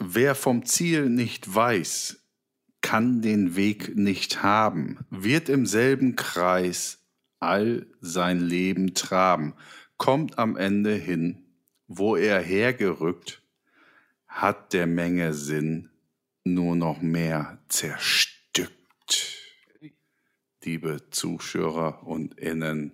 [0.00, 2.20] Wer vom Ziel nicht weiß,
[2.82, 6.98] kann den Weg nicht haben, wird im selben Kreis
[7.40, 9.54] all sein Leben traben,
[9.96, 11.46] kommt am Ende hin,
[11.86, 13.42] wo er hergerückt,
[14.28, 15.90] hat der Menge Sinn
[16.44, 18.72] nur noch mehr zerstückt.
[20.62, 22.92] Liebe Zuschauer und Innen,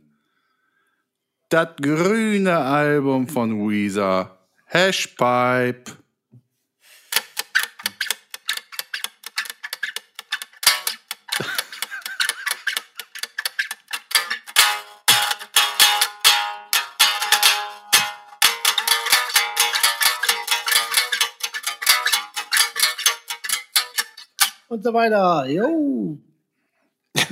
[1.48, 6.02] das grüne Album von Weezer, Hashpipe.
[24.72, 25.46] Und so weiter.
[25.50, 26.17] Jo.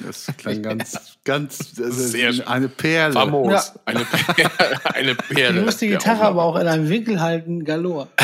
[0.04, 2.46] Das klang ganz, ganz, das ist Sehr schön.
[2.46, 3.14] eine Perle.
[3.14, 3.50] Famos.
[3.50, 3.64] Ja.
[3.86, 5.62] Eine, Perle, eine Du Perle.
[5.62, 8.08] musst die der Gitarre aber auch in einem Winkel halten, galore.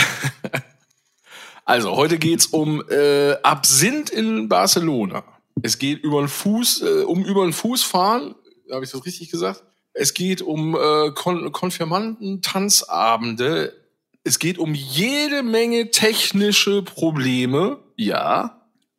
[1.65, 5.25] Also, heute geht's um äh, Absinth in Barcelona.
[5.63, 8.35] Es geht über den Fuß, äh, um über den Fuß fahren.
[8.71, 9.65] Habe ich das richtig gesagt?
[9.95, 13.73] Es geht um äh, Kon Konfirmanden, Tanzabende.
[14.23, 17.79] Es geht um jede Menge technische Probleme.
[17.97, 18.56] Ja.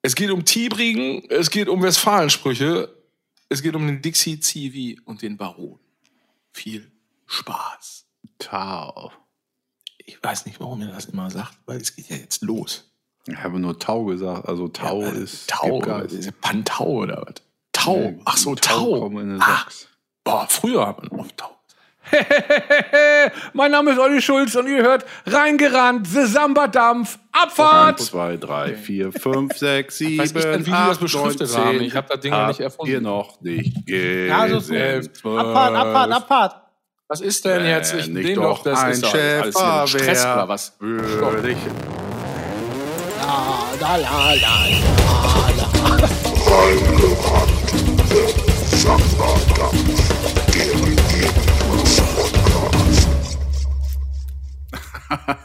[0.08, 1.30] Es geht um Tiebrigen.
[1.30, 2.96] Es geht um Westfalensprüche.
[3.50, 5.80] Es geht um den Dixie Zivi und den Baron.
[6.54, 6.90] Viel
[7.26, 8.06] Spaß.
[8.40, 9.12] Tau.
[9.98, 12.90] Ich weiß nicht, warum er das immer sagt, weil es geht ja jetzt los.
[13.28, 14.48] Ich habe nur Tau gesagt.
[14.48, 15.50] Also Tau Ja, ist.
[15.50, 17.44] Tau, ist Pantau oder was?
[17.74, 18.18] Tau.
[18.24, 19.10] Ach so, Tau.
[19.10, 19.68] den Ah,
[20.24, 21.57] boah, früher hat man oft Tau.
[23.54, 28.00] mein Name ist Olli Schulz und ihr hört reingerannt, Samba-Dampf, Abfahrt.
[28.00, 31.82] 1, 2, 3, 4, 5, 6, 7, weiß ich denn, wie die das beschriftet haben?
[31.82, 32.92] Ich hab das Ding ja nicht erfunden.
[32.92, 34.28] Ihr noch nicht gesehen.
[34.30, 35.26] Ja, so ist.
[35.26, 36.56] Abfahrt, Abfahrt, Abfahrt.
[37.10, 37.94] Was ist denn Äh, jetzt?
[37.94, 40.76] Ich nicht doch das ein ist doch alles Chef, Stress oder was?
[40.80, 41.58] Würde ich
[43.80, 45.88] La, la, la, la.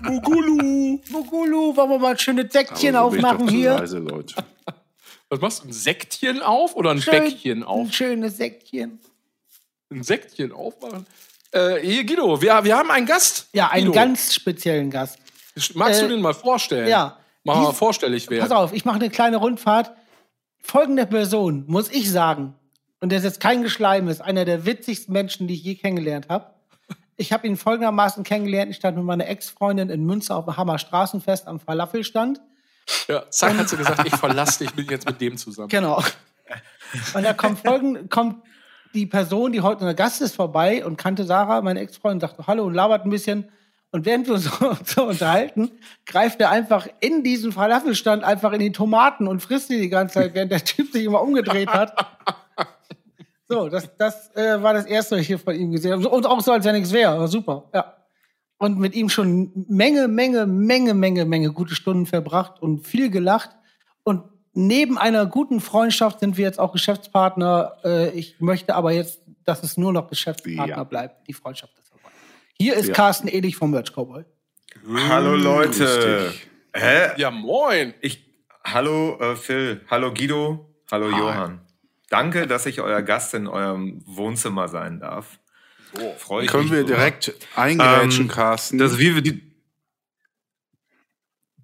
[0.02, 0.98] Bugulu.
[1.10, 3.74] Bugulu, wollen wir mal ein schönes Säckchen aufmachen hier?
[3.78, 4.34] Leise, Leute.
[5.28, 5.68] Was machst du?
[5.68, 7.86] Ein Sektchen auf oder ein Schön- Bäckchen auf?
[7.86, 8.98] Ein schönes Säckchen.
[9.90, 11.06] Ein Sektchen aufmachen?
[11.52, 13.48] Äh, hier, Guido, wir, wir haben einen Gast.
[13.52, 15.18] Ja, einen Guido, ganz speziellen Gast.
[15.74, 16.88] Magst äh, du den mal vorstellen?
[16.88, 17.18] ja.
[17.44, 18.42] Mach mal Dies- vorstellig werden.
[18.48, 19.92] Pass auf, ich mache eine kleine Rundfahrt.
[20.60, 22.54] Folgende Person, muss ich sagen,
[23.00, 26.28] und der ist jetzt kein Geschleim, ist einer der witzigsten Menschen, die ich je kennengelernt
[26.28, 26.52] habe.
[27.16, 28.70] Ich habe ihn folgendermaßen kennengelernt.
[28.70, 32.40] Ich stand mit meiner Ex-Freundin in Münster auf dem Hammer Straßenfest am Falafelstand.
[33.08, 35.68] Ja, zack, hat sie gesagt, ich verlasse dich, ich bin jetzt mit dem zusammen.
[35.68, 36.02] Genau.
[37.14, 38.42] Und da kommt folgend, kommt
[38.94, 42.64] die Person, die heute unser Gast ist, vorbei und kannte Sarah, meine Ex-Freundin, sagte Hallo
[42.64, 43.48] und labert ein bisschen.
[43.90, 45.70] Und während wir uns so, so unterhalten,
[46.06, 50.14] greift er einfach in diesen Falafelstand einfach in die Tomaten und frisst die die ganze
[50.14, 51.94] Zeit, während der Typ sich immer umgedreht hat.
[53.52, 56.08] So, das, das äh, war das Erste, was ich hier von ihm gesehen habe.
[56.08, 57.18] Und auch so, als wenn nichts wäre.
[57.18, 57.96] War super, ja.
[58.58, 63.50] Und mit ihm schon Menge, Menge, Menge, Menge, Menge gute Stunden verbracht und viel gelacht.
[64.04, 67.72] Und neben einer guten Freundschaft sind wir jetzt auch Geschäftspartner.
[67.84, 70.84] Äh, ich möchte aber jetzt, dass es nur noch Geschäftspartner Ja.
[70.84, 71.26] bleibt.
[71.26, 72.10] Die Freundschaft ist vorbei.
[72.54, 72.94] Hier ist Ja.
[72.94, 74.24] Carsten Ehlich vom Merch Cowboy.
[75.08, 76.32] Hallo Leute.
[76.74, 77.10] Hä?
[77.16, 77.94] Ja, moin.
[78.00, 78.24] Ich,
[78.64, 81.18] hallo äh, Phil, hallo Guido, hallo Hi.
[81.18, 81.60] Johann.
[82.12, 85.40] Danke, dass ich euer Gast in eurem Wohnzimmer sein darf.
[86.18, 86.96] Freue ich Können mich wir drüber.
[86.96, 88.76] direkt eingrätschen, Ähm, Carsten?
[88.78, 89.50] Das wie wir die.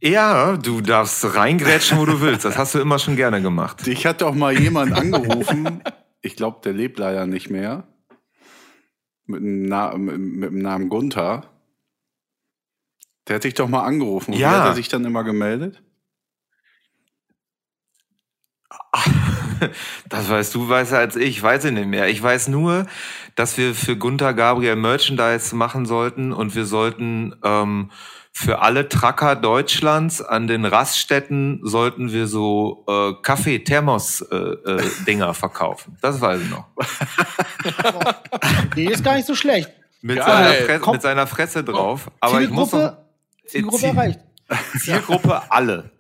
[0.01, 2.47] Ja, du darfst reingrätschen, wo du willst.
[2.47, 3.85] Das hast du immer schon gerne gemacht.
[3.87, 5.83] Dich hat doch mal jemand angerufen.
[6.23, 7.87] Ich glaube, der lebt leider nicht mehr.
[9.27, 11.51] Mit dem, Na mit, mit dem Namen Gunther.
[13.27, 14.33] Der hat dich doch mal angerufen.
[14.33, 14.51] Und Ja.
[14.51, 15.83] Wie hat er sich dann immer gemeldet?
[20.09, 22.09] Das weißt du weißer als ich, weiß ich nicht mehr.
[22.09, 22.87] Ich weiß nur,
[23.35, 27.91] dass wir für Gunther Gabriel Merchandise machen sollten und wir sollten ähm,
[28.33, 35.35] für alle Tracker Deutschlands an den Raststätten sollten wir so äh, Kaffee-Thermos-Dinger äh, äh, Dinger
[35.35, 35.97] verkaufen.
[36.01, 36.67] Das weiß ich noch.
[38.77, 39.71] Die ist gar nicht so schlecht.
[40.03, 40.93] Mit, seiner, Fre Komm.
[40.93, 42.09] mit seiner Fresse drauf.
[42.21, 42.97] Aber ich muss noch,
[43.47, 44.21] Zielgruppe, Zielgruppe Ziel- erreicht.
[44.81, 45.91] Zielgruppe alle.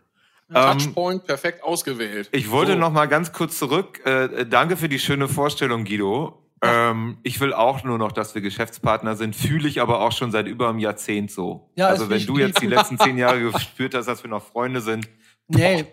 [0.54, 2.28] Ähm, Touchpoint perfekt ausgewählt.
[2.32, 2.78] Ich wollte So.
[2.78, 4.00] noch mal ganz kurz zurück.
[4.06, 6.42] Äh, danke für die schöne Vorstellung, Guido.
[6.62, 9.36] Ähm, ich will auch nur noch, dass wir Geschäftspartner sind.
[9.36, 11.70] Fühle ich aber auch schon seit über einem Jahrzehnt so.
[11.76, 14.80] Ja, also wenn du jetzt die letzten zehn Jahre gespürt hast, dass wir noch Freunde
[14.80, 15.08] sind.
[15.46, 15.86] Nee.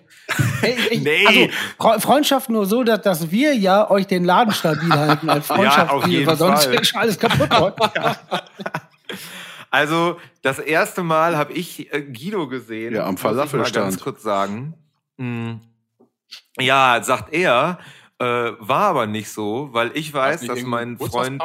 [0.62, 1.26] Hey, ich, Nee.
[1.28, 1.40] Also
[1.80, 5.56] Fre- Freundschaft nur so, dass, dass wir ja euch den Laden stabil halten als Ja,
[5.56, 6.76] Freundschaft, auf jeden weil sonst Fall.
[6.76, 7.50] ist alles kaputt.
[9.70, 12.96] Also das erste Mal habe ich äh, Guido gesehen.
[12.96, 13.86] Ja, am muss ich mal Falafelstand.
[13.86, 14.74] ganz kurz sagen.
[15.18, 15.62] Hm.
[16.60, 17.80] Ja, sagt er,
[18.20, 21.42] äh, war aber nicht so, weil ich weiß, dass mein Freund,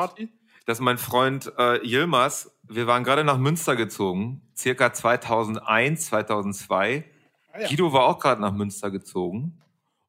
[0.67, 7.05] dass mein Freund äh, Yilmaz, wir waren gerade nach Münster gezogen, circa 2001, 2002.
[7.69, 9.61] Guido war auch gerade nach Münster gezogen.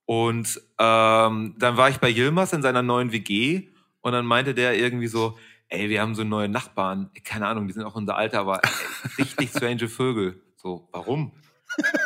[0.05, 3.69] Und ähm, dann war ich bei Yilmaz in seiner neuen WG
[4.01, 5.37] und dann meinte der irgendwie so,
[5.71, 8.69] ey, wir haben so neue Nachbarn, keine Ahnung, die sind auch unser Alter, aber ey,
[9.17, 10.41] richtig strange Vögel.
[10.57, 11.31] So, warum?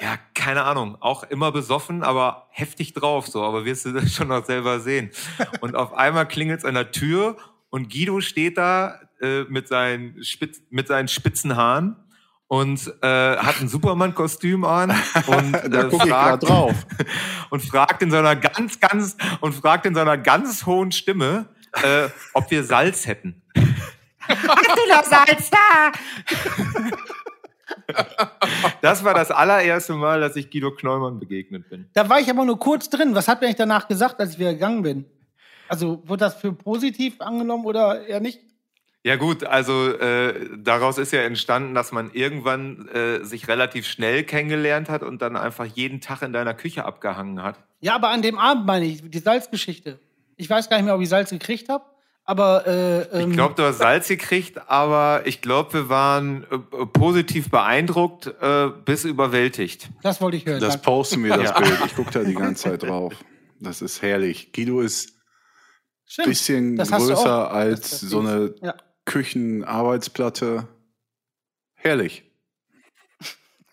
[0.02, 0.98] Ja, keine Ahnung.
[1.02, 3.44] Auch immer besoffen, aber heftig drauf, so.
[3.44, 5.10] Aber wirst du das schon noch selber sehen.
[5.60, 7.38] Und auf einmal klingelt es an der Tür
[7.70, 11.96] und Guido steht da äh, mit, seinen Spitz, mit seinen spitzen Haaren
[12.48, 14.92] und äh, hat ein Superman-Kostüm an
[15.26, 16.76] und äh, fragt, drauf.
[17.50, 21.48] und fragt in seiner ganz, ganz und fragt in seiner ganz hohen Stimme,
[21.84, 23.42] äh, ob wir Salz hätten.
[24.28, 25.92] Hast du noch Salz da?
[28.82, 31.90] Das war das allererste Mal, dass ich Guido Knollmann begegnet bin.
[31.94, 33.16] Da war ich aber nur kurz drin.
[33.16, 35.06] Was hat mir eigentlich danach gesagt, als ich wieder gegangen bin?
[35.68, 38.40] Also, wurde das für positiv angenommen oder eher nicht?
[39.06, 44.24] Ja gut, also äh, daraus ist ja entstanden, dass man irgendwann äh, sich relativ schnell
[44.24, 47.60] kennengelernt hat und dann einfach jeden Tag in deiner Küche abgehangen hat.
[47.82, 50.00] Ja, aber an dem Abend meine ich, die Salzgeschichte.
[50.38, 51.86] Ich weiß gar nicht mehr, ob ich Salz gekriegt habe,
[52.26, 56.58] aber äh, ähm, Ich glaube, du hast Salz gekriegt, aber ich glaube, wir waren äh,
[56.88, 59.90] positiv beeindruckt äh, bis überwältigt.
[60.04, 60.60] das wollte ich hören.
[60.60, 60.86] Das Danke.
[60.86, 61.54] posten wir, das.
[61.54, 61.80] Bild.
[61.86, 63.14] Ich gucke da die ganze Zeit drauf.
[63.60, 64.52] Das ist herrlich.
[64.54, 65.14] Guido ist
[66.18, 68.76] ein bisschen größer als Das- das so eine Ja.
[69.06, 70.68] Küchenarbeitsplatte.
[71.76, 72.24] Herrlich.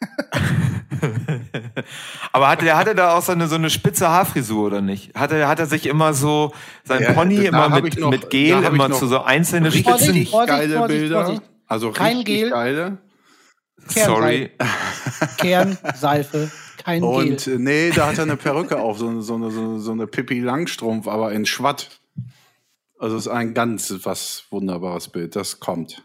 [2.32, 5.14] aber hatte der hatte da auch so eine so eine spitze Haarfrisur oder nicht?
[5.14, 6.52] Hatte hat er sich immer so
[6.84, 10.06] sein Ja, Pony immer mit, noch- mit Gel immer zu so einzelne Richtig Spitzen.
[10.06, 11.24] Vorsicht, Vorsicht, geile Vorsicht, Bilder.
[11.24, 11.42] Vorsicht.
[11.66, 12.50] Also Kein richtig Gel.
[12.50, 12.98] geile.
[13.86, 14.50] Sorry.
[15.38, 17.54] Kern, Seife, kein Und Gel.
[17.54, 19.92] äh, nee, da hat er eine Perücke auf, so, eine- so, eine, so, eine- so
[19.92, 22.00] eine Pippi Langstrumpf, aber in Schwatt.
[22.98, 25.34] Also es ist ein ganz was wunderbares Bild.
[25.34, 26.02] Das kommt.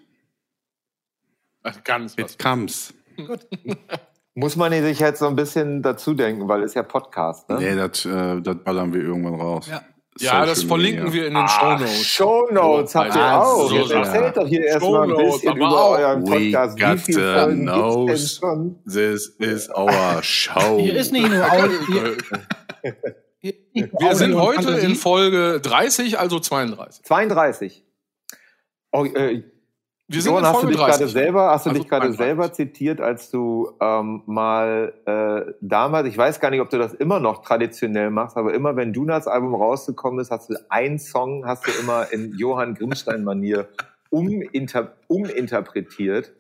[1.62, 2.34] Also Ganz was.
[2.34, 2.94] It comes.
[4.40, 7.58] Muss man sich jetzt so ein bisschen dazu denken, weil es ja Podcast, ne?
[7.58, 9.68] Nee, das, äh, das ballern wir irgendwann raus.
[9.68, 9.82] Ja.
[10.20, 11.22] Ja, das verlinken Media.
[11.22, 12.06] wir in den Shownotes.
[12.06, 13.68] Shownotes habt ihr Ah, auch.
[13.70, 15.92] so Jetzt erzählt doch hier erstmal ein Shownotes bisschen über auch.
[15.98, 16.78] euren We Podcast.
[16.78, 18.80] Wie got viele the Folgen gibt's denn schon?
[18.86, 20.78] This is our show.
[20.80, 22.12] Hier ist nicht nur Audio.
[23.42, 27.04] Wir sind heute in Folge 30, also 32.
[27.06, 27.86] 32.
[28.92, 29.44] Oh, äh,
[30.10, 31.12] Wir sind Johann, in hast du dich gerade 30.
[31.12, 32.18] selber, hast du Also dich gerade 32.
[32.26, 36.94] selber zitiert, als du ähm, mal äh, damals, ich weiß gar nicht, ob du das
[36.94, 41.46] immer noch traditionell machst, aber immer wenn Dunas Album rausgekommen ist, hast du einen Song,
[41.46, 43.68] hast du immer in Johann Grimmstein-Manier
[44.10, 46.32] uminter uminterpretiert.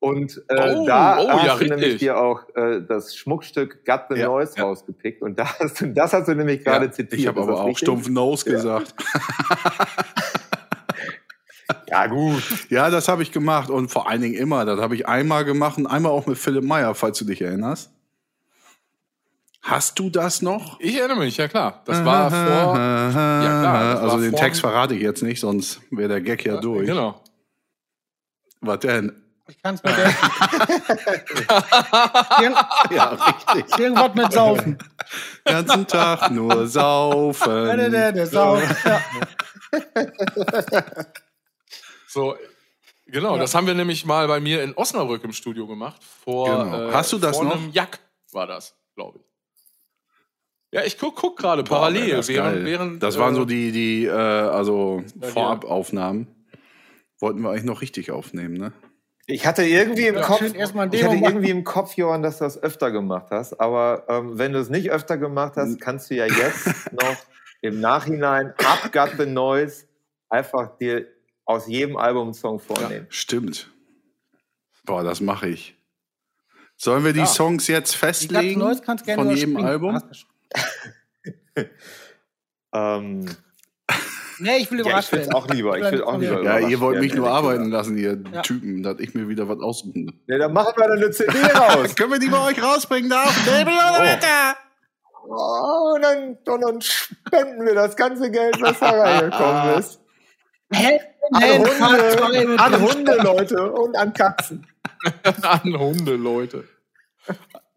[0.00, 4.06] Und äh, Oh, da oh, hast ja, du nämlich dir auch äh, das Schmuckstück Got
[4.10, 4.64] the Ja, Noise ja.
[4.64, 5.22] rausgepickt.
[5.22, 7.20] Und da hast du, das hast du nämlich gerade zitiert.
[7.20, 7.86] ich habe aber auch richtig?
[7.86, 8.94] stumpf Nose gesagt.
[11.88, 12.42] Ja, gut.
[12.70, 14.64] Ja, das habe ich gemacht und vor allen Dingen immer.
[14.64, 17.90] Das habe ich einmal gemacht und einmal auch mit Philipp Meyer, falls du dich erinnerst.
[19.62, 20.80] Hast du das noch?
[20.80, 21.82] Ich erinnere mich, ja klar.
[21.84, 22.76] Das war vor.
[22.76, 26.20] Ja, klar, das also war den vor- Text verrate ich jetzt nicht, sonst wäre der
[26.20, 26.86] Gag ja durch.
[26.86, 27.20] Genau.
[28.60, 29.12] Was denn?
[29.48, 30.16] Ich kann es mir denken.
[32.90, 33.78] Ja, richtig.
[33.78, 34.78] irgendwas mit Saufen.
[35.44, 37.76] ganzen Tag nur Der, saufen.
[37.76, 38.76] der, der, der Saufen.
[42.14, 42.20] Ja.
[42.20, 42.36] So,
[43.06, 46.02] genau, das haben wir nämlich mal bei mir in Osnabrück im Studio gemacht.
[46.04, 46.88] Vor, Genau.
[46.88, 47.56] äh, Hast du das vor noch?
[47.56, 47.98] einem Jack
[48.32, 49.24] war das, glaube ich.
[50.74, 53.02] Ja, ich guck, guck gerade Boah, parallel, wär das während, während.
[53.02, 56.26] das waren äh, so die, die äh, also Ja, Vorabaufnahmen.
[57.18, 58.72] Wollten wir eigentlich noch richtig aufnehmen, ne?
[59.26, 62.60] Ich hatte irgendwie im Ja, Kopf, ich hatte irgendwie im Kopf, Johann, dass du das
[62.60, 63.60] öfter gemacht hast.
[63.60, 67.16] Aber ähm, wenn du es nicht öfter gemacht hast, kannst du ja jetzt noch
[67.60, 69.84] im Nachhinein ab Got the Noise
[70.28, 71.06] einfach dir
[71.44, 73.06] aus jedem Album einen Song vornehmen.
[73.10, 73.70] Stimmt.
[74.84, 75.76] Boah, das mache ich.
[76.76, 77.26] Sollen wir die Ja.
[77.26, 78.58] Songs jetzt festlegen?
[78.60, 79.68] Neues kannst gerne von jedem überspringen.
[79.70, 80.02] Album?
[82.74, 83.26] Ähm,
[84.38, 85.36] Nee, ich will ja, ich überrascht finde es werden.
[85.44, 85.78] auch lieber.
[85.78, 86.42] Ich will auch lieber.
[86.42, 88.40] Ja, ihr wollt mich nur arbeiten lassen, ihr Ja.
[88.42, 90.20] Typen, dass ich mir wieder was aussuchen.
[90.26, 91.94] Ja, dann machen wir dann eine CD raus.
[91.94, 94.56] Können wir die bei euch rausbringen da auf dem Label oder weiter?
[95.28, 100.00] Oh, und, dann, und dann spenden wir das ganze Geld, was da reingekommen ist.
[100.72, 101.00] Hä?
[101.32, 104.66] An Hunde, an Hunde, Leute, und an Katzen.
[105.42, 106.64] an Hunde, Leute.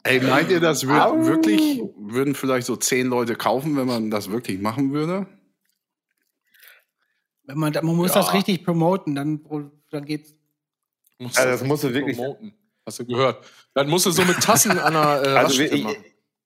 [0.03, 1.25] Ey, meint ihr, das würd, Au.
[1.25, 5.27] wirklich, würden vielleicht so zehn Leute kaufen, wenn man das wirklich machen würde?
[7.43, 8.21] Wenn man, man muss Ja.
[8.21, 9.41] das richtig promoten, dann,
[9.91, 10.33] dann geht's.
[11.19, 12.53] Musst Also das musst du wirklich- promoten.
[12.85, 13.43] Hast du gehört?
[13.73, 15.95] Dann musst du so mit Tassen an der äh, Also machen.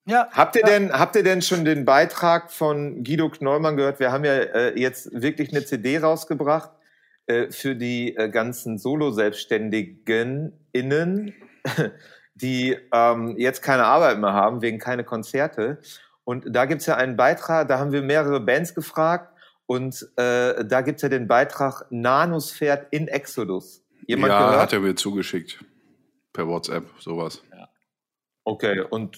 [0.10, 0.28] Ja.
[0.32, 4.00] Habt ihr denn, habt ihr denn schon den Beitrag von Guido Knollmann gehört?
[4.00, 6.72] Wir haben ja äh, jetzt wirklich eine CD rausgebracht
[7.28, 11.36] äh, für die äh, ganzen Solo-Selbstständigen innen,
[12.34, 15.78] die ähm, jetzt keine Arbeit mehr haben, wegen keine Konzerte.
[16.24, 19.32] Und da gibt's ja einen Beitrag, da haben wir mehrere Bands gefragt
[19.68, 23.84] und äh, da gibt's ja den Beitrag Nanosphärt in Exodus.
[24.08, 24.62] Jemand ja, gehört?
[24.62, 25.64] hat er mir zugeschickt.
[26.34, 27.44] Per WhatsApp, sowas.
[28.50, 29.16] Okay, und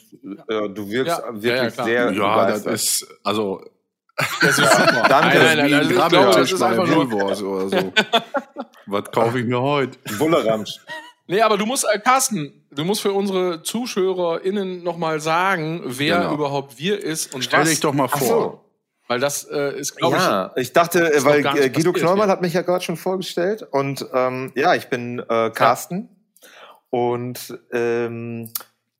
[0.47, 3.63] äh, du wirkst Ja, ja, wirklich ja, sehr Ja, das ist, also,
[4.41, 5.05] Das ist super.
[5.07, 5.37] Danke.
[5.37, 7.13] Nein, nein, nein, wie ein ich glaube, das ist bei einfach nur.
[7.13, 7.69] Oder so.
[8.87, 9.97] Was kaufe ich mir heute?
[10.17, 10.79] Bulleramsch.
[11.27, 16.33] Nee, aber du musst, äh, Carsten, du musst für unsere ZuschauerInnen nochmal sagen, wer Genau.
[16.33, 17.69] überhaupt wir ist und Stell was.
[17.69, 18.19] dich doch mal vor.
[18.27, 18.65] so.
[19.07, 22.33] Weil das äh, ist, glaube Ja, ich, dachte, äh, weil äh, Guido Knollmann ja.
[22.33, 26.09] hat mich ja gerade schon vorgestellt und ähm, ja, ich bin äh, Carsten
[26.89, 28.51] und ähm,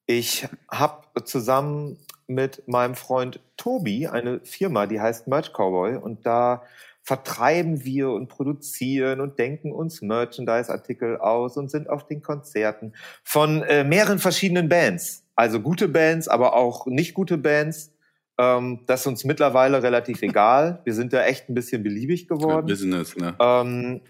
[0.06, 6.64] ich habe zusammen mit meinem Freund Tobi eine Firma, die heißt Merch Cowboy und da
[7.04, 12.94] vertreiben wir und produzieren und denken uns Merchandise-Artikel aus und sind auf den Konzerten
[13.24, 15.26] von äh, mehreren verschiedenen Bands.
[15.36, 17.92] Also gute Bands, aber auch nicht gute Bands.
[18.38, 20.82] Ähm, das ist uns mittlerweile relativ egal.
[20.84, 22.68] Wir sind da echt ein bisschen beliebig geworden.
[22.68, 23.36] Business, ne?
[23.40, 24.02] Ähm,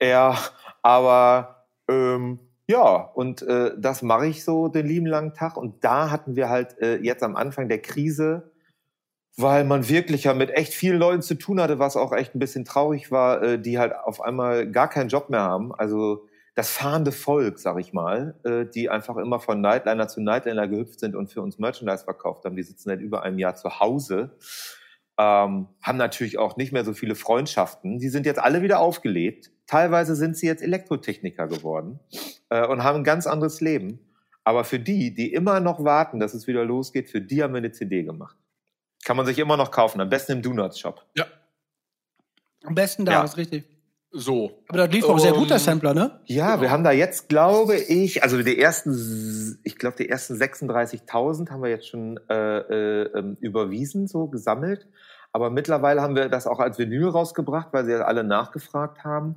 [0.00, 0.38] ja,
[0.82, 5.56] aber ähm, ja, und äh, das mache ich so den lieben langen Tag.
[5.56, 8.52] Und da hatten wir halt äh, jetzt am Anfang der Krise,
[9.36, 12.38] weil man wirklich ja mit echt vielen Leuten zu tun hatte, was auch echt ein
[12.38, 15.74] bisschen traurig war, äh, die halt auf einmal gar keinen Job mehr haben.
[15.74, 20.68] Also das fahrende Volk, sag ich mal, äh, die einfach immer von Nightliner zu Nightliner
[20.68, 22.56] gehüpft sind und für uns Merchandise verkauft haben.
[22.56, 24.36] Die sitzen seit über einem Jahr zu Hause
[25.18, 27.98] ähm, haben natürlich auch nicht mehr so viele Freundschaften.
[27.98, 29.50] Die sind jetzt alle wieder aufgelebt.
[29.66, 32.00] Teilweise sind sie jetzt Elektrotechniker geworden
[32.50, 34.00] äh, und haben ein ganz anderes Leben.
[34.42, 37.58] Aber für die, die immer noch warten, dass es wieder losgeht, für die haben wir
[37.58, 38.36] eine CD gemacht.
[39.04, 41.06] Kann man sich immer noch kaufen, am besten im Donuts Shop.
[42.64, 43.24] Am besten da, Ja.
[43.24, 43.64] ist richtig.
[44.14, 44.62] So.
[44.68, 46.20] Aber das lief auch sehr gut, der Ähm, Sampler, ne?
[46.26, 46.62] Ja, Genau.
[46.62, 51.62] wir haben da jetzt, glaube ich, also die ersten, ich glaube, die ersten 36.000 haben
[51.62, 54.86] wir jetzt schon äh, äh, ähm, überwiesen, so gesammelt.
[55.32, 59.34] Aber mittlerweile haben wir das auch als Vinyl rausgebracht, weil sie ja alle nachgefragt haben.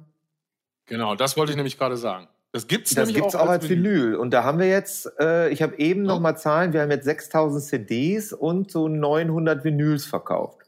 [0.86, 2.28] Genau, das wollte ich nämlich gerade sagen.
[2.54, 4.16] Das gibt's Das nämlich gibt's auch als Vinyl.
[4.16, 6.08] Und da haben wir jetzt, äh, ich habe eben Ja.
[6.14, 10.67] noch mal Zahlen, wir haben jetzt 6000 CDs und so 900 Vinyls verkauft.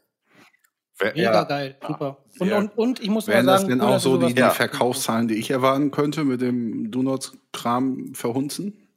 [1.02, 1.42] Mega Ja.
[1.44, 2.18] geil, super.
[2.38, 2.58] Und, Ja.
[2.58, 4.50] und, und ich muss mal wären das sagen, denn cool, auch so die, die Ja.
[4.50, 8.88] Verkaufszahlen, die ich erwarten könnte, mit dem Donuts-Kram verhunzen?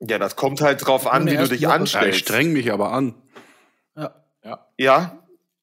[0.00, 1.62] Ja, das kommt halt drauf an, wie du dich Woche.
[1.62, 2.20] Ja, ich anstellst.
[2.20, 3.14] streng mich aber an.
[4.42, 4.66] Ja.
[4.78, 5.18] Ja,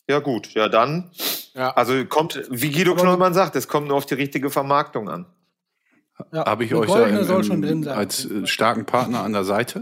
[0.08, 1.10] ja gut, ja dann.
[1.56, 1.72] Ja.
[1.74, 5.26] Also kommt, wie Guido Knollmann sagt, es kommt nur auf die richtige Vermarktung an.
[6.32, 6.46] Ja.
[6.46, 7.98] Habe ich Eine euch da goldene schon drin sein.
[7.98, 9.82] als äh, starken Partner an der Seite?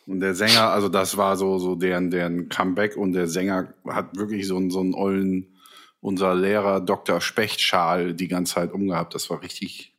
[0.06, 4.16] Und der Sänger, also das war so, so deren, deren Comeback und der Sänger hat
[4.16, 5.56] wirklich so einen, so einen ollen,
[6.00, 7.20] unser Lehrer Dr.
[7.22, 9.14] Spechtschal die ganze Zeit umgehabt.
[9.14, 9.96] Das war richtig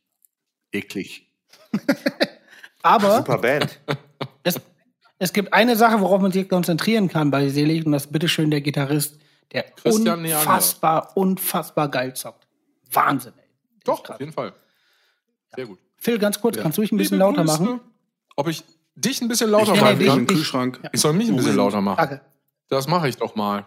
[0.72, 1.28] eklig.
[2.82, 3.80] Aber Super Band.
[4.44, 4.60] es,
[5.18, 8.50] es gibt eine Sache, worauf man sich konzentrieren kann bei Selig, und das ist bitteschön
[8.50, 9.18] der Gitarrist,
[9.52, 10.38] der Christian Neander.
[10.40, 12.46] unfassbar, unfassbar geil zockt.
[12.92, 13.44] Wahnsinn, ey.
[13.84, 14.52] Doch, auf jeden Fall.
[15.54, 15.78] Sehr gut.
[15.96, 16.62] Phil, ganz kurz, Ja.
[16.62, 17.62] kannst du mich ein bisschen Liebe lauter Grüße.
[17.62, 17.80] machen?
[18.36, 18.62] Ob ich
[18.94, 20.18] dich ein bisschen lauter Ich machen kann?
[20.20, 20.80] Im Kühlschrank.
[20.92, 21.96] Ich soll mich ein bisschen lauter machen.
[21.98, 22.20] Danke.
[22.68, 23.64] Das mache ich doch mal.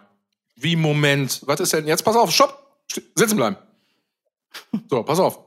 [0.56, 1.40] Wie Moment?
[1.46, 2.04] Was ist denn jetzt?
[2.04, 2.76] Pass auf, stopp!
[2.90, 3.56] St- Sitzen bleiben.
[4.88, 5.38] So, pass auf.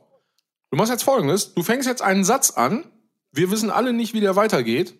[0.70, 1.54] Du machst jetzt folgendes.
[1.54, 2.84] Du fängst jetzt einen Satz an,
[3.30, 4.94] Wir wissen alle nicht, wie der weitergeht.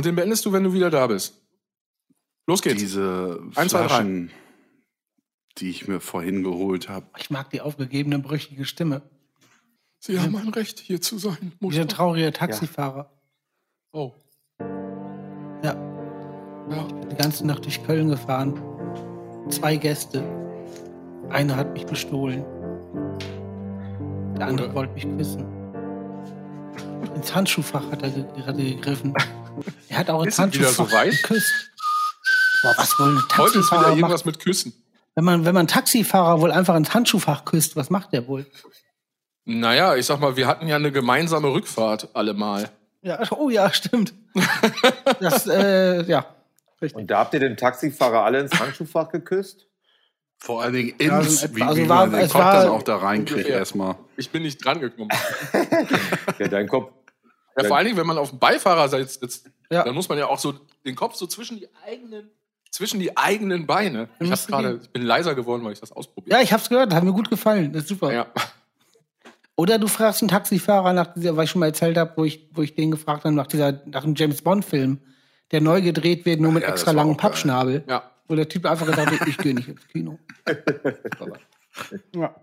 [0.00, 1.34] Und den beendest du, wenn du wieder da bist.
[2.46, 2.80] Los geht's.
[2.80, 3.88] Diese Eins, zwei, drei.
[3.88, 4.30] Flaschen,
[5.58, 7.04] die ich mir vorhin geholt habe.
[7.18, 9.02] Ich mag die aufgegebene, brüchige Stimme.
[9.98, 11.36] Sie haben ein Recht, hier zu sein.
[11.60, 11.88] Dieser Mutter.
[11.88, 13.12] traurige Taxifahrer.
[13.92, 14.14] Oh.
[15.62, 15.74] Ja.
[16.70, 16.88] Ja.
[17.10, 18.58] Die ganze Nacht durch Köln gefahren.
[19.50, 20.22] Zwei Gäste.
[21.28, 22.42] Einer hat mich bestohlen.
[24.38, 25.44] Der andere Oder- wollte mich küssen.
[27.14, 29.12] Ins Handschuhfach hat er, ge hat er gegriffen.
[29.88, 31.52] Er hat auch ins Ist wieder Handschuhfach so geküsst.
[32.62, 34.26] Boah, was wohl ein Heute ist wieder Taxifahrer irgendwas macht?
[34.26, 34.72] mit Küssen.
[35.14, 38.46] Wenn man, wenn man einen Taxifahrer wohl einfach ins Handschuhfach küsst, was macht der wohl?
[39.44, 42.70] Naja, ich sag mal, wir hatten ja eine gemeinsame Rückfahrt alle mal.
[43.02, 44.12] Ja, oh ja, stimmt.
[45.20, 46.26] das, äh, ja,
[46.80, 47.00] richtig.
[47.00, 49.66] Und da habt ihr den Taxifahrer alle ins Handschuhfach geküsst?
[50.38, 52.82] Vor allen Dingen Ja, ins, also wie, also wie war- man den Kopf dann auch
[52.82, 53.96] da reinkriegt erstmal.
[54.16, 55.10] Ich bin nicht dran gekommen.
[56.38, 56.92] Ja, dein Kopf.
[57.62, 59.84] Ja, vor allen Dingen, wenn man auf dem Beifahrersitz sitzt, Ja.
[59.84, 62.30] dann muss man ja auch so den Kopf so zwischen die eigenen,
[62.70, 64.08] zwischen die eigenen Beine.
[64.20, 64.80] Ich, hab's gehen.
[64.82, 67.30] ich bin leiser geworden, weil ich das ausprobiert Ja, ich hab's gehört, hat mir gut
[67.30, 67.72] gefallen.
[67.72, 68.12] Das ist super.
[68.12, 68.26] Ja.
[69.56, 72.48] Oder du fragst einen Taxifahrer nach dieser, was ich schon mal erzählt habe, wo ich,
[72.52, 75.00] wo ich den gefragt habe, nach dieser, nach einem James Bond-Film,
[75.50, 77.14] der neu gedreht wird, nur mit Ja, extra geil.
[77.16, 77.84] Pappschnabel.
[77.88, 78.04] ja.
[78.28, 80.16] Wo der Typ einfach gesagt hat, ich gehe nicht ins Kino.
[82.14, 82.34] ja.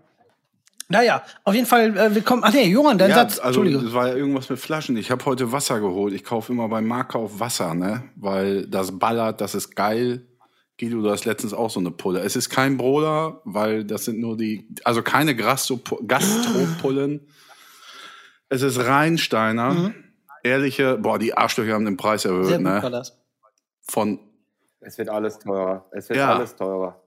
[0.90, 2.42] Naja, auf jeden Fall, äh, willkommen.
[2.44, 3.38] Ach nee, Johann, dein Ja, Satz.
[3.38, 4.96] also das war ja irgendwas mit Flaschen.
[4.96, 6.14] Ich habe heute Wasser geholt.
[6.14, 8.04] Ich kaufe immer beim Marktkauf Wasser, ne?
[8.16, 10.26] Weil das ballert, das ist geil.
[10.80, 12.20] Guido, du hast letztens auch so eine Pulle.
[12.20, 17.26] Es ist kein Broder, weil das sind nur die, also keine Gastro- Gastropullen.
[18.48, 19.92] Es ist Rheinsteiner.
[20.42, 22.48] Ehrliche, boah, die Arschlöcher haben den Preis erhöht, Mhm.
[22.48, 22.90] Sehr gut war ne?
[22.90, 23.18] das.
[23.82, 24.20] Von,
[24.80, 25.84] Es wird alles teurer.
[25.90, 26.34] Es wird Ja.
[26.36, 27.02] alles teurer.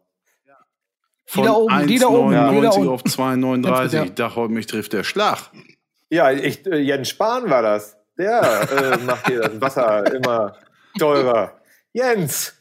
[1.26, 2.90] Von da oben, die da oben, die da 1,99 unten.
[2.90, 3.96] auf 2,39.
[3.96, 4.04] Ja.
[4.04, 5.52] Ich dachte, heute mich trifft der Schlag.
[6.10, 7.98] Ja, ich, äh, Jens Spahn war das.
[8.18, 10.56] Der äh, macht hier das Wasser immer
[11.00, 11.54] teurer.
[11.94, 12.54] Jens!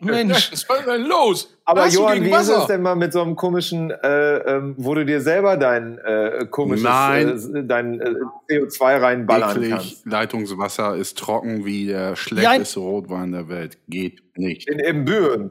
[0.00, 0.52] Mensch.
[0.52, 1.52] Was war denn los?
[1.64, 2.60] Aber Hast du Johann, wie ist Wasser?
[2.60, 6.46] es denn mal mit so einem komischen, äh, ähm, wo du dir selber dein äh,
[6.48, 7.56] komisches, Nein.
[7.56, 8.14] Äh, dein äh,
[8.48, 9.70] CO2 reinballern Eklig.
[9.70, 10.06] kannst?
[10.06, 13.78] Leitungswasser ist trocken wie der schlechteste Rotwein der Welt.
[13.88, 14.68] Geht nicht.
[14.68, 15.50] In Imbüren.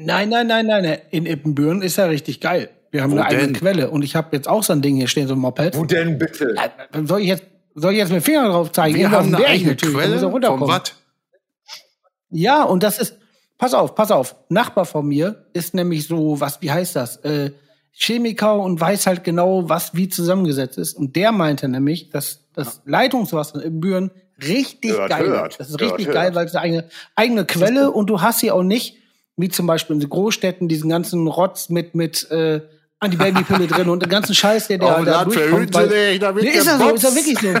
[0.00, 0.98] Nein, nein, nein, nein.
[1.10, 2.70] In Ippenbüren ist ja richtig geil.
[2.92, 3.52] Wir haben Wo eine eigene denn?
[3.54, 5.76] Quelle und ich habe jetzt auch so ein Ding hier stehen, so ein Moped.
[5.76, 6.54] Wo denn bitte?
[6.56, 7.42] Äh, Soll ich jetzt,
[7.74, 8.96] soll ich jetzt mit dem Finger drauf zeigen?
[8.96, 10.60] Wir haben eine eigene Quelle er vom.
[10.68, 10.94] Watt.
[12.30, 13.18] Ja, und das ist,
[13.58, 14.36] pass auf, pass auf.
[14.48, 17.16] Nachbar von mir ist nämlich so, was, wie heißt das?
[17.24, 17.50] Äh,
[17.92, 20.94] Chemiker und weiß halt genau, was wie zusammengesetzt ist.
[20.94, 25.52] Und der meinte nämlich, dass das Leitungswasser in Büren richtig Hört, geil hört.
[25.52, 25.60] ist.
[25.60, 26.84] Das ist Hört, richtig geil, weil es eine eigene,
[27.16, 28.97] eigene Quelle und du hast sie auch nicht,
[29.38, 32.60] wie zum Beispiel in den Großstädten, diesen ganzen Rotz mit, mit, äh,
[33.00, 35.72] Antibabypille drin und den ganzen Scheiß, der, der Auf da durchkommt.
[35.74, 37.16] weil- dich, da wird Nee, ist er so, ist gebotzt.
[37.16, 37.48] wirklich so.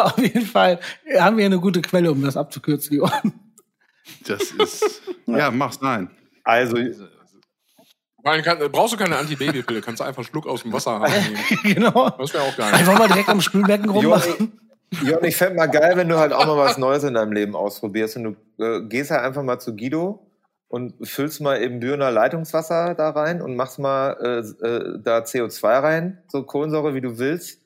[0.00, 0.78] Auf jeden Fall
[1.18, 3.32] haben wir eine gute Quelle, um das abzukürzen, Johann.
[4.26, 5.02] Das ist.
[5.26, 6.08] ja, mach's nein.
[6.44, 6.76] Also,
[8.42, 11.38] kann, brauchst du keine Antibabypille, kannst du einfach einen Schluck aus dem Wasser nehmen.
[11.74, 12.10] genau.
[12.10, 12.72] Das wäre auch geil.
[12.72, 14.60] Einfach mal direkt am Spülbecken rummachen.
[15.04, 17.54] Jon, ich fände mal geil, wenn du halt auch mal was Neues in deinem Leben
[17.56, 20.26] ausprobierst und du äh, gehst halt einfach mal zu Guido
[20.68, 24.16] und füllst mal eben Bürener Leitungswasser da rein und machst mal
[24.62, 27.60] äh, äh, da CO2 rein, so Kohlensäure, wie du willst.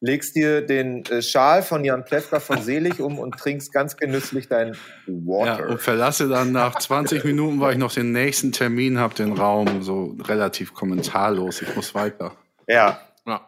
[0.00, 4.46] Legst dir den äh, Schal von Jan Plefka von Selig um und trinkst ganz genüsslich
[4.46, 5.68] dein Ja, Water.
[5.70, 9.82] und verlasse dann nach 20 Minuten, weil ich noch den nächsten Termin habe, den Raum
[9.82, 11.62] so relativ kommentarlos.
[11.62, 12.32] Ich muss weiter.
[12.68, 13.40] Ja, Ja.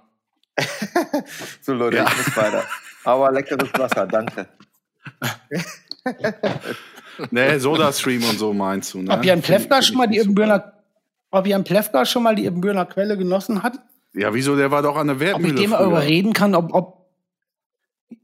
[1.60, 2.06] so Leute, Ja.
[2.08, 2.64] ich muss weiter.
[3.04, 4.46] Aber leckeres Wasser, danke.
[7.30, 9.10] Nee, Soda-Stream und so meinst du, ne?
[9.12, 10.72] Ob Jan Plefka Find- schon mal die Ibbenbürener,
[11.32, 13.74] ob Jan Plefka schon mal die Ibbenbürener Quelle genossen hat?
[14.14, 14.54] Ja, wieso?
[14.56, 15.54] Der war doch an der Ob ich Wertmühle.
[15.54, 15.86] dem mal früher.
[15.88, 16.98] überreden kann, ob, ob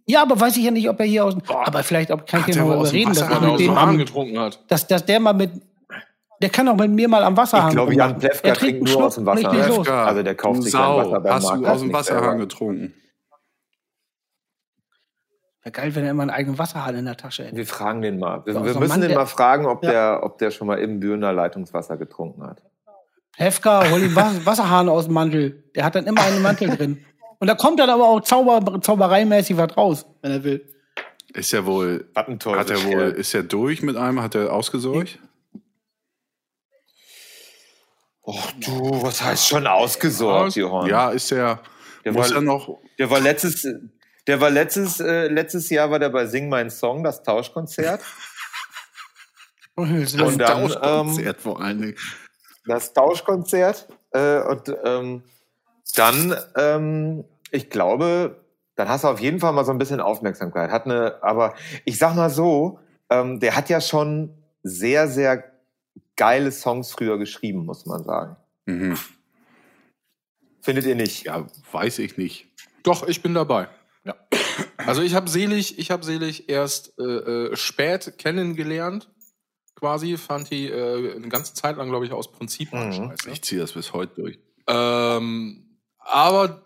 [0.07, 1.35] ja, aber weiß ich ja nicht, ob er hier aus.
[1.49, 3.67] Aber vielleicht ob, kann ich den der mal dem überreden, dass, er mit aus dem
[3.69, 4.63] dem am, getrunken hat.
[4.69, 5.51] dass, dass der mal mit.
[6.41, 7.71] Der kann auch mit mir mal am Wasserhahn.
[7.71, 7.95] Ich glaube.
[7.95, 9.57] Jan Plefka trinkt nur aus dem Schluck, nicht Wasser.
[9.57, 9.77] wie los.
[9.79, 12.21] Plefka, Also der kauft du sich Sau, Wasser beim Hast du Marktplatz aus dem Wasserhahn
[12.23, 12.37] selber.
[12.37, 12.95] getrunken?
[15.65, 17.57] Wäre geil, wenn er immer einen eigenen Wasserhahn in der Tasche hätte.
[17.57, 18.45] Wir fragen den mal.
[18.45, 19.91] Wir, Ja, wir so müssen Mann, den der- mal fragen, ob, Ja.
[19.91, 22.63] der, ob der schon mal im Bürener Leitungswasser getrunken hat.
[23.37, 25.65] Hefka, hol den Was- Wasserhahn aus dem Mantel.
[25.75, 27.05] Der hat dann immer einen Mantel drin.
[27.41, 30.71] Und da kommt dann aber auch Zauber, zaubereimäßig was raus, wenn er will.
[31.33, 32.09] Ist er wohl.
[32.39, 33.03] Teures Hat er wohl.
[33.11, 34.23] Ist er durch mit einem?
[34.23, 35.19] Hat er ausgesorgt?
[38.23, 40.89] Och du, was heißt schon ausgesorgt, Johann?
[40.89, 41.61] Ja, ist er.
[42.05, 42.79] Der muss war- noch.
[42.99, 43.67] Der war letztes,
[44.27, 48.01] der war letztes, äh, letztes Jahr war der bei Sing Mein Song, das Tauschkonzert.
[49.77, 51.97] Und Und dann, ähm, Tauschkonzert vor allen Dingen.
[52.67, 53.89] das Tauschkonzert.
[54.13, 55.25] Äh, und ähm,
[55.97, 58.45] dann, ähm, ich glaube,
[58.77, 60.71] dann hast du auf jeden Fall mal so ein bisschen Aufmerksamkeit.
[60.71, 62.79] Hat eine, aber ich sag mal so,
[63.11, 64.33] ähm, der hat ja schon
[64.63, 65.43] sehr, sehr
[66.17, 68.37] geile Songs früher geschrieben, muss man sagen.
[68.67, 68.97] Mhm.
[70.61, 71.25] Findet ihr nicht?
[71.25, 72.47] Ja, weiß ich nicht.
[72.85, 73.69] Doch, ich bin dabei.
[74.05, 74.15] Ja.
[74.77, 79.11] Also ich habe selig, ich habe selig erst äh, äh, spät kennengelernt.
[79.77, 82.93] Quasi fand die äh, eine ganze Zeit lang, glaube ich, aus Prinzip Mhm.
[82.93, 83.31] scheiße.
[83.31, 84.39] Ich ziehe das bis heute durch.
[84.69, 86.63] Ähm, aber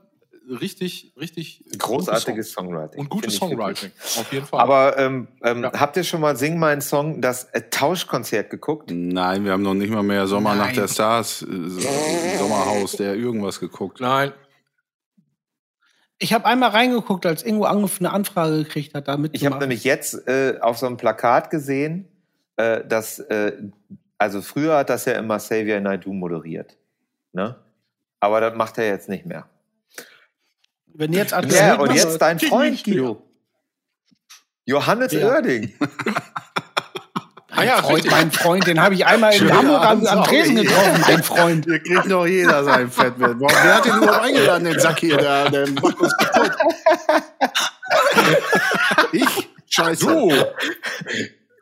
[0.60, 3.00] richtig, richtig Großartiges gute Songwriting.
[3.00, 3.90] Und gutes Songwriting.
[4.18, 4.60] Auf jeden Fall.
[4.60, 5.72] Aber ähm, ähm, Ja.
[5.78, 8.90] habt ihr schon mal Sing meinen Song, das äh, Tauschkonzert geguckt?
[8.92, 10.74] Nein, wir haben noch nicht mal mehr Sommer nach Nein.
[10.76, 14.00] der Stars, äh, Sommerhaus, der irgendwas geguckt.
[14.00, 14.32] Nein,
[16.18, 20.26] Ich habe einmal reingeguckt, als Ingo eine Anfrage gekriegt hat, damit Ich habe nämlich jetzt
[20.26, 22.08] äh, auf so einem Plakat gesehen,
[22.56, 23.52] äh, dass, äh,
[24.18, 26.76] also früher hat das ja immer Xavier Naidoo moderiert.
[27.32, 27.56] Ne?
[28.18, 29.48] Aber das macht er jetzt nicht mehr.
[30.86, 32.82] Wenn jetzt Ja, adressiert und jetzt dein Freund.
[32.82, 33.22] Guido.
[34.64, 35.26] Johannes Ja.
[35.28, 35.72] Oerding.
[37.58, 40.24] ah ja, Freund, mein Freund, den habe ich einmal in Hamburg am, am.
[40.24, 41.64] Tresen getroffen, mein Freund.
[41.64, 43.38] Hier kriegt doch jeder sein Fettwert.
[43.38, 45.16] Boah, wer hat den überhaupt eingeladen, den Sack hier?
[45.16, 46.52] Der, der macht uns kaputt.
[49.12, 49.48] Ich?
[49.68, 50.06] Scheiße.
[50.06, 50.32] Du!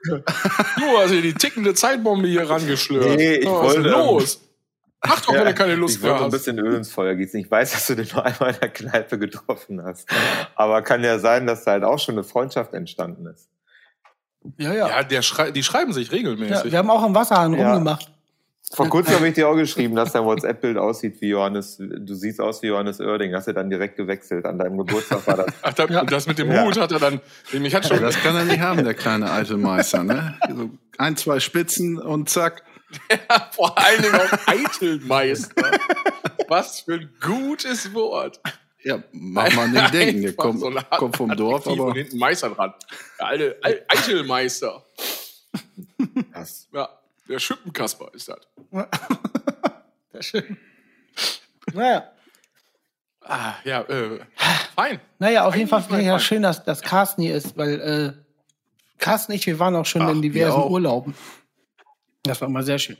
[0.09, 3.17] Du hast hier die tickende Zeitbombe hier rangeschlürt.
[3.17, 4.41] Nee, ich was ist wollte, ähm, los?
[5.05, 6.39] Mach doch, wenn du keine Lust ich mehr wollte ein hast.
[6.39, 7.41] bisschen Öl ins Feuer gießen.
[7.41, 10.09] Ich weiß, dass du den nur einmal in der Kneipe getroffen hast.
[10.55, 13.49] Aber kann ja sein, dass da halt auch schon eine Freundschaft entstanden ist.
[14.59, 14.89] Ja, ja.
[14.89, 16.73] Ja, der schrei die schreiben sich ja regelmäßig.
[16.73, 17.71] wir haben auch am Wasserhahn Ja.
[17.73, 18.11] rumgemacht.
[18.73, 22.41] Vor kurzem habe ich dir auch geschrieben, dass dein WhatsApp-Bild aussieht wie Johannes, du siehst
[22.41, 24.45] aus wie Johannes Oerding, hast du dann direkt gewechselt.
[24.45, 25.47] An deinem Geburtstag war das.
[25.63, 26.65] Ach, da, und das mit dem Ja.
[26.65, 27.21] Hut hat er dann.
[27.53, 28.01] Mich hat schon.
[28.01, 30.03] Das kann er nicht haben, der kleine alte Meister.
[30.03, 30.35] Ne?
[30.53, 32.65] So ein, zwei Spitzen und zack.
[33.53, 35.71] vor allen Dingen auch Eitelmeister.
[36.49, 38.41] Was für ein gutes Wort.
[38.87, 40.23] Ja, mach mal nicht denken.
[40.23, 42.73] Der kommt, so kommt vom Dorf, aber Und hinten Meister dran.
[43.19, 44.85] Der alte Ei- Eitelmeister.
[46.33, 46.69] Das.
[46.73, 46.89] Ja,
[47.29, 48.39] der Schippenkasper ist das.
[50.13, 50.57] Sehr schön.
[51.75, 52.13] Naja.
[53.23, 54.21] Ah, ja, äh,
[54.77, 55.01] fein.
[55.19, 56.21] Naja, auf jeden Fall finde ich ja fein.
[56.21, 58.13] schön, dass, dass Carsten hier ist, weil äh,
[58.99, 60.63] Carsten und ich, wir waren auch schon Ach, in diversen.
[60.63, 61.13] Urlauben.
[62.23, 62.97] Das war immer sehr schön.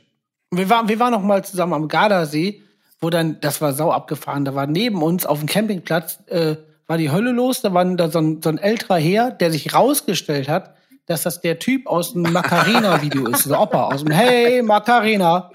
[0.51, 2.61] Wir waren, wir waren noch mal zusammen am Gardasee,
[2.99, 6.55] wo dann, das war sau abgefahren, da war neben uns auf dem Campingplatz, äh,
[6.87, 9.73] war die Hölle los, da war da so ein, so ein älterer Herr, der sich
[9.73, 14.61] rausgestellt hat, dass das der Typ aus dem Macarena-Video ist, der Opa aus dem Hey
[14.61, 15.51] Macarena.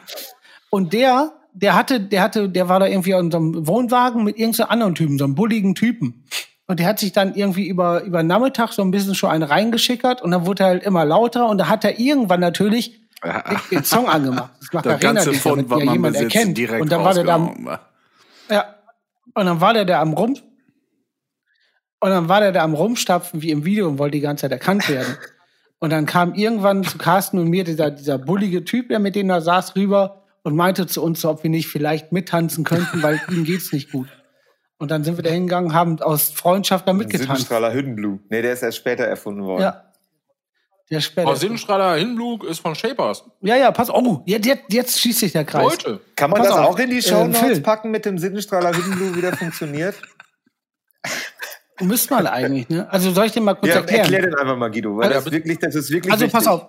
[0.70, 4.38] Und der, der hatte, der hatte, der war da irgendwie in so einem Wohnwagen mit
[4.38, 6.24] irgendeinem anderen Typen, so einem bulligen Typen.
[6.66, 10.22] Und der hat sich dann irgendwie über, über Nachmittag so ein bisschen schon einen reingeschickert
[10.22, 13.84] und dann wurde er halt immer lauter und da hat er irgendwann natürlich den, den
[13.84, 14.50] Song angemacht.
[14.58, 16.58] Das das Macarena, ganze damit Fond, was ja man besitzt, erkennt.
[16.58, 17.80] direkt Und dann war der da,
[18.50, 18.74] ja.
[19.34, 20.36] Und dann war der da am Rum.
[22.00, 24.52] Und dann war der da am Rumstapfen wie im Video und wollte die ganze Zeit
[24.52, 25.16] erkannt werden.
[25.78, 29.28] Und dann kam irgendwann zu Carsten und mir dieser, dieser bullige Typ, der mit denen
[29.28, 33.44] da saß, rüber und meinte zu uns, ob wir nicht vielleicht mittanzen könnten, weil ihm
[33.44, 34.08] geht's nicht gut.
[34.78, 37.28] Und dann sind wir da hingegangen, haben aus Freundschaft da mitgetanzt.
[37.28, 38.18] Sittenstrahler Hüttenblue.
[38.28, 39.62] Nee, der ist erst später erfunden worden.
[39.62, 39.91] Ja.
[40.92, 41.30] Der später.
[41.30, 43.24] Oh, Sinnstrahler Hinblug ist von Shapers.
[43.40, 44.04] ja, ja, pass auf.
[44.04, 45.64] Oh, jetzt, jetzt, jetzt schließt sich der Kreis.
[45.64, 46.00] Leute.
[46.14, 47.60] Kann man Pass das auf, auch in die äh, Show Notes Phil.
[47.62, 49.94] packen mit dem Sittenstrahler Hüttenblue, wie der funktioniert?
[51.80, 52.86] Müsste man eigentlich, ne?
[52.92, 54.00] Also soll ich dir mal kurz Ja, erklären?
[54.02, 56.38] erklär den einfach mal, Guido, weil Also, das wirklich, das ist wirklich Also wichtig.
[56.38, 56.66] pass auf.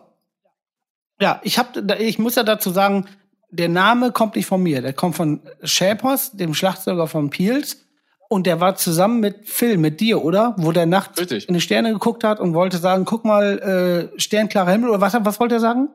[1.20, 3.06] Ja, ich hab, da- ich muss ja dazu sagen,
[3.52, 4.82] der Name kommt nicht von mir.
[4.82, 7.83] Der kommt von Schäpers, dem Schlagzeuger von Peels.
[8.34, 10.56] Und der war zusammen mit Phil, mit dir, oder?
[10.58, 11.48] Wo der nachts Richtig.
[11.48, 14.90] in die Sterne geguckt hat und wollte sagen, guck mal, äh, sternklarer Himmel.
[14.90, 15.90] Oder was, was wollte er sagen?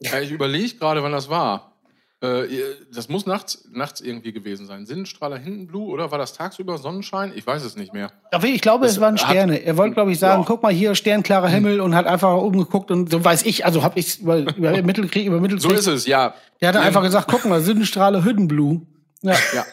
[0.00, 1.72] Ja, ich überlege gerade, wann das war.
[2.20, 2.46] Äh,
[2.92, 4.86] das muss nachts, nachts irgendwie gewesen sein.
[4.86, 7.32] Sinnstrahler Hindenblue oder war das tagsüber Sonnenschein?
[7.36, 8.10] Ich weiß es nicht mehr.
[8.42, 9.62] Ich glaube, es waren hat- Sterne.
[9.64, 10.46] Er wollte, glaube ich, sagen, Ja.
[10.48, 13.82] guck mal hier, sternklarer Himmel und hat einfach oben geguckt und so weiß ich, also
[13.82, 16.34] habe ich über, übermittelt gekriegt, übermittelt So ist es, ja.
[16.60, 18.80] Der hat dann einfach gesagt, guck mal, Sündenstrahle Hüttenblue.
[19.22, 19.34] Ja.
[19.54, 19.64] Ja.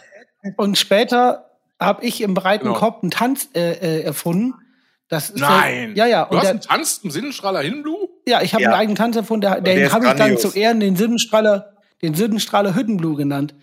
[0.57, 1.44] Und später
[1.79, 2.77] habe ich im breiten Genau.
[2.79, 4.53] Kopf einen Tanz äh, äh, erfunden.
[5.07, 5.93] Das ist Nein.
[5.95, 6.25] Ja, ja.
[6.25, 8.09] Du Und hast der, einen Tanz im Sinnstrahler Hinblue?
[8.27, 8.69] ja, ich habe Ja.
[8.69, 11.73] einen eigenen Tanz erfunden, der, der den ist habe ich dann zu Ehren den Sündenstrahler,
[12.01, 13.53] den Sündenstrahler Hüttenblue genannt.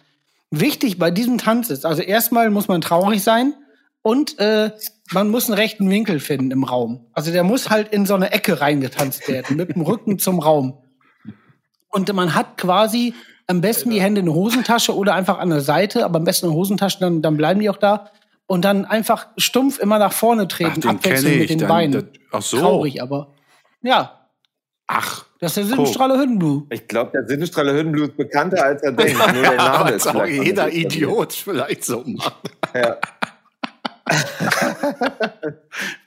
[0.51, 3.55] Wichtig bei diesem Tanz ist, also erstmal muss man traurig sein
[4.03, 4.71] und äh,
[5.13, 7.07] man muss einen rechten Winkel finden im Raum.
[7.13, 10.79] Also der muss halt in so eine Ecke reingetanzt werden, mit dem Rücken zum Raum.
[11.89, 13.15] Und man hat quasi
[13.47, 16.47] am besten die Hände in der Hosentasche oder einfach an der Seite, aber am besten
[16.47, 18.11] in der Hosentasche, dann, dann bleiben die auch da.
[18.47, 21.93] Und dann einfach stumpf immer nach vorne treten, Ach, den abwechselnd mit den Dann, Beinen.
[21.93, 22.59] das, ach so.
[22.59, 23.33] Traurig, aber
[23.83, 24.19] ja,
[24.95, 26.65] Ach, Das ist der Sittenstrahler Hüttenblues.
[26.71, 29.17] Ich glaube, der Sinnestrahler Hüttenblut ist bekannter, als er denkt.
[29.33, 30.71] Nur der Name ist auch jeder.
[30.71, 32.35] Idiot vielleicht so macht.
[32.75, 32.97] Ja.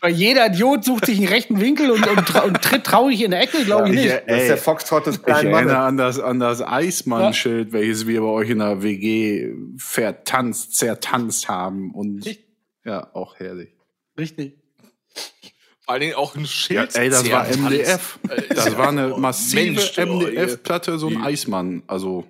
[0.02, 3.32] Weil jeder Idiot sucht sich einen rechten Winkel und, und, tra und tritt traurig in
[3.32, 4.12] der Ecke, glaube ich Ich, nicht.
[4.14, 5.88] äh, Das ist der Foxtrot des ich kleinen erinnere Mannes.
[5.88, 11.92] an das, an das Eismann-Schild, welches wir bei euch in der WG vertanzt, zertanzt haben.
[11.94, 12.26] Und
[12.84, 13.70] ja, auch herrlich.
[14.18, 14.58] Richtig.
[15.84, 16.96] Vor allen Dingen auch ein Ja, Schild.
[16.96, 17.46] ey, das war.
[17.48, 18.20] MDF.
[18.50, 21.84] Das ja war eine massive MDF-Platte, so ein Eismann.
[21.88, 22.26] Also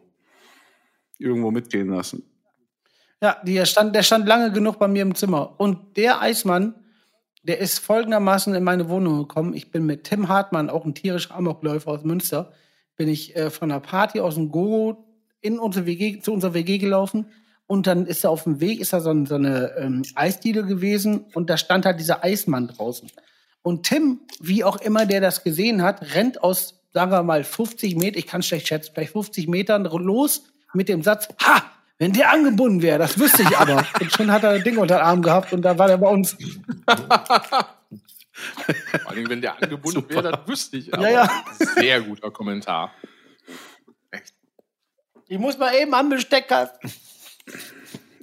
[1.18, 2.24] irgendwo mitgehen lassen.
[3.22, 5.56] Ja, der stand, der stand lange genug bei mir im Zimmer.
[5.60, 6.76] Und der Eismann,
[7.44, 9.54] der ist folgendermaßen in meine Wohnung gekommen.
[9.54, 12.52] Ich bin mit Tim Hartmann, auch ein tierischer Amokläufer aus Münster,
[12.98, 15.06] bin ich äh, von einer Party aus dem Gogo
[15.42, 17.28] in unsere WG, zu unserer WG gelaufen.
[17.68, 20.64] Und dann ist er auf dem Weg, ist da so, ein- so eine ähm, Eisdiele
[20.66, 23.10] gewesen und da stand halt dieser Eismann draußen.
[23.64, 27.96] Und Tim, wie auch immer der das gesehen hat, rennt aus, sagen wir mal, 50
[27.96, 31.64] Meter, ich kann schlecht schätzen, vielleicht 50 Metern los mit dem Satz, ha,
[31.98, 33.86] wenn der angebunden wäre, das wüsste ich aber.
[34.02, 36.10] und schon hat er ein Ding unter den Arm gehabt und da war der bei
[36.10, 36.36] uns.
[38.32, 40.94] Vor allem, wenn der angebunden wäre, das wüsste ich.
[40.94, 41.30] Aber ja.
[41.76, 42.92] Sehr guter Kommentar.
[45.28, 46.92] Ich muss mal eben am Besteckkasten.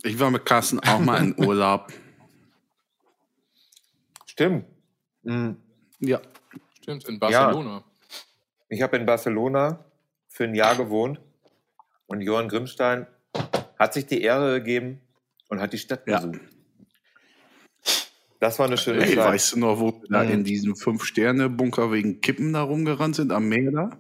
[0.02, 1.92] Ich war mit Carsten auch mal in Urlaub.
[4.26, 4.66] Stimmt.
[5.22, 5.56] Mhm.
[5.98, 6.20] Ja.
[6.80, 7.84] Stimmt, in Barcelona.
[8.68, 9.84] Ich habe in Barcelona
[10.28, 11.20] für ein Jahr gewohnt
[12.06, 13.06] und Johann Grimmstein
[13.82, 15.00] hat sich die Ehre gegeben
[15.48, 16.20] und hat die Stadt Ja.
[16.20, 16.40] besucht.
[18.40, 19.32] Das war eine schöne Ey, Zeit.
[19.34, 20.30] weißt du noch, wo wir da Mhm.
[20.30, 23.90] in diesem Fünf-Sterne-Bunker wegen Kippen da rumgerannt sind am Meer da?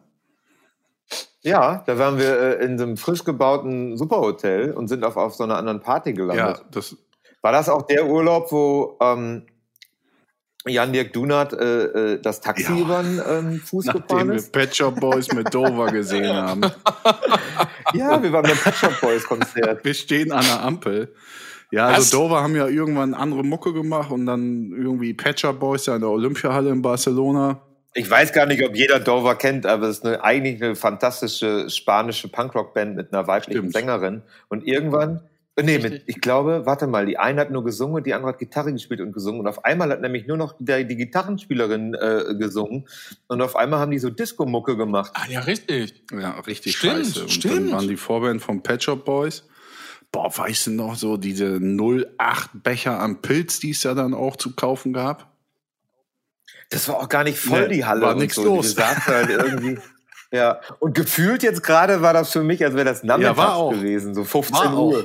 [1.42, 5.44] Ja, da waren wir äh, in einem frisch gebauten Superhotel und sind auf, auf so
[5.44, 6.58] einer anderen Party gelandet.
[6.58, 6.96] Ja, das,
[7.40, 9.46] War das auch der Urlaub, wo ähm,
[10.66, 12.78] Jan-Dirk Dunert äh, äh, das Taxi Ja.
[12.78, 14.52] über den ähm, Fuß nachdem gefahren wir ist?
[14.52, 16.60] Pet Shop Boys mit Dover gesehen haben.
[17.94, 19.84] Ja, wir waren beim Pet Shop Boys Konzert.
[19.84, 21.14] Wir stehen an der Ampel.
[21.70, 21.94] Ja, Was?
[21.96, 25.94] also Dover haben ja irgendwann andere Mucke gemacht und dann irgendwie Pet Shop Boys ja
[25.96, 27.60] in der Olympiahalle in Barcelona.
[27.94, 31.68] Ich weiß gar nicht, ob jeder Dover kennt, aber es ist eine, eigentlich eine fantastische
[31.68, 33.72] spanische Punkrock-Band mit einer weiblichen Stimmt.
[33.74, 34.22] Sängerin.
[34.48, 35.20] Und irgendwann,
[35.60, 38.38] nee, mit, ich glaube, warte mal, die eine hat nur gesungen und die andere hat
[38.38, 39.40] Gitarre gespielt und gesungen.
[39.40, 42.88] Und auf einmal hat nämlich nur noch die, die Gitarrenspielerin äh, gesungen.
[43.28, 45.12] Und auf einmal haben die so Disco-Mucke gemacht.
[45.14, 46.04] Ah, ja, richtig.
[46.12, 47.22] Ja, richtig Stimmt, scheiße.
[47.22, 47.54] Und stimmt.
[47.54, 49.44] dann waren die Vorband von Pet Shop Boys.
[50.10, 54.36] Boah, weißt du noch, so diese 08 Becher an Pilz, die es ja dann auch
[54.36, 55.32] zu kaufen gab?
[56.70, 58.00] Das war auch gar nicht voll, Nee, die Halle.
[58.02, 58.44] war und nix so.
[58.44, 58.74] los.
[58.78, 59.78] Halt irgendwie.
[60.32, 63.72] Ja, und gefühlt jetzt gerade war das für mich, als wäre das nachmittags war auch.
[63.72, 65.04] gewesen, so 15 War auch.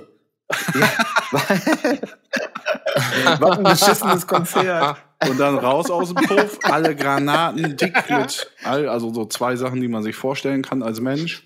[0.73, 0.89] Ja.
[3.39, 4.97] Was ein beschissenes Konzert.
[5.27, 9.81] Und dann raus aus dem Puff, alle Granaten dick mit, all, also so zwei Sachen,
[9.81, 11.43] die man sich vorstellen kann als Mensch.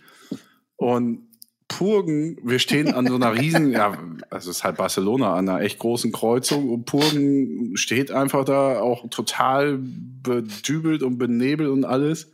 [0.75, 1.29] Und
[1.69, 3.97] Purgen, wir stehen an so einer riesen, ja,
[4.29, 8.81] also es ist halt Barcelona, an einer echt großen Kreuzung und Purgen steht einfach da
[8.81, 12.29] auch total bedübelt und benebelt und alles.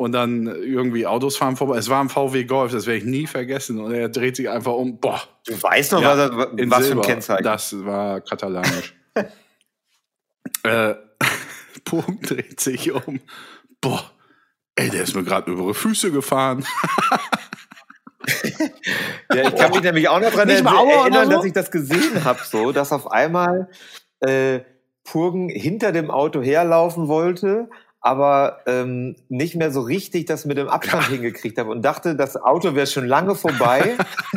[0.00, 1.76] Und dann irgendwie Autos fahren vorbei.
[1.76, 3.78] Es war ein VW Golf, das werde ich nie vergessen.
[3.80, 4.98] Und er dreht sich einfach um.
[4.98, 7.02] Boah, Du weißt noch, Ja, was, er- in was für ein.
[7.02, 7.44] Kennzeichen.
[7.44, 8.94] Das war katalanisch.
[10.62, 10.94] äh,
[11.84, 13.20] Punkt dreht sich um.
[13.82, 14.10] Boah,
[14.76, 16.64] ey, der ist mir gerade über die Füße gefahren.
[19.34, 21.30] Ja, ich kann mich nämlich auch noch daran erinnern, so?
[21.36, 23.68] dass ich das gesehen habe, so, dass auf einmal
[24.20, 24.60] äh,
[25.04, 30.68] Purgen hinter dem Auto herlaufen wollte, aber ähm, nicht mehr so richtig das mit dem
[30.68, 33.96] Abstand hingekriegt habe und dachte, das Auto wäre schon lange vorbei,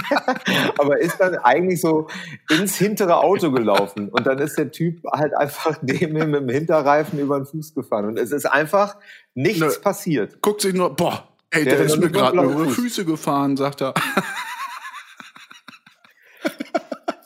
[0.78, 2.08] aber ist dann eigentlich so
[2.49, 7.19] ins hintere Auto gelaufen und dann ist der Typ halt einfach dem mit dem Hinterreifen
[7.19, 8.97] über den Fuß gefahren und es ist einfach
[9.34, 9.71] nichts Nö.
[9.82, 10.41] passiert.
[10.41, 12.71] Guckt sich nur, boah, ey, Der der, ist mir gerade über die.
[12.71, 13.93] Füße gefahren, sagt er.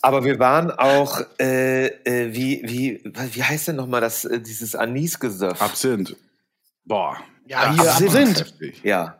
[0.04, 4.74] Aber wir waren auch, äh, äh, wie, wie, wie heißt denn nochmal das, äh, dieses
[4.74, 5.62] Anisgesöff?
[5.62, 6.16] Absinth.
[6.88, 7.18] Boah.
[7.46, 8.40] Ja, hier war Absinth.
[8.40, 8.82] heftig.
[8.84, 9.18] Ja,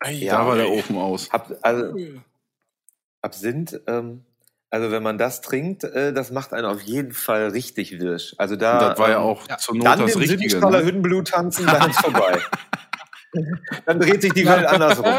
[0.00, 1.30] Da war der Ofen aus.
[1.30, 1.94] Hab, also,
[3.22, 4.24] Absinth, ähm,
[4.70, 8.34] also wenn man das trinkt, äh, das macht einen auf jeden Fall richtig wirsch.
[8.38, 10.28] Also da, Und das war ja ähm, auch zur Not dann das Richtige.
[10.28, 10.86] Sündenstraller Ne?
[10.86, 12.38] Hüttenblut tanzen, dann ist vorbei.
[13.86, 15.12] dann dreht sich die Welt andersrum.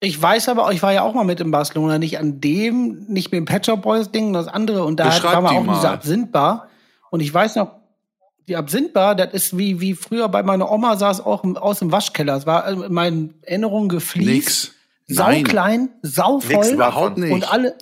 [0.00, 3.32] Ich weiß aber, ich war ja auch mal mit in Barcelona, nicht an dem, nicht
[3.32, 4.84] mit dem Pet Shop Boys Ding, das andere.
[4.84, 5.94] Und da hat, Beschreib war man auch in dieser mal.
[5.94, 6.68] Absinthbar.
[7.10, 7.80] Und ich weiß noch,
[8.48, 11.90] die Absinthbar, das ist wie, wie früher bei meiner Oma saß auch im, aus dem
[11.92, 12.36] Waschkeller.
[12.36, 14.28] Es war in meinen Erinnerungen gefliest.
[14.28, 14.72] Nix.
[15.08, 15.44] Nein.
[15.44, 16.56] Sauklein, sauvoll.
[16.56, 17.32] Nix Überhaupt nicht.
[17.32, 17.74] Und alle,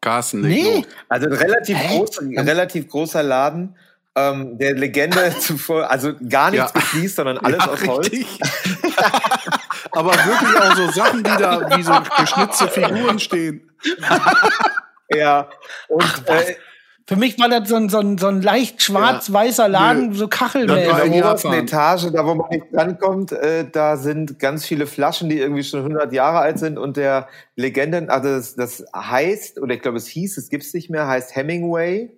[0.00, 0.84] Carsten, leg Nee.
[1.08, 1.96] Also ein relativ, Hä?
[1.98, 3.74] groß, ein relativ großer Laden.
[4.16, 6.80] ähm, der Legende zuvor, also gar nichts Ja.
[6.80, 8.10] gefliest, sondern alles Ja, aus Holz.
[9.92, 13.70] Aber wirklich auch so Sachen, die da wie so geschnitzte Figuren stehen.
[15.14, 15.48] Ja.
[15.88, 16.56] Und äh,
[17.08, 20.30] Für mich war das so ein, so ein, so ein leicht schwarz-weißer Laden, so in
[20.30, 20.90] kachelmäßig.
[20.90, 21.52] war der in obersten.
[21.54, 25.80] Etage, da wo man nicht drankommt, äh, da sind ganz viele Flaschen, die irgendwie schon
[25.80, 30.06] 100 Jahre alt sind und der Legenden, also das, das heißt, oder ich glaube es
[30.06, 32.10] hieß, es gibt's nicht mehr, heißt Hemingway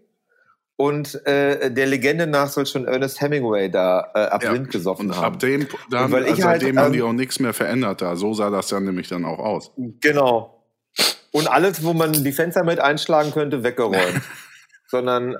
[0.75, 5.35] und äh, der Legende nach soll schon Ernest Hemingway da äh, Absinth gesoffen Und haben.
[5.35, 7.55] ab dem, dann, Und weil ich also halt, seitdem haben die ähm, auch nichts mehr
[7.55, 8.17] verändert da.
[8.17, 9.71] So sah das dann nämlich dann auch aus.
[10.01, 10.65] Genau.
[11.31, 14.21] Und alles, wo man die Fenster mit einschlagen könnte, weggeräumt.
[14.91, 15.37] Sondern,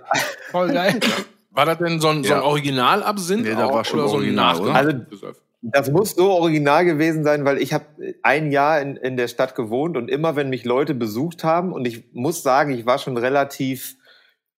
[0.51, 1.01] Voll geil.
[1.53, 2.45] War das denn so ein, so ein Ja.
[2.45, 3.43] Original-Absinth?
[3.43, 4.35] Nee, das auch war schon oder so ein?
[4.35, 4.77] Nachgemacht?
[5.11, 5.33] Also-
[5.63, 7.85] das muss so original gewesen sein, weil ich habe
[8.23, 11.87] ein Jahr in, in der Stadt gewohnt und immer, wenn mich Leute besucht haben, und
[11.87, 13.97] ich muss sagen, ich war schon relativ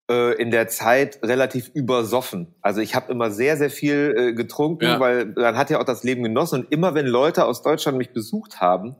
[0.09, 2.55] äh, in der Zeit relativ übersoffen.
[2.61, 4.99] Also ich habe immer sehr, sehr viel äh, getrunken, Ja.
[5.01, 6.61] weil man hat ja auch das Leben genossen.
[6.61, 8.95] Und immer, wenn Leute aus Deutschland mich besucht haben,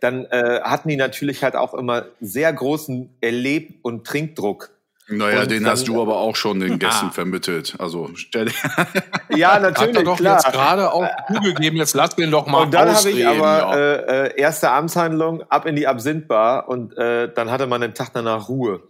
[0.00, 4.70] dann äh, hatten die natürlich halt auch immer sehr großen Erleb- und Trinkdruck.
[5.06, 7.10] Naja, Und den dann- hast du aber auch schon den Gästen Ah.
[7.10, 7.74] vermittelt.
[7.78, 8.54] Also stell dir.
[9.36, 10.34] Ja, Hat er natürlich, doch klar.
[10.42, 13.74] jetzt gerade auch zugegeben, jetzt lass den doch mal Und dann habe ich aber ja.
[13.76, 18.10] äh, äh, erste Amtshandlung ab in die Absinthbar und äh, dann hatte man den Tag
[18.14, 18.82] danach Ruhe.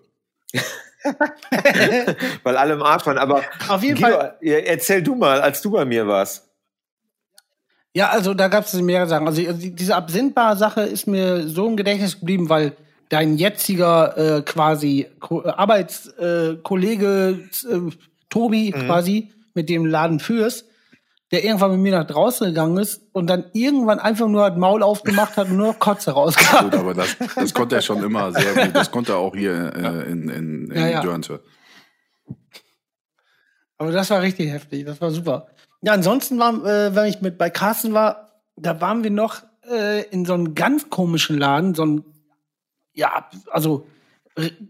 [2.42, 3.18] Weil alle im Arsch waren.
[3.18, 4.36] Aber Auf jeden Guido, Fall.
[4.42, 6.48] erzähl du mal, als du bei mir warst.
[7.94, 9.26] Ja, also da gab es mehrere Sachen.
[9.26, 12.76] Also die- diese Absintbar-Sache ist mir so im Gedächtnis geblieben, weil
[13.08, 17.38] dein jetziger äh, quasi Ko Arbeitskollege äh, Kollege,
[17.70, 17.90] äh,
[18.30, 20.66] Tobi quasi, mit dem Laden führst,
[21.30, 24.82] der irgendwann mit mir nach draußen gegangen ist und dann irgendwann einfach nur das Maul
[24.82, 26.64] aufgemacht hat und nur noch Kotze rauskam.
[26.64, 28.74] Gut, aber das, das konnte er schon immer sehr gut.
[28.74, 31.00] Das konnte er auch hier äh, in, in, in Ja, ja.
[31.00, 31.42] Dörnte.
[33.78, 35.48] Aber das war richtig heftig, das war super.
[35.82, 40.04] Ja, ansonsten war, äh, wenn ich mit bei Carsten war, da waren wir noch äh,
[40.08, 42.04] in so einem ganz komischen Laden, so ein,
[42.94, 43.86] ja, also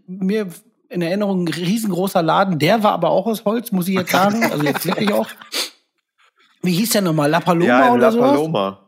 [0.07, 0.47] mir
[0.89, 4.43] in Erinnerung ein riesengroßer Laden, der war aber auch aus Holz, muss ich jetzt sagen,
[4.43, 5.27] also jetzt wirklich auch.
[6.61, 7.29] Wie hieß der nochmal?
[7.29, 8.19] La Paloma ja, in oder La so?
[8.19, 8.79] Paloma.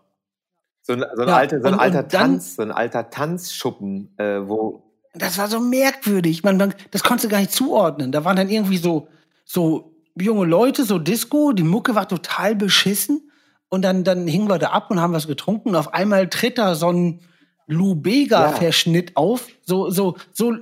[0.83, 2.71] So ein, so ein, Ja, alter, so ein und- alter und dann- Tanz, so ein
[2.71, 6.43] alter Tanzschuppen, äh, wo Das war so merkwürdig.
[6.43, 8.11] Man, man, das konntest du gar nicht zuordnen.
[8.11, 9.07] Da waren dann irgendwie so,
[9.45, 13.31] so junge Leute, so Disco, die Mucke war total beschissen.
[13.69, 15.69] Und dann, dann hingen wir da ab und haben was getrunken.
[15.69, 17.19] Und auf einmal tritt da so ein
[17.67, 19.47] Lou Bega-Verschnitt auf.
[19.63, 20.59] So, so, so, äh,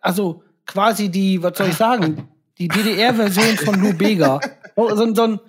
[0.00, 4.38] also quasi die, was soll ich sagen, die DDR-Version von Lou Bega.
[4.74, 5.40] So, so, ein- so ein,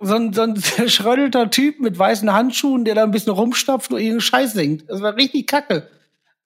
[0.00, 3.98] so ein, so ein zerschrödelter Typ mit weißen Handschuhen, der da ein bisschen rumstopft und
[3.98, 4.88] irgendeinen Scheiß singt.
[4.88, 5.88] Das war richtig kacke.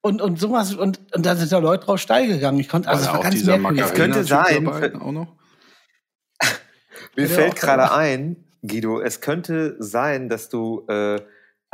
[0.01, 2.59] Und, und sowas, und, und da sind da Leute drauf steil gegangen.
[2.59, 3.83] Ich konnte, also es auch ganz merkwürdig.
[3.83, 4.65] Macarena könnte sein.
[4.65, 5.33] dabei auch noch?
[7.17, 11.21] Mir Ja, fällt gerade ein, Guido, es könnte sein, dass du äh,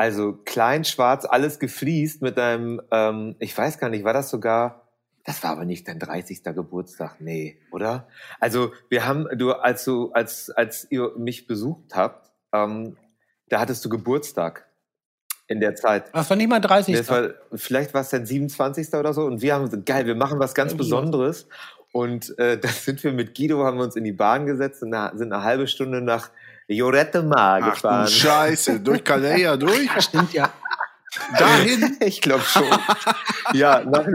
[0.01, 4.89] also klein, schwarz, alles gefliest mit deinem, ähm, ich weiß gar nicht, war das sogar,
[5.27, 6.43] das war aber nicht dein 30.
[6.43, 8.09] Geburtstag, nee, oder?
[8.39, 12.97] Also wir haben, du, als du, als, als ihr mich besucht habt, ähm,
[13.51, 14.71] da hattest du Geburtstag
[15.49, 16.05] in der Zeit.
[16.15, 16.97] Das war nicht mal 30.
[16.97, 18.95] Das war, vielleicht war es dein 27.
[18.95, 19.27] oder so.
[19.27, 21.47] Und wir haben gesagt, geil, wir machen was ganz Besonderes.
[21.93, 24.93] Und äh, da sind wir mit Guido, haben wir uns in die Bahn gesetzt und
[24.93, 26.31] sind eine halbe Stunde nach
[26.75, 28.07] Jorette Mar Ach du gefahren.
[28.09, 29.91] Scheiße, durch Calais ja durch?
[30.01, 30.51] Stimmt ja.
[31.39, 31.97] Dahin?
[32.01, 32.65] Ich glaube schon.
[33.53, 34.07] ja, nach,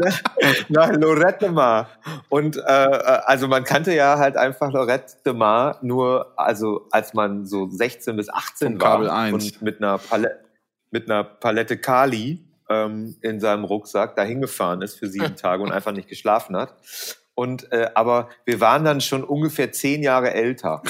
[0.69, 1.89] nach Lorette de Mar.
[2.29, 7.45] Und äh, also man kannte ja halt einfach Lorette de Mar nur, also als man
[7.45, 9.33] so 16 bis 18 Vom war Kabel 1.
[9.33, 10.39] und mit einer Palette,
[10.91, 15.71] mit einer Palette Kali ähm, in seinem Rucksack da hingefahren ist für sieben Tage und
[15.71, 16.75] einfach nicht geschlafen hat.
[17.33, 20.81] Und äh, aber wir waren dann schon ungefähr zehn Jahre älter.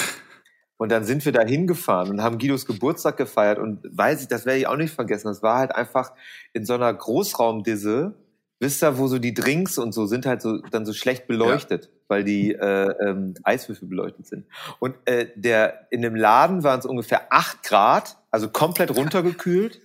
[0.78, 4.44] Und dann sind wir da hingefahren und haben Guidos Geburtstag gefeiert und weiß ich, das
[4.44, 5.28] werde ich auch nicht vergessen.
[5.28, 6.12] Das war halt einfach
[6.52, 8.14] in so einer Großraumdisse,
[8.60, 11.90] wisst ihr, wo so die Drinks und so sind halt so dann so schlecht beleuchtet,
[12.08, 14.46] weil die äh, ähm, Eiswürfel beleuchtet sind.
[14.78, 19.80] Und äh, der in dem Laden waren es ungefähr acht Grad, also komplett runtergekühlt.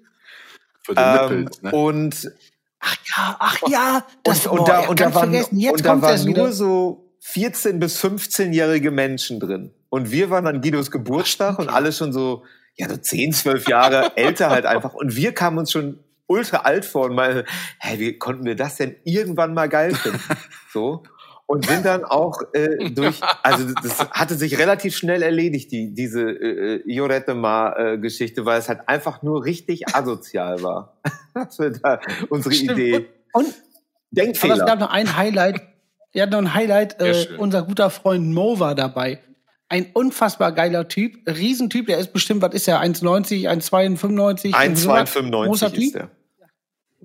[0.83, 1.71] Für den ähm, Nippel, ne?
[1.71, 2.31] Und
[2.81, 4.05] Ach ja, ach ja.
[4.23, 5.59] Das, und, und boah, da, ja, und da waren, vergessen.
[5.59, 9.71] Jetzt und da waren es nur so 14- bis 15-jährige Menschen drin.
[9.89, 12.43] Und wir waren an Guidos Geburtstag und alle schon so,
[12.75, 14.93] ja, so 10, 12 Jahre älter halt einfach.
[14.93, 17.45] Und wir kamen uns schon ultra alt vor und mal,
[17.77, 20.19] hey, wie konnten wir das denn irgendwann mal geil finden?
[20.73, 21.03] So.
[21.47, 26.21] Und sind dann auch äh, durch, also das hatte sich relativ schnell erledigt, die, diese
[26.21, 30.97] äh, Jorette Mar-Geschichte, weil es halt einfach nur richtig asozial war.
[31.33, 31.99] Das war da
[32.29, 32.71] unsere Stimmt.
[32.71, 33.09] Idee.
[33.33, 33.53] Und, aber
[34.11, 34.55] Denkfehler.
[34.55, 35.61] es gab noch ein Highlight.
[36.13, 36.99] Er hat noch ein Highlight.
[37.01, 39.19] Äh, unser guter Freund Mo war dabei.
[39.69, 44.53] ein unfassbar geiler Typ, Riesentyp, der ist bestimmt, was ist er, 1,90, 1,92?
[44.53, 45.93] 1,295 Großer ist Typ.
[45.93, 46.09] der.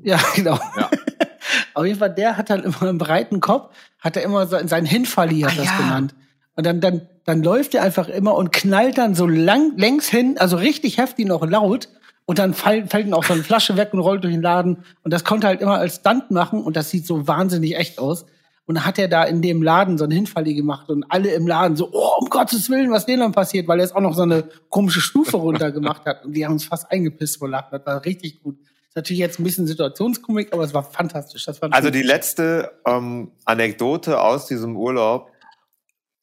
[0.02, 0.58] Ja, genau.
[0.76, 0.90] Ja.
[1.74, 4.84] Auf jeden Fall, der hat dann immer einen breiten Kopf, hat er immer so, sein
[4.84, 5.76] Hinfalli hat Ah, das ja.
[5.78, 6.14] genannt.
[6.56, 10.36] Und dann, dann, dann läuft er einfach immer und knallt dann so lang, längs hin,
[10.38, 11.88] also richtig heftig noch laut.
[12.24, 14.78] Und dann fall, fällt ihm auch so eine Flasche weg und rollt durch den Laden.
[15.04, 17.98] Und das konnte er halt immer als Stunt machen und das sieht so wahnsinnig echt
[18.00, 18.26] aus.
[18.66, 21.76] Und hat er da in dem Laden so einen Hinfalli gemacht und alle im Laden
[21.76, 24.22] so, oh, um Gottes Willen, was denen dann passiert, weil er jetzt auch noch so
[24.22, 26.24] eine komische Stufe runter gemacht hat.
[26.24, 27.68] Und die haben uns fast eingepisst vor Lachen.
[27.70, 28.58] Das war richtig gut.
[28.88, 31.44] Ist natürlich jetzt ein bisschen Situationskomik, aber es war fantastisch.
[31.44, 35.30] Das ich Also die letzte ähm, Anekdote aus diesem Urlaub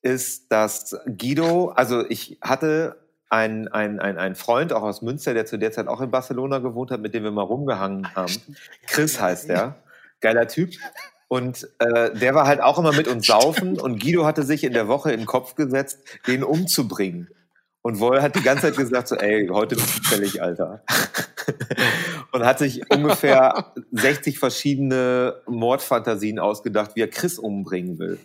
[0.02, 2.98] ist, dass Guido, also ich hatte
[3.30, 6.60] einen ein, ein, ein Freund auch aus Münster, der zu der Zeit auch in Barcelona
[6.60, 8.34] gewohnt hat, mit dem wir mal rumgehangen haben.
[8.86, 9.76] Chris heißt der.
[10.20, 10.72] Geiler Typ.
[11.34, 14.72] Und äh, der war halt auch immer mit uns saufen und Guido hatte sich in
[14.72, 17.28] der Woche in den Kopf gesetzt, den umzubringen.
[17.82, 20.84] Und Woll hat die ganze Zeit gesagt so, ey, heute bist du fällig, Alter.
[22.34, 28.20] und hat sich ungefähr 60 verschiedene Mordfantasien ausgedacht, wie er Chris umbringen will.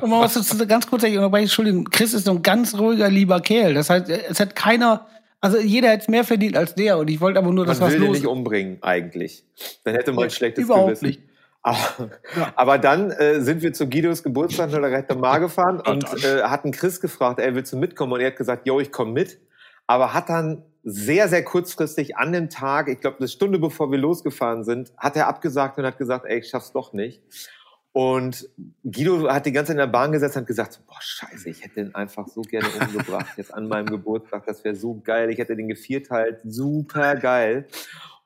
[0.00, 3.10] Und man muss dazu ganz kurz sagen, aber Entschuldigung, Chris ist so ein ganz ruhiger,
[3.10, 3.74] lieber Kerl.
[3.74, 5.06] Das heißt, es hat keiner,
[5.42, 6.96] also jeder hätte es mehr verdient als der.
[6.96, 9.44] Und ich wollte aber nur, Man dass was will den los nicht umbringen, eigentlich.
[9.84, 11.08] Dann hätte man ein schlechtes überhaupt Gewissen.
[11.08, 11.31] nicht.
[11.62, 12.10] Aber,
[12.56, 16.42] aber dann äh, sind wir zu Guidos Geburtstag in der Rechte Mar gefahren und äh,
[16.42, 18.12] hatten Chris gefragt, ey, willst du mitkommen?
[18.12, 19.40] Und er hat gesagt, yo, ich komme mit.
[19.86, 23.98] Aber hat dann sehr, sehr kurzfristig an dem Tag, ich glaube eine Stunde bevor wir
[23.98, 27.22] losgefahren sind, hat er abgesagt und hat gesagt, ey, ich schaff's doch nicht.
[27.92, 28.48] Und
[28.82, 31.62] Guido hat die ganze Zeit in der Bahn gesetzt und hat gesagt, boah, scheiße, ich
[31.62, 35.38] hätte den einfach so gerne umgebracht, jetzt an meinem Geburtstag, das wäre so geil, ich
[35.38, 37.68] hätte den gevierteilt, super geil.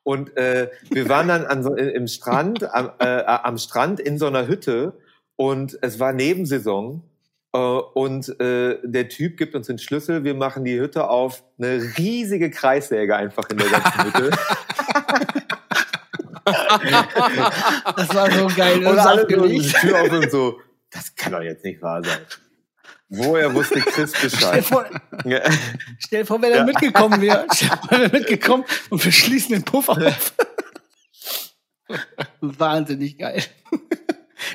[0.07, 4.27] Und äh, wir waren dann an so, im Strand, am, äh, am Strand in so
[4.27, 4.93] einer Hütte
[5.35, 7.03] und es war Nebensaison
[7.51, 11.81] äh, und äh, der Typ gibt uns den Schlüssel, wir machen die Hütte auf, eine
[11.97, 14.29] riesige Kreissäge einfach in der ganzen Hütte.
[17.97, 18.87] Das war so geil.
[18.87, 19.79] Und alle so.
[19.79, 22.19] Tür auf und so, das kann doch jetzt nicht wahr sein.
[23.09, 24.65] Woher wusste Chris Stell Bescheid?
[24.65, 24.85] vor,
[25.25, 25.41] Ja.
[25.99, 26.63] stell vor, wenn er Ja.
[26.65, 27.45] mitgekommen wäre.
[27.53, 30.33] Stell vor, er wäre mitgekommen und wir schließen den Puff auf.
[32.41, 33.43] Wahnsinnig geil.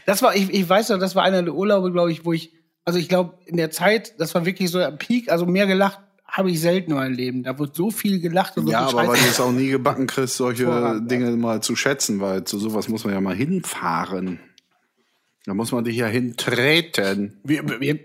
[0.06, 2.52] Das war, ich, ich weiß noch, das war einer der Urlaube, glaube ich, wo ich,
[2.84, 6.00] also ich glaube, in der Zeit, das war wirklich so am Peak, also mehr gelacht
[6.26, 7.42] habe ich selten in meinem Leben.
[7.42, 10.06] Da wird so viel gelacht und so Ja, aber weil du es auch nie gebacken
[10.06, 14.40] kriegst, solche Hervorragend, Dinge mal zu schätzen, weil zu sowas muss man ja mal hinfahren.
[15.44, 17.38] Da muss man dich ja hintreten.
[17.44, 17.98] Wir, wir,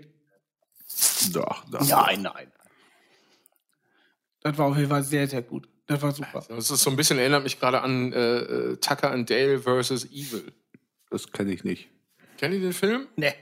[1.32, 1.86] Doch, doch.
[1.88, 2.52] nein, nein.
[4.40, 5.68] Das war auf jeden Fall sehr, sehr gut.
[5.86, 6.44] Das war super.
[6.48, 10.04] Das ist so ein bisschen, erinnert mich gerade an äh, äh, Tucker and Dale versus
[10.06, 10.52] Evil.
[11.10, 11.88] Das kenne ich nicht.
[12.36, 13.08] Kennt ihr den Film?
[13.16, 13.34] Nee.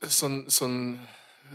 [0.00, 1.00] Das ist so ein, so ein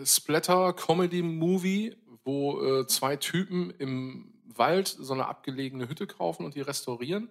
[0.03, 7.29] Splatter-Comedy-Movie, wo äh, zwei Typen im Wald so eine abgelegene Hütte kaufen und die restaurieren.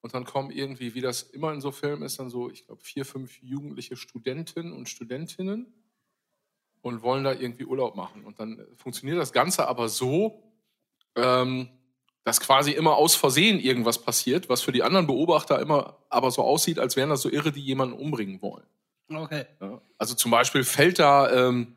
[0.00, 2.82] Und dann kommen irgendwie, wie das immer in so Filmen ist, dann so, ich glaube,
[2.82, 5.66] vier, fünf jugendliche Studentinnen und Studentinnen
[6.82, 8.24] und wollen da irgendwie Urlaub machen.
[8.24, 10.42] Und dann funktioniert das Ganze aber so,
[11.16, 11.68] ähm,
[12.24, 16.42] dass quasi immer aus Versehen irgendwas passiert, was für die anderen Beobachter immer aber so
[16.42, 18.66] aussieht, als wären das so Irre, die jemanden umbringen wollen.
[19.10, 19.46] Okay.
[19.60, 19.80] Ja.
[19.96, 21.74] Also zum Beispiel fällt da, ähm,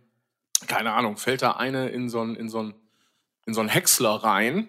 [0.67, 2.73] keine Ahnung, fällt da eine in so einen in so einen-
[3.47, 4.67] in so einen Häcksler rein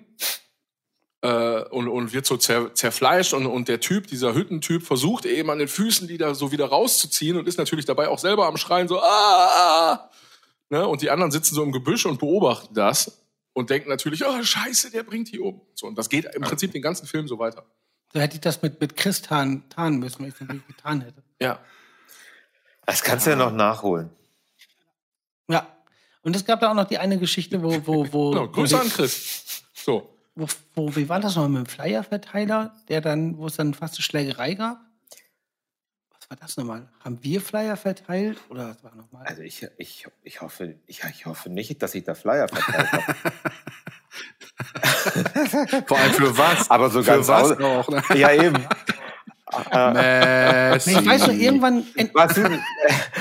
[1.20, 5.50] äh, und, und wird so zer, zerfleischt und, und der Typ, dieser Hüttentyp, versucht eben
[5.50, 8.56] an den Füßen die da so wieder rauszuziehen und ist natürlich dabei auch selber am
[8.56, 10.10] Schreien so, ah, ah, ah.
[10.72, 10.88] Ne?
[10.88, 13.20] Und die anderen sitzen so im Gebüsch und beobachten das
[13.52, 15.60] und denken natürlich, oh scheiße, der bringt die um.
[15.74, 17.66] So, und das geht im Prinzip den ganzen Film so weiter.
[18.10, 21.02] So hätte ich das mit, mit Chris tarnen, tarnen müssen, wenn ich es natürlich getan
[21.02, 21.22] hätte.
[21.42, 21.58] Ja.
[22.86, 24.08] Das kannst du ja noch nachholen.
[25.50, 25.66] Ja.
[26.22, 28.88] Und es gab da auch noch die eine Geschichte, wo, wo, wo, Genau, Grüße an
[28.88, 29.64] Chris.
[29.74, 30.16] So.
[30.34, 33.96] wo, wo, wie war das noch mit dem Flyer-Verteiler, der dann, wo es dann fast
[33.96, 34.80] eine Schlägerei gab?
[36.32, 36.88] War das nochmal?
[37.04, 38.40] Haben wir Flyer verteilt?
[38.48, 39.26] Oder was war nochmal?
[39.26, 43.04] Also ich, ich, ich, hoffe, ich, ich hoffe nicht, dass ich da Flyer verteilt habe.
[45.86, 46.70] Vor allem für was?
[46.70, 47.86] Aber so für ganz was auch.
[47.86, 48.02] Ne?
[48.14, 48.54] ja, eben.
[50.72, 50.92] Messi.
[50.92, 52.58] Ich weiß noch, irgendwann, Warst du,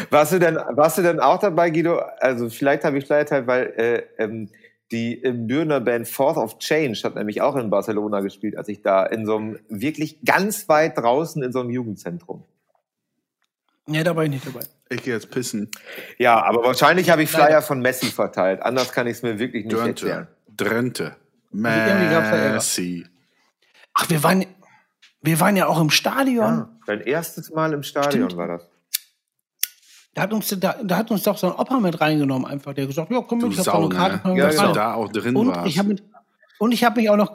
[0.09, 1.99] warst, du denn, warst du denn auch dabei, Guido?
[2.21, 4.47] Also vielleicht habe ich Flyer teilt, weil äh, ähm,
[4.93, 9.05] die Bürner Band Fourth of Change hat nämlich auch in Barcelona gespielt, als ich da
[9.05, 12.45] in so einem wirklich ganz weit draußen in so einem Jugendzentrum.
[13.93, 14.61] Ja, da war ich nicht dabei.
[14.89, 15.69] Ich gehe jetzt pissen.
[16.17, 17.61] Ja, aber wahrscheinlich habe ich Flyer Leider.
[17.61, 18.61] von Messi verteilt.
[18.61, 20.27] Anders kann ich es mir wirklich nicht erklären.
[20.55, 21.15] Drente.
[21.53, 21.63] Drente.
[21.63, 22.53] da Ärger.
[22.55, 23.05] Messi.
[23.93, 24.45] Ach, wir waren,
[25.21, 26.57] wir waren ja auch im Stadion.
[26.59, 28.37] Ja, dein erstes Mal im Stadion Stimmt.
[28.37, 28.67] war das.
[30.13, 32.73] Da hat uns, da, da hat uns doch so ein Opa mit reingenommen, einfach.
[32.73, 34.37] Der gesagt, ja, komm Du mit, ich hab da Sau, eine Karte, ne?
[34.37, 34.67] Ja, rein.
[34.67, 35.67] du da auch drin Und warst.
[35.69, 36.03] ich habe mich,
[36.59, 37.33] und ich habe mich auch noch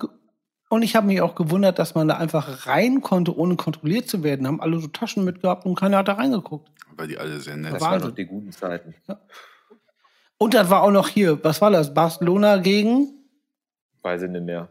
[0.69, 4.23] und ich habe mich auch gewundert, dass man da einfach rein konnte, ohne kontrolliert zu
[4.23, 4.47] werden.
[4.47, 6.69] Haben alle so Taschen mitgehabt und keiner hat da reingeguckt.
[6.97, 8.95] weil die alle sehr nett Das waren noch die guten Zeiten.
[10.39, 11.95] Und das war auch noch hier, was war das?
[11.95, 13.13] Barcelona gegen?
[14.03, 14.69] Weiß ich nicht mehr.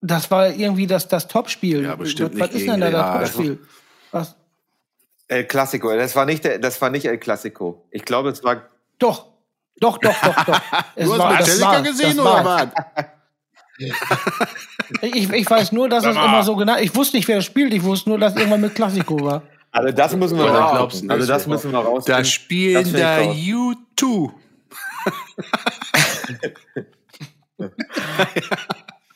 [0.00, 1.82] Das war irgendwie das, das Topspiel.
[1.84, 3.32] Ja, bestimmt was, was nicht ist denn da gegen das.
[3.32, 3.58] Topspiel?
[4.10, 4.36] Was?
[5.28, 7.86] El Clasico, das war nicht, der, das war nicht El Clasico.
[7.90, 8.68] Ich glaube, es war
[8.98, 9.28] Doch,
[9.80, 10.60] doch, doch, doch, doch.
[10.94, 12.68] Es Du hast war- das Metallica war- gesehen das oder was?
[15.02, 17.72] Ich, ich weiß nur, dass es immer so genannt Ich wusste nicht, wer das spielt.
[17.74, 19.42] Ich wusste nur, dass irgendwann mit Klassiko war.
[19.72, 22.04] Also das müssen wir Ja, du Also das müssen wir raus.
[22.04, 23.34] Da Das spielen da raus.
[23.36, 24.30] U2.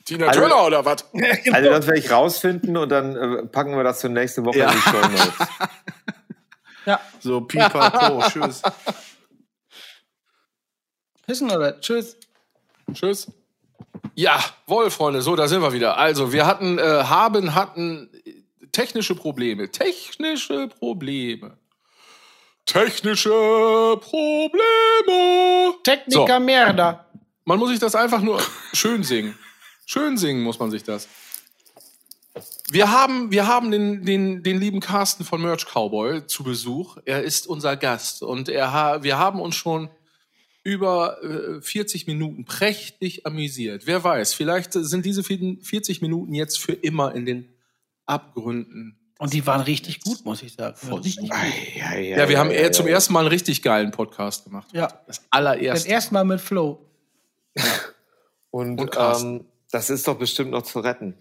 [0.04, 1.04] Tina Also- Turner oder was?
[1.52, 4.70] Also das werde ich rausfinden und dann äh, packen wir das zur nächste Woche Ja.
[4.70, 5.48] in die Show Notes.
[6.86, 8.62] Ja, So pipapo, tschüss.
[11.26, 11.78] pissen oder?
[11.80, 12.16] Tschüss.
[12.94, 13.30] Tschüss.
[14.14, 15.96] Ja, wohl, Freunde, so, da sind wir wieder.
[15.96, 19.70] Also, wir hatten, äh, haben, hatten äh, technische Probleme.
[19.70, 21.56] Technische Probleme.
[22.66, 23.30] Technische
[24.00, 25.74] Probleme.
[25.82, 27.06] Techniker Merda.
[27.44, 28.42] Man muss sich das einfach nur
[28.74, 29.38] schön singen.
[29.86, 31.08] Schön singen muss man sich das.
[32.70, 36.98] Wir haben, wir haben den, den, den lieben Carsten von Merch Cowboy zu Besuch.
[37.06, 39.88] Er ist unser Gast und er wir haben uns schon
[40.64, 43.86] über äh, 40 Minuten prächtig amüsiert.
[43.86, 47.48] Wer weiß, vielleicht sind diese 40 Minuten jetzt für immer in den
[48.06, 48.94] Abgründen.
[49.18, 50.76] Und die waren richtig gut, muss ich sagen.
[50.88, 51.30] Ja, richtig gut.
[51.76, 54.68] Ja, Ja, wir haben eher zum ersten Mal einen richtig geilen Podcast gemacht.
[54.72, 54.86] Ja.
[55.06, 55.88] Das Das allererste.
[55.88, 56.78] erste Mal mit Flo.
[58.50, 61.14] Und, Und ähm, das ist doch bestimmt noch zu retten.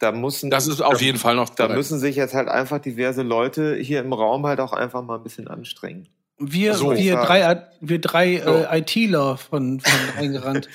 [0.00, 1.76] Da müssen, Das ist auf da, jeden Fall noch Da drin.
[1.76, 5.22] müssen sich jetzt halt einfach diverse Leute hier im Raum halt auch einfach mal ein
[5.22, 6.08] bisschen anstrengen.
[6.50, 6.90] Wir, So.
[6.92, 7.24] wir Ja.
[7.24, 8.50] drei, wir drei So.
[8.64, 10.68] äh, ITler von, von reingerannt.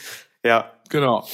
[0.44, 0.72] Ja.
[0.90, 1.28] Genau.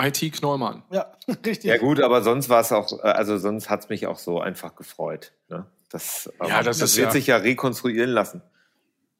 [0.00, 0.82] IT Knollmann.
[0.90, 1.12] ja,
[1.44, 1.64] richtig.
[1.64, 4.40] Ja gut, aber sonst war es auch, äh, also sonst hat es mich auch so
[4.40, 5.32] einfach gefreut.
[5.48, 5.66] Ne?
[5.90, 8.42] Das, Ja, das ist wird ja- sich ja rekonstruieren lassen.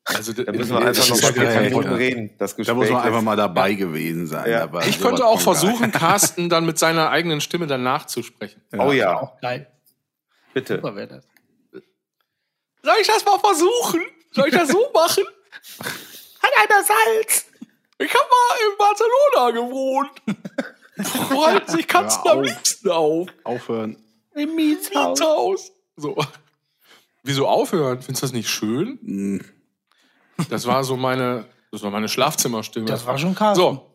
[0.05, 1.97] Also, Da müssen wir Das einfach noch mal geil, 40 Minuten ja.
[1.97, 2.31] reden.
[2.39, 4.51] Das Gespräch Da muss man ist- einfach mal dabei gewesen sein.
[4.51, 4.67] Ja.
[4.67, 8.63] Da Ich könnte auch versuchen, Carsten dann mit seiner eigenen Stimme danach zu sprechen.
[8.79, 9.67] Oh ja, Auch geil.
[10.55, 10.77] bitte.
[10.77, 11.25] Super wäre das.
[12.83, 14.03] Soll ich das mal versuchen?
[14.33, 15.25] Soll ich das so machen?
[16.43, 17.47] Hat einer Salz?
[17.99, 20.11] Ich habe mal in Barcelona gewohnt.
[21.31, 23.29] Wo halten sich Katzen am liebsten auf?
[23.45, 23.97] Aufhören.
[24.35, 25.19] Im Mietshaus.
[25.19, 25.73] Mietshaus.
[25.97, 26.17] So.
[27.23, 28.01] Wieso aufhören?
[28.01, 28.99] Findest du das nicht schön?
[29.03, 29.45] Hm.
[30.49, 32.87] Das war so meine, das war meine Schlafzimmerstimme.
[32.87, 33.61] Das war schon Carsten.
[33.63, 33.91] So,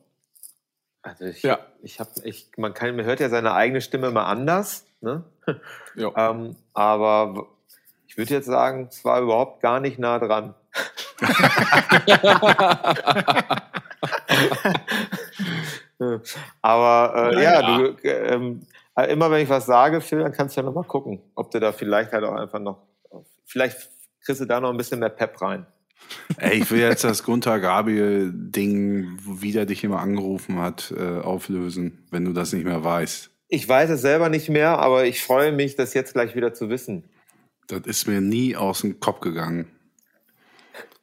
[1.01, 1.59] Also ich, Ja.
[1.81, 5.23] ich habe, ich, man kann, man hört ja seine eigene Stimme mal anders, ne?
[5.95, 6.11] ja.
[6.31, 7.47] Ähm, aber
[8.15, 10.55] ich würde jetzt sagen, es war überhaupt gar nicht nah dran.
[16.61, 17.77] aber äh, ja, Ja.
[17.77, 18.61] du, äh, ähm,
[18.95, 21.51] äh, immer wenn ich was sage, Phil, dann kannst du ja noch mal gucken, ob
[21.51, 22.77] du da vielleicht halt auch einfach noch,
[23.45, 23.89] vielleicht
[24.23, 25.65] kriegst du da noch ein bisschen mehr Pep rein.
[26.37, 32.07] Ey, ich will jetzt das Gunther Gabriel-Ding, wie der dich immer angerufen hat, äh, auflösen,
[32.11, 33.31] wenn du das nicht mehr weißt.
[33.47, 36.69] Ich weiß es selber nicht mehr, aber ich freue mich, das jetzt gleich wieder zu
[36.69, 37.09] wissen.
[37.67, 39.71] Das ist mir nie aus dem Kopf gegangen.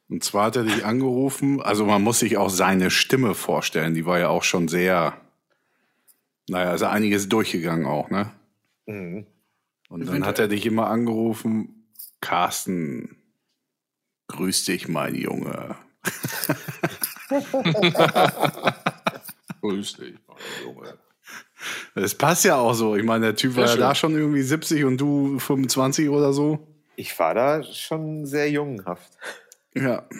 [0.09, 4.05] Und zwar hat er dich angerufen, also man muss sich auch seine Stimme vorstellen, die
[4.05, 5.19] war ja auch schon sehr,
[6.47, 8.31] naja, also einiges durchgegangen auch, ne?
[8.85, 9.25] Mhm.
[9.89, 11.87] Und dann hat er dich immer angerufen,
[12.21, 13.15] Carsten,
[14.27, 15.75] grüß dich, mein Junge.
[19.61, 20.97] Grüß dich, mein Junge.
[21.95, 22.95] Das passt ja auch so.
[22.95, 26.67] Ich meine, der Typ war ja da schon irgendwie 70 und du 25 oder so.
[26.95, 29.11] Ich war da schon sehr jungenhaft.
[29.75, 30.03] Ja.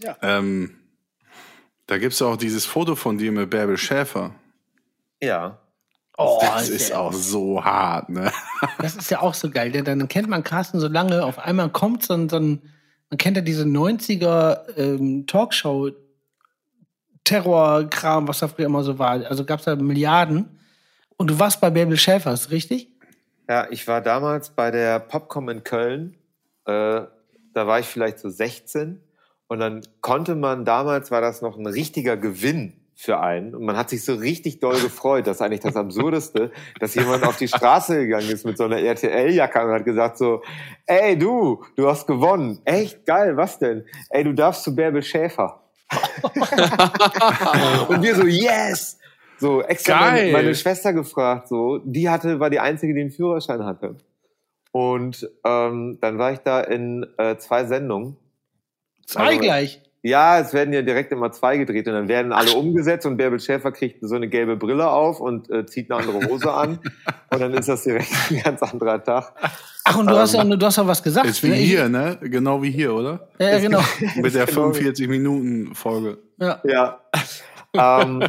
[0.00, 0.16] Ja.
[0.22, 0.76] Ähm,
[1.86, 4.34] da gibt es auch dieses Foto von dir mit Bärbel Schäfer.
[5.20, 5.58] Ja.
[6.16, 8.32] Oh, Das ist auch so hart, ne?
[8.78, 9.70] Das ist ja auch so geil.
[9.72, 12.62] Denn dann kennt man Carsten so lange, auf einmal kommt so ein, so ein
[13.10, 15.90] man kennt ja diese 90er ähm, Talkshow
[17.28, 19.10] Terrorkram, was da früher immer so war.
[19.26, 20.58] Also gab es da Milliarden.
[21.18, 22.88] Und du warst bei Bärbel Schäfers, richtig?
[23.48, 26.16] Ja, ich war damals bei der Popcom in Köln.
[26.64, 27.02] Äh,
[27.52, 29.02] da war ich vielleicht so 16.
[29.46, 33.54] Und dann konnte man, damals war das noch ein richtiger Gewinn für einen.
[33.54, 35.26] Und man hat sich so richtig doll gefreut.
[35.26, 36.50] Das ist eigentlich das Absurdeste,
[36.80, 40.42] dass jemand auf die Straße gegangen ist mit so einer RTL-Jacke und hat gesagt so,
[40.86, 42.58] ey du, du hast gewonnen.
[42.64, 43.84] Echt geil, was denn?
[44.08, 45.67] Ey, du darfst zu Bärbel Schäfer.
[47.88, 48.98] und wir so, yes!
[49.38, 50.10] So, extra Geil.
[50.10, 51.78] meine, meine Schwester gefragt, so.
[51.84, 53.96] Die hatte, war die einzige, die einen Führerschein hatte.
[54.72, 58.16] Und ähm, dann war ich da in äh, zwei Sendungen.
[59.06, 59.82] Zwei Also- gleich.
[60.00, 63.40] Ja, es werden ja direkt immer zwei gedreht und dann werden alle umgesetzt und Bärbel
[63.40, 66.78] Schäfer kriegt so eine gelbe Brille auf und äh, zieht eine andere Hose an
[67.32, 69.32] und dann ist das direkt ein ganz anderer Tag.
[69.90, 71.26] Ach, und du hast ja du hast ja was gesagt.
[71.26, 71.54] Ist wie ne?
[71.54, 72.18] Hier, ne?
[72.20, 73.28] Genau wie hier, oder?
[73.38, 73.80] Ja, ja, genau.
[74.16, 74.70] Mit der Genau.
[74.70, 76.18] 45-Minuten-Folge.
[76.38, 76.60] Ja.
[76.64, 77.00] Ja.
[77.74, 78.24] ähm,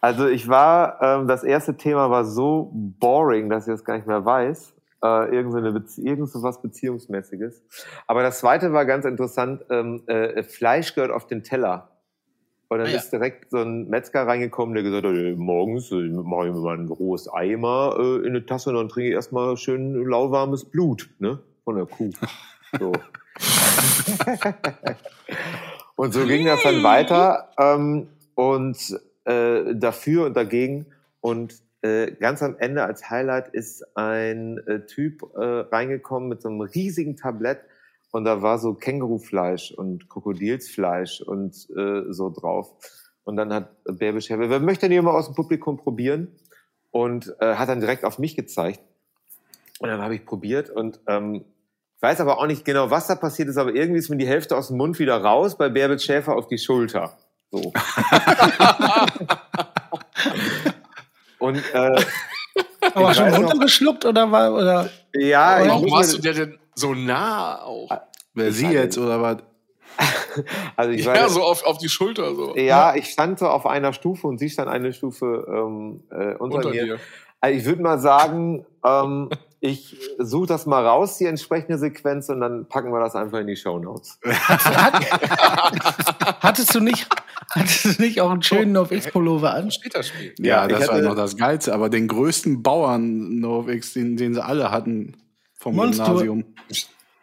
[0.00, 4.06] also ich war, ähm, das erste Thema war so boring, dass ich das gar nicht
[4.06, 4.74] mehr weiß.
[5.04, 7.62] Äh, irgend, so eine Bezie irgend so was Beziehungsmäßiges.
[8.06, 11.88] Aber das zweite war ganz interessant, ähm, äh, Fleisch gehört auf den Teller.
[12.72, 12.96] Und dann Ah, ja.
[12.96, 16.78] ist direkt so ein Metzger reingekommen, der gesagt hat, morgens äh, mache ich mir mal
[16.78, 21.10] ein rohes Eimer äh, in eine Tasse und dann trinke ich erstmal schön lauwarmes Blut
[21.18, 21.38] ne?
[21.64, 22.10] von der Kuh.
[22.80, 22.90] So.
[25.96, 30.86] Und so ging das dann weiter ähm, und äh, dafür und dagegen.
[31.20, 36.48] Und äh, ganz am Ende als Highlight ist ein äh, Typ äh, reingekommen mit so
[36.48, 37.60] einem riesigen Tablett
[38.12, 42.70] und da war so Kängurufleisch und Krokodilsfleisch und äh, so drauf.
[43.24, 46.28] Und dann hat Bärbe Scherbe, wer möchte denn jemand aus dem Publikum probieren?
[46.90, 48.80] Und äh, hat dann direkt auf mich gezeigt.
[49.80, 51.44] Und dann habe ich probiert und ähm,
[51.96, 54.26] ich weiß aber auch nicht genau, was da passiert ist, aber irgendwie ist mir die
[54.26, 57.16] Hälfte aus dem Mund wieder raus, bei Bärbel Schäfer auf die Schulter.
[57.50, 57.60] So.
[61.38, 62.04] und äh,
[62.94, 67.62] Aber schon runtergeschluckt oder war oder ja, ich Warum warst du der denn so nah
[67.62, 67.90] auch?
[68.34, 69.38] Wer sie jetzt oder was?
[70.76, 72.56] also ich war, Ja, so auf, auf die Schulter so.
[72.56, 76.56] ja, ich stand so auf einer Stufe und sie stand eine Stufe ähm, äh, unter,
[76.58, 76.84] Unter mir.
[76.84, 76.98] dir.
[77.40, 79.28] Also ich würde mal sagen, ähm,
[79.60, 83.46] ich suche das mal raus, die entsprechende Sequenz, und dann packen wir das einfach in
[83.48, 84.18] die Show Notes.
[86.40, 87.06] hattest du nicht
[87.50, 89.70] hattest du nicht auch einen schönen auf X Pullover an?
[89.70, 90.34] Später Spiel.
[90.38, 91.74] Ja, Ja, das ich war hatte- noch das Geilste.
[91.74, 95.14] Aber den größten Bauern NoFX, den, den sie alle hatten
[95.62, 96.04] vom Monster.
[96.04, 96.44] Gymnasium.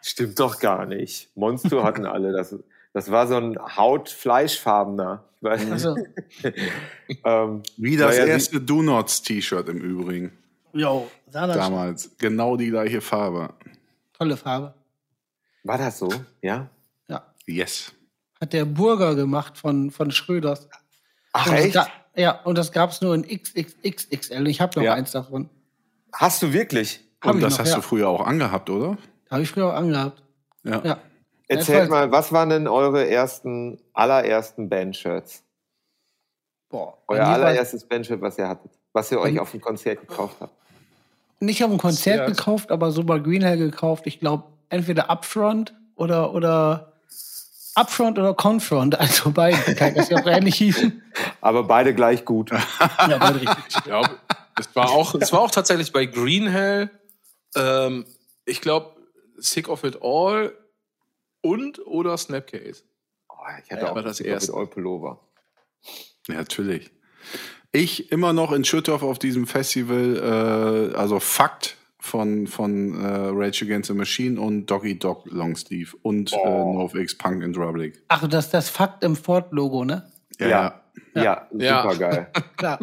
[0.02, 1.30] Stimmt doch gar nicht.
[1.36, 2.32] Monster hatten alle.
[2.32, 2.56] Das,
[2.92, 5.24] das war so ein Haut-Fleischfarbener.
[5.42, 5.96] Also,
[7.24, 10.32] ähm, Wie das sie- erste Do Nots T-Shirt im Übrigen.
[10.72, 11.54] jo, das schon.
[11.54, 12.10] Damals.
[12.18, 13.54] Genau die gleiche Farbe.
[14.12, 14.74] tolle Farbe.
[15.64, 16.08] war das so?
[16.42, 16.68] Ja.
[17.08, 17.26] Ja.
[17.46, 17.92] Yes.
[18.40, 20.68] Hat der Burger gemacht von, von Schröders.
[21.32, 21.74] Ach Und das echt?
[21.74, 24.46] ga- Ja, und das gab's nur in XXXXL.
[24.48, 24.94] Ich habe noch Ja.
[24.94, 25.48] eins davon.
[26.12, 27.00] Hast du wirklich?
[27.22, 27.76] Hab Und das noch, hast ja.
[27.76, 28.96] du früher auch angehabt, oder?
[29.30, 30.22] Habe ich früher auch angehabt.
[30.64, 30.80] Ja.
[30.84, 30.98] Ja.
[31.48, 35.42] Erzählt mal, was waren denn eure ersten, allerersten Bandshirts?
[36.68, 36.96] Boah.
[37.08, 38.70] Euer allererstes Bandshirt, was ihr hattet?
[38.92, 40.52] Was ihr euch auf dem Konzert gekauft habt?
[41.40, 44.06] Nicht auf dem Konzert gekauft, aber so bei Green Hell gekauft.
[44.06, 46.92] Ich glaube, entweder Upfront oder, oder
[47.74, 48.94] Upfront oder Confront.
[49.00, 49.74] Also beide.
[49.74, 51.02] Kann das ja auch ähnlich hießen.
[51.40, 52.50] Aber beide gleich gut.
[52.50, 53.64] Ja, beide richtig.
[53.68, 54.10] Ich glaube,
[54.58, 56.90] es war auch, es war auch tatsächlich bei Green Hell.
[57.56, 58.04] Ähm,
[58.44, 58.96] ich glaube,
[59.36, 60.52] Sick of It All
[61.42, 62.82] und oder Snapcase.
[63.28, 63.34] Oh,
[63.64, 64.54] ich hatte Ja, auch aber das Sticker erste.
[64.54, 65.20] All Pullover.
[66.28, 66.90] Ja, natürlich.
[67.72, 73.64] Ich immer noch in Schüttorf auf diesem Festival, äh, also Fakt von, von äh, Rage
[73.64, 76.44] Against the Machine und Doggy Dog Longsleeve und Oh.
[76.44, 78.02] äh, NoFX Punk and Republic.
[78.08, 80.10] Ach, das ist das Fakt im Ford-Logo, ne?
[80.38, 80.80] Ja.
[81.14, 81.82] Ja, Ja.
[81.82, 82.32] super geil.
[82.56, 82.78] Klar.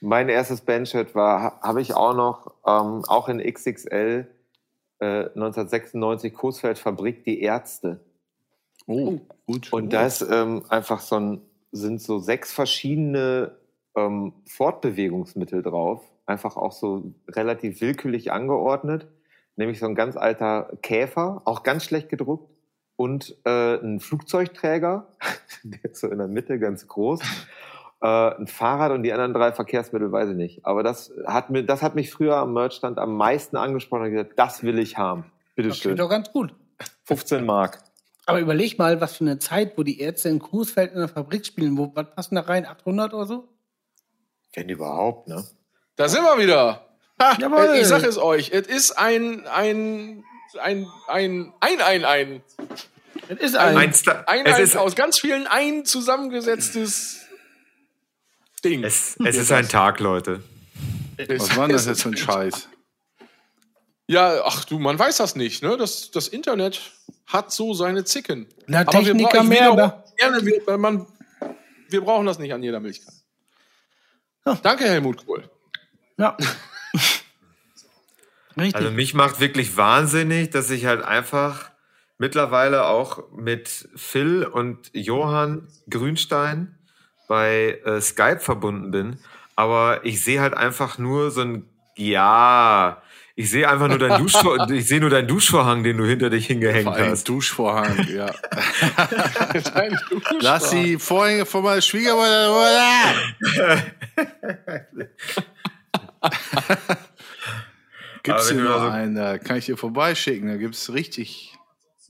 [0.00, 4.26] Mein erstes Bandshirt war, ha- habe ich auch noch, ähm, auch in XXL,
[4.98, 8.00] äh, 1996, Coesfeld Fabrik, die Ärzte.
[8.86, 9.72] Oh, gut.
[9.72, 11.40] Und da ist ähm, einfach so ein,
[11.72, 13.56] sind so sechs verschiedene
[13.96, 16.02] ähm, Fortbewegungsmittel drauf.
[16.26, 19.06] Einfach auch so relativ willkürlich angeordnet.
[19.56, 22.50] Nämlich so ein ganz alter Käfer, auch ganz schlecht gedruckt.
[22.96, 25.08] Und äh, ein Flugzeugträger,
[25.62, 27.20] der ist so in der Mitte ganz groß.
[28.02, 30.66] Äh, ein Fahrrad und die anderen drei Verkehrsmittel weiß ich nicht.
[30.66, 34.32] Aber das hat, mir, das hat mich früher am Merchstand am meisten angesprochen und gesagt,
[34.36, 35.22] das will ich haben.
[35.22, 35.80] Das Bitteschön.
[35.82, 36.54] klingt doch ganz gut.
[37.04, 37.78] 15 Mark.
[38.26, 41.46] Aber überleg mal, was für eine Zeit, wo die Ärzte in Coesfeld in der Fabrik
[41.46, 41.78] spielen.
[41.78, 42.66] Wo, was passen da rein?
[42.66, 43.48] 800 oder so?
[44.52, 45.44] Wenn überhaupt, ne?
[45.96, 46.86] Da sind wir wieder.
[47.22, 47.76] Ha, Jawohl.
[47.80, 50.22] ich sag es euch, es ist ein, ein,
[50.60, 52.42] ein, ein, ein, ein, ein,
[53.28, 53.76] Das ist ein.
[53.76, 53.88] Ein,
[54.26, 57.25] ein, es ein ist- aus ganz vielen ein zusammengesetztes
[58.66, 58.84] Ding.
[58.84, 60.42] Es, es ist ein Tag, Leute.
[61.28, 62.68] Was war denn das jetzt für ein Scheiß?
[64.08, 65.76] Ja, ach du, man weiß das nicht, ne?
[65.76, 66.92] Das, das Internet
[67.26, 68.46] hat so seine Zicken.
[68.66, 71.06] Na, Aber wir Techniker ich mehr, Gerne, wir, man,
[71.88, 73.16] wir brauchen das nicht an jeder Milchkanne.
[74.46, 74.58] Ja.
[74.62, 75.50] Danke, Helmut Kohl.
[76.18, 76.36] Ja.
[78.56, 78.76] Richtig.
[78.76, 81.72] Also mich macht wirklich wahnsinnig, dass ich halt einfach
[82.16, 86.75] mittlerweile auch mit Phil und Johann Grünstein
[87.28, 89.18] bei äh, Skype verbunden bin.
[89.56, 91.64] aber ich sehe halt einfach nur so ein,
[91.96, 93.00] ja,
[93.34, 96.46] ich sehe einfach nur deinen Duschvorhang, ich sehe nur deinen Duschvorhang, den du hinter dich
[96.46, 97.28] hingehängt Vor allem hast.
[97.28, 98.26] Duschvorhang, ja.
[99.74, 100.38] Dein Duschvorhang.
[100.40, 103.04] Lass die Vorhänge von meiner Schwiegermutter.
[108.22, 111.55] Gibt's hier noch da so- einen, da kann ich dir vorbeischicken, da gibt's richtig.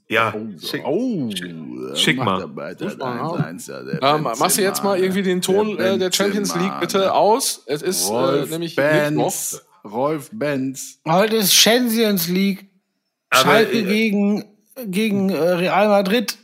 [0.09, 0.83] Ja, Oh, schick.
[0.87, 1.31] oh
[1.95, 2.77] Schick mach mal.
[4.03, 7.13] Ähm, machst du jetzt mal irgendwie den Ton Der äh, der Champions League bitte ne?
[7.13, 7.63] aus?
[7.67, 8.93] Es ist äh, Rolf nämlich Mittwoch.
[8.93, 9.63] Benz.
[9.85, 10.99] Rolf Benz.
[11.09, 12.67] Heute ist Champions League.
[13.31, 14.45] Aber, Schalke äh, gegen,
[14.87, 16.37] gegen äh, Real Madrid.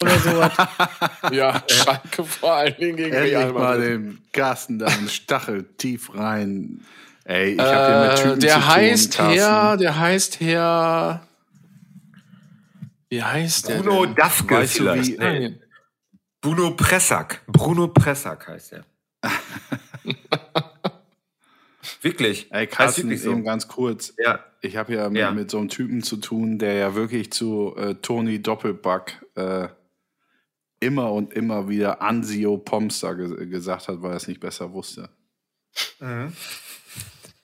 [0.00, 0.52] Oder sowas.
[1.32, 3.88] Ja, Schalke vor allen Dingen gegen Endlich Real mal Madrid.
[3.90, 6.82] den Carsten da einen Stachel tief rein.
[7.24, 9.18] Ey, ich hab hier mit Äh, Typen der zu tun, heißt.
[9.18, 11.27] Herr, der heißt Herr.
[13.10, 13.78] Wie heißt der?
[13.82, 14.14] Bruno denn?
[14.14, 15.12] Dafke Weißt du, vielleicht.
[15.12, 15.60] wie- nee.
[16.40, 17.42] Bruno Pressack.
[17.46, 18.84] Bruno Pressack heißt er.
[22.02, 22.46] Wirklich.
[22.52, 23.30] Ey, Carsten, wirklich so.
[23.32, 24.14] eben ganz kurz.
[24.18, 24.44] Ja.
[24.60, 25.30] Ich habe ja, Ja.
[25.30, 29.68] Mit, so einem Typen zu tun, der ja wirklich zu äh, Toni Doppelback äh,
[30.80, 35.08] immer und immer wieder Ansio Pomster ge gesagt hat, weil er es nicht besser wusste.
[36.00, 36.32] Mhm.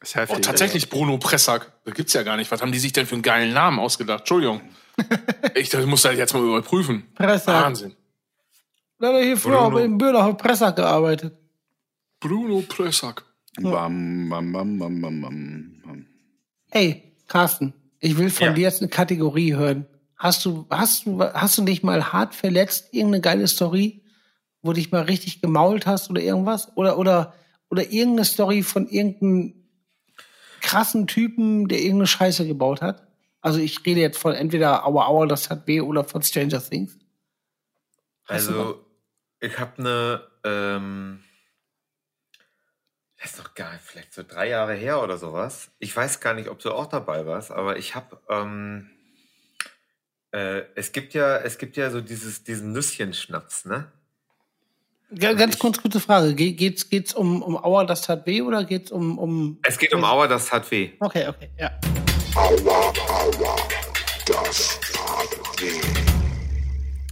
[0.01, 0.37] Ist heftig.
[0.37, 1.73] Oh, tatsächlich Bruno Pressack.
[1.85, 2.51] Das gibt's ja gar nicht.
[2.51, 4.21] Was haben die sich denn für einen geilen Namen ausgedacht?
[4.21, 4.61] Entschuldigung.
[5.55, 7.05] ich das muss das jetzt mal überprüfen.
[7.15, 7.65] Pressack.
[7.65, 7.95] Wahnsinn.
[8.99, 9.77] Da hat er hier früher Bruno.
[9.77, 11.37] auch im Böhler Pressack gearbeitet.
[12.21, 13.25] Bruno Pressack.
[13.61, 16.07] Bam, bam, bam, bam, bam, bam, bam.
[16.71, 18.53] Ey, Carsten, ich will von Ja.
[18.53, 19.87] dir jetzt eine Kategorie hören.
[20.17, 22.89] Hast du, hast du, hast du dich mal hart verletzt?
[22.93, 24.03] Irgendeine geile Story,
[24.63, 26.75] wo dich mal richtig gemault hast oder irgendwas?
[26.77, 27.35] Oder, oder,
[27.69, 29.55] oder irgendeine Story von irgendeinem
[30.61, 33.07] krassen Typen, der irgendeine Scheiße gebaut hat?
[33.45, 36.97] Also ich rede jetzt von entweder Aua Aua, das hat weh oder von Stranger Things.
[38.25, 38.87] Hast Also,
[39.39, 41.23] ich habe eine, ähm,
[43.21, 45.71] das ist doch geil, vielleicht so drei Jahre her oder sowas.
[45.79, 48.89] Ich weiß gar nicht, ob du auch dabei warst, aber ich habe, ähm,
[50.33, 53.93] äh, es gibt ja, es gibt ja so dieses, diesen Nüsschenschnaps, ne?
[55.15, 56.35] Ga- Ganz ich- kurz, gute Frage.
[56.35, 59.59] Ge geht's, geht's um, um Aua, das hat weh oder geht's um, um.
[59.65, 60.93] Es geht um Aua, das hat weh.
[60.99, 61.71] Okay, okay, ja.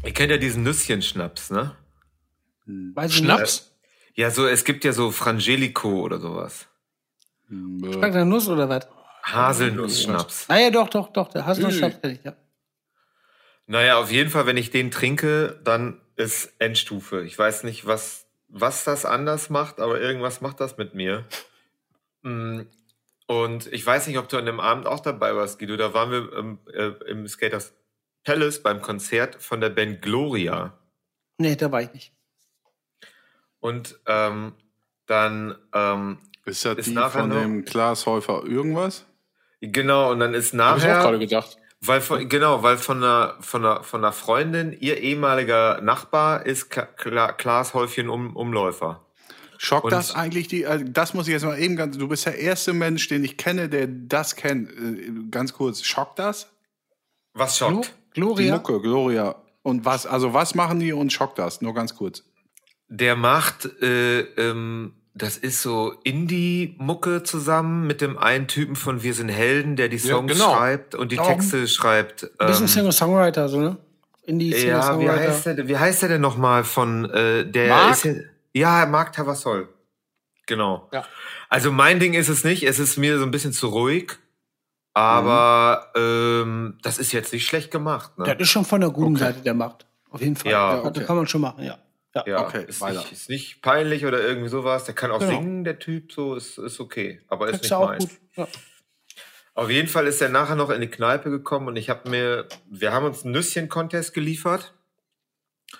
[0.04, 1.76] Ihr kennt ja diesen Nüsschenschnaps, ne?
[2.66, 3.72] Weiß Schnaps?
[4.14, 6.66] Ja, so, es gibt ja so Frangelico oder sowas.
[7.48, 7.94] nicht.
[7.94, 8.88] Schmeckt nach Nuss oder was?
[9.22, 10.48] Haselnussschnaps.
[10.48, 11.28] Naja, doch, doch, doch.
[11.28, 12.34] Der Haselnuss-Schnaps kenn ich, ja.
[13.68, 17.22] Naja, auf jeden Fall, wenn ich den trinke, dann ist Endstufe.
[17.22, 21.24] Ich weiß nicht, was, was das anders macht, aber irgendwas macht das mit mir.
[23.26, 25.76] Und ich weiß nicht, ob du an dem Abend auch dabei warst, Guido.
[25.76, 27.72] Da waren wir im, äh, im Skaters
[28.24, 30.78] Palace beim Konzert von der Band Gloria.
[31.38, 32.12] Nee, da war ich nicht.
[33.60, 34.52] Und ähm,
[35.06, 39.06] dann, ähm, Ist das Ist die nachher von noch- dem Klaas Häufer irgendwas?
[39.60, 41.56] genau, und dann ist Hab ich auch gerade nachher, gedacht.
[41.80, 46.68] weil von, genau, weil von einer, von einer, von einer Freundin, ihr ehemaliger Nachbar ist
[46.70, 49.06] Kla Kla Klaas Häufchen um, Umläufer.
[49.64, 52.26] Schockt Und- das eigentlich die, also das muss ich jetzt mal eben ganz, du bist
[52.26, 54.70] der erste Mensch, den ich kenne, der das kennt.
[54.70, 56.48] Äh, Ganz kurz, schockt das?
[57.32, 57.94] Was schockt?
[58.16, 58.54] Die Gloria.
[58.56, 59.36] Mucke, Gloria.
[59.62, 61.60] Und was, also was machen die und schockt das?
[61.62, 62.24] Nur ganz kurz.
[62.88, 69.14] Der macht, äh, ähm, das ist so Indie-Mucke zusammen mit dem einen Typen von Wir
[69.14, 70.56] sind Helden, der die Ja, Songs genau.
[70.56, 72.24] schreibt und die Auch Texte schreibt.
[72.40, 73.76] Ein bisschen Ähm, Singer-Songwriter, so, ne?
[74.24, 78.04] Indie ja, wie heißt der, denn- wie heißt der denn nochmal von, äh, der Mark?
[78.04, 78.16] ist
[78.54, 79.68] ja, ja, Mark Tavassol.
[80.46, 80.88] Genau.
[80.92, 81.04] Ja.
[81.48, 84.12] Also mein Ding ist es nicht, es ist mir so ein bisschen zu ruhig,
[84.94, 88.18] aber ähm, das ist jetzt nicht schlecht gemacht.
[88.18, 88.24] Ne?
[88.24, 89.86] Das ist schon von der guten Seite der Macht.
[90.10, 90.50] Auf jeden Fall.
[90.52, 91.04] Ja, Das okay.
[91.04, 91.78] kann man schon machen, ja.
[92.14, 92.24] ja.
[92.26, 94.84] Ja, Okay, ist, nicht, ist nicht peinlich oder irgendwie sowas.
[94.84, 95.30] Der kann auch Genau.
[95.30, 97.22] singen, der Typ, so ist, ist okay.
[97.28, 98.04] Aber ist Das ist nicht ja auch meins.
[98.08, 98.18] gut.
[98.36, 98.48] Ja.
[99.54, 102.48] Auf jeden Fall ist er nachher noch in die Kneipe gekommen und ich habe mir,
[102.70, 104.74] wir haben uns einen Nüsschen-Contest geliefert.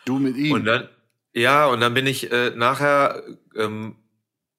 [0.05, 0.53] Du mit ihm.
[0.53, 0.89] Und dann,
[1.35, 3.22] ja, und dann bin ich äh, nachher
[3.57, 3.97] ähm,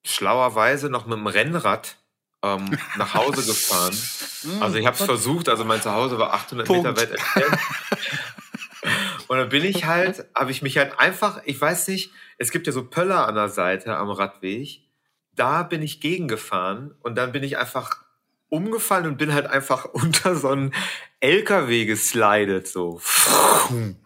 [0.04, 1.98] schlauerweise noch mit dem Rennrad
[2.44, 3.96] ähm, nach Hause gefahren.
[4.60, 7.02] Also ich habe es versucht, also mein Zuhause war 800 Meter Punkt.
[7.02, 7.60] weit entfernt.
[9.28, 12.68] Und dann bin ich halt, habe ich mich halt einfach, ich weiß nicht, es gibt
[12.68, 14.82] ja so Pöller an der Seite am Radweg.
[15.34, 18.04] Da bin ich gegengefahren und dann bin ich einfach
[18.50, 20.74] umgefallen und bin halt einfach unter so einen
[21.22, 23.02] LKW geslidet, so.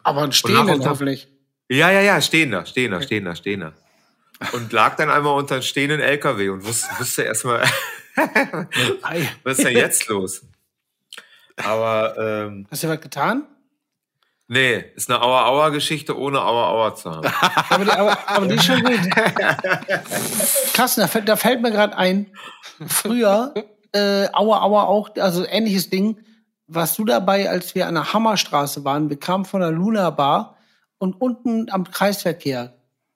[0.03, 1.28] Aber ein Stehenden hoffentlich.
[1.70, 3.74] Ja, ja, ja, stehender, stehender, stehender, stehender.
[4.53, 7.63] Und lag dann einmal unter einem stehenden LKW und wusste, wusste erstmal,
[9.43, 10.43] was ist denn jetzt los?
[11.57, 13.43] Aber ähm, Hast du was getan?
[14.49, 17.28] Nee, ist eine Aua-Aua-Geschichte ohne Aua-Aua zu haben.
[17.70, 18.99] Aber die, aber, aber die ist schon gut.
[20.74, 22.28] Carsten, da fällt, da fällt mir gerade ein,
[22.88, 23.53] früher,
[23.91, 26.18] äh, Aua auch, also ähnliches Ding,
[26.68, 30.57] warst du dabei, als wir an der Hammerstraße waren, wir kamen von der Luna Bar
[30.97, 32.73] und unten am Kreisverkehr,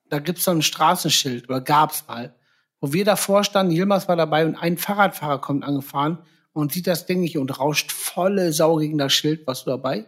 [0.10, 2.36] da gibt's so ein Straßenschild, oder gab's mal,
[2.80, 6.18] wo wir davor standen, Yilmaz war dabei und ein Fahrradfahrer kommt angefahren
[6.54, 9.46] und sieht das Ding nicht und rauscht volle Sau gegen das Schild.
[9.48, 10.06] Warst du dabei?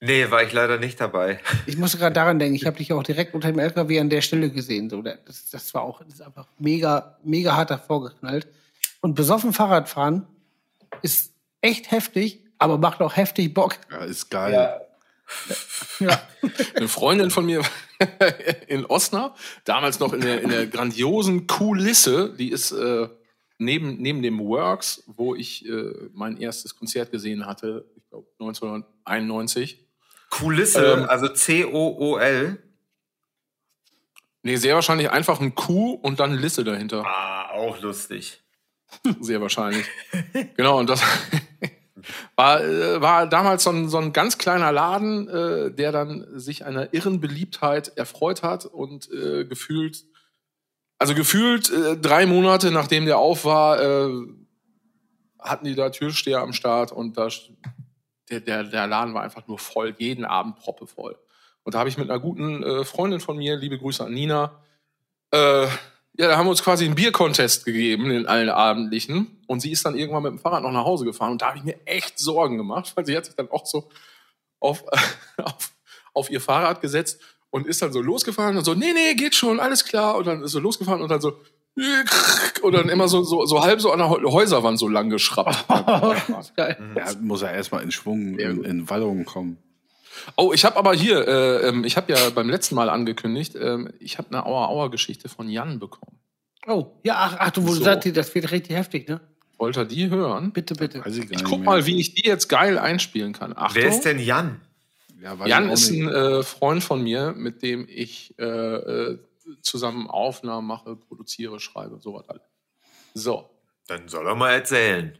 [0.00, 1.40] Nee, war ich leider nicht dabei.
[1.66, 4.20] Ich musste gerade daran denken, ich habe dich auch direkt unter dem LKW an der
[4.20, 4.90] Stelle gesehen.
[4.90, 8.46] So, das, das war auch das ist einfach mega, mega hart davor geknallt.
[9.00, 10.26] Und besoffen Fahrrad fahren
[11.02, 13.78] ist echt heftig, aber macht auch heftig Bock.
[13.90, 14.80] Ja, ist geil.
[16.00, 16.20] Ja.
[16.74, 17.62] Eine Freundin von mir
[18.68, 23.08] in Osnabrück, damals noch in der, in der grandiosen Kulisse, die ist äh,
[23.58, 29.80] neben, neben dem Works, wo ich äh, mein erstes Konzert gesehen hatte, ich glaube 1991.
[30.30, 31.08] Kulisse, Ähm.
[31.08, 32.58] also C-O-O-L.
[34.42, 37.04] Nee, sehr wahrscheinlich einfach ein Q und dann Lisse dahinter.
[37.06, 38.42] Ah, auch lustig.
[39.20, 39.86] Sehr wahrscheinlich.
[40.56, 41.02] genau, und das
[42.36, 46.64] war, äh, war damals so ein, so ein ganz kleiner Laden, äh, der dann sich
[46.64, 50.04] einer irren Beliebtheit erfreut hat und äh, gefühlt,
[50.98, 54.10] also gefühlt äh, drei Monate nachdem der auf war, äh,
[55.38, 57.28] hatten die da Türsteher am Start und da
[58.30, 61.18] der, der, der Laden war einfach nur voll, jeden Abend proppevoll.
[61.62, 64.62] Und da habe ich mit einer guten äh, Freundin von mir, liebe Grüße an Nina,
[65.30, 65.66] äh,
[66.16, 69.42] ja, da haben wir uns quasi einen Biercontest gegeben in allen Abendlichen.
[69.46, 71.32] Und sie ist dann irgendwann mit dem Fahrrad noch nach Hause gefahren.
[71.32, 73.88] Und da habe ich mir echt Sorgen gemacht, weil sie hat sich dann auch so
[74.60, 74.84] auf,
[75.42, 75.70] auf,
[76.14, 79.60] auf ihr Fahrrad gesetzt und ist dann so losgefahren und so, nee, nee, geht schon,
[79.60, 80.16] alles klar.
[80.16, 81.38] Und dann ist so losgefahren und dann so,
[82.62, 85.64] und dann immer so, so, so halb so an der Häu- Häuserwand so lang geschraubt.
[86.56, 86.76] Geil.
[86.96, 89.58] Ja, muss er erstmal in Schwung, in, in Wallung kommen.
[90.36, 93.90] Oh, ich habe aber hier, äh, ähm, ich habe ja beim letzten Mal angekündigt, ähm,
[94.00, 96.18] ich habe eine Auer-Auer-Geschichte von Jan bekommen.
[96.66, 97.84] Oh, ja, ach, ach du, wo du So.
[97.84, 99.20] sagst, das wird richtig heftig, ne?
[99.58, 100.50] Wollt ihr die hören?
[100.52, 101.02] Bitte, bitte.
[101.06, 101.70] Ich Ich guck mehr.
[101.70, 103.52] mal, wie ich die jetzt geil einspielen kann.
[103.56, 103.82] Achtung.
[103.82, 104.60] Wer ist denn Jan?
[105.22, 109.18] Ja, Jan ist ein äh, Freund von mir, mit dem ich äh, äh,
[109.62, 112.42] zusammen Aufnahmen mache, produziere, schreibe, sowas alles.
[113.14, 113.48] So,
[113.86, 115.16] Dann soll er mal erzählen.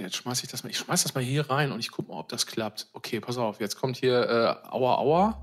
[0.00, 2.18] Jetzt schmeiß ich das mal, ich schmeiß das mal hier rein und ich guck mal,
[2.18, 2.86] ob das klappt.
[2.92, 5.40] Okay, pass auf, jetzt kommt hier äh, Aua Aua.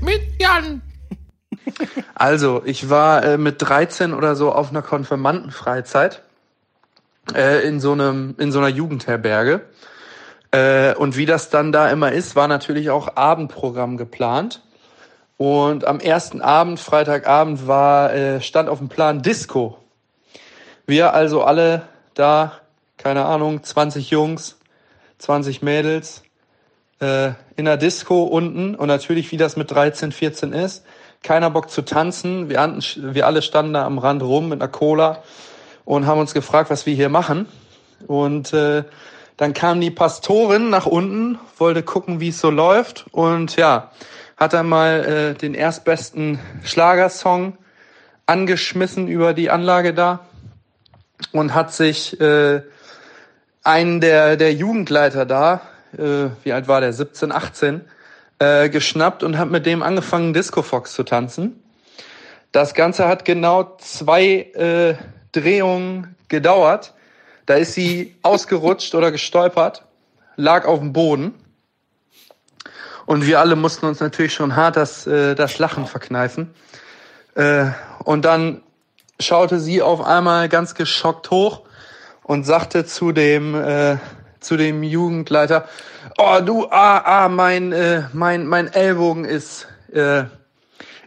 [0.00, 0.82] Mit Jan.
[2.14, 6.22] Also, ich war äh, mit 13 oder so auf einer Konfirmandenfreizeit
[7.34, 9.62] äh, in so einem in so einer Jugendherberge.
[10.52, 14.62] Äh, und wie das dann da immer ist, war natürlich auch Abendprogramm geplant.
[15.38, 19.78] Und am ersten Abend, Freitagabend, war äh, stand auf dem Plan Disco.
[20.86, 21.82] Wir also alle
[22.14, 22.52] da,
[22.96, 24.56] keine Ahnung, 20 Jungs,
[25.18, 26.22] 20 Mädels,
[27.00, 30.84] äh, in der Disco unten und natürlich, wie das mit 13, 14 ist,
[31.22, 32.48] keiner Bock zu tanzen.
[32.48, 35.22] Wir, an, wir alle standen da am Rand rum mit einer Cola
[35.84, 37.46] und haben uns gefragt, was wir hier machen.
[38.06, 38.84] Und äh,
[39.36, 43.90] dann kam die Pastorin nach unten, wollte gucken, wie es so läuft und ja,
[44.36, 47.56] hat dann mal äh, den erstbesten Schlagersong
[48.26, 50.26] angeschmissen über die Anlage da
[51.32, 52.62] und hat sich äh,
[53.62, 55.62] einen der, der Jugendleiter da,
[55.96, 57.80] äh, wie alt war der, 17, 18,
[58.38, 61.62] äh, geschnappt und hat mit dem angefangen, Disco Fox zu tanzen.
[62.52, 64.94] Das Ganze hat genau zwei äh,
[65.32, 66.94] Drehungen gedauert.
[67.46, 69.84] Da ist sie ausgerutscht oder gestolpert,
[70.36, 71.34] lag auf dem Boden.
[73.06, 76.54] Und wir alle mussten uns natürlich schon hart das, äh, das Lachen verkneifen.
[77.34, 77.66] Äh,
[78.04, 78.62] und dann
[79.20, 81.62] schaute sie auf einmal ganz geschockt hoch
[82.24, 83.96] und sagte zu dem, äh,
[84.40, 85.68] zu dem Jugendleiter,
[86.18, 90.24] oh du, ah, ah, mein, äh, mein, mein Ellbogen ist, äh,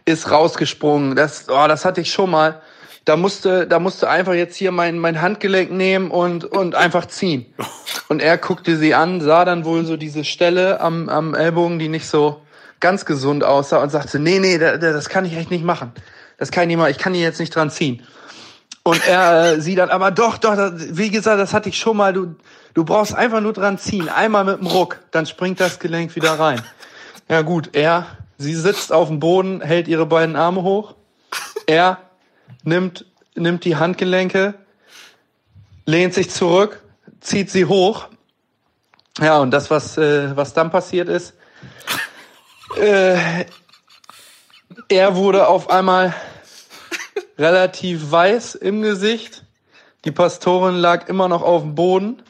[0.04, 1.16] ist rausgesprungen.
[1.16, 2.60] Das, oh, das hatte ich schon mal.
[3.04, 7.46] Da musste, da musste einfach jetzt hier mein, mein Handgelenk nehmen und, und einfach ziehen.
[8.08, 11.88] Und er guckte sie an, sah dann wohl so diese Stelle am, am Ellbogen, die
[11.88, 12.42] nicht so
[12.80, 15.92] ganz gesund aussah und sagte, nee, nee, da, da, das kann ich echt nicht machen.
[16.38, 18.02] Das kann ich nicht machen, ich kann hier jetzt nicht dran ziehen.
[18.82, 21.96] Und er, äh, sie dann, aber doch, doch, das, wie gesagt, das hatte ich schon
[21.96, 22.34] mal, du,
[22.72, 26.32] du brauchst einfach nur dran ziehen, einmal mit dem Ruck, dann springt das Gelenk wieder
[26.38, 26.62] rein.
[27.28, 28.06] Ja gut, er,
[28.38, 30.94] sie sitzt auf dem Boden, hält ihre beiden Arme hoch,
[31.66, 31.98] er
[32.64, 34.54] nimmt, nimmt die Handgelenke,
[35.86, 36.82] lehnt sich zurück,
[37.20, 38.08] zieht sie hoch.
[39.18, 41.34] Ja, und das, was, äh, was dann passiert ist,
[42.78, 43.44] äh,
[44.88, 46.14] er wurde auf einmal
[47.38, 49.44] relativ weiß im Gesicht.
[50.04, 52.22] Die Pastorin lag immer noch auf dem Boden.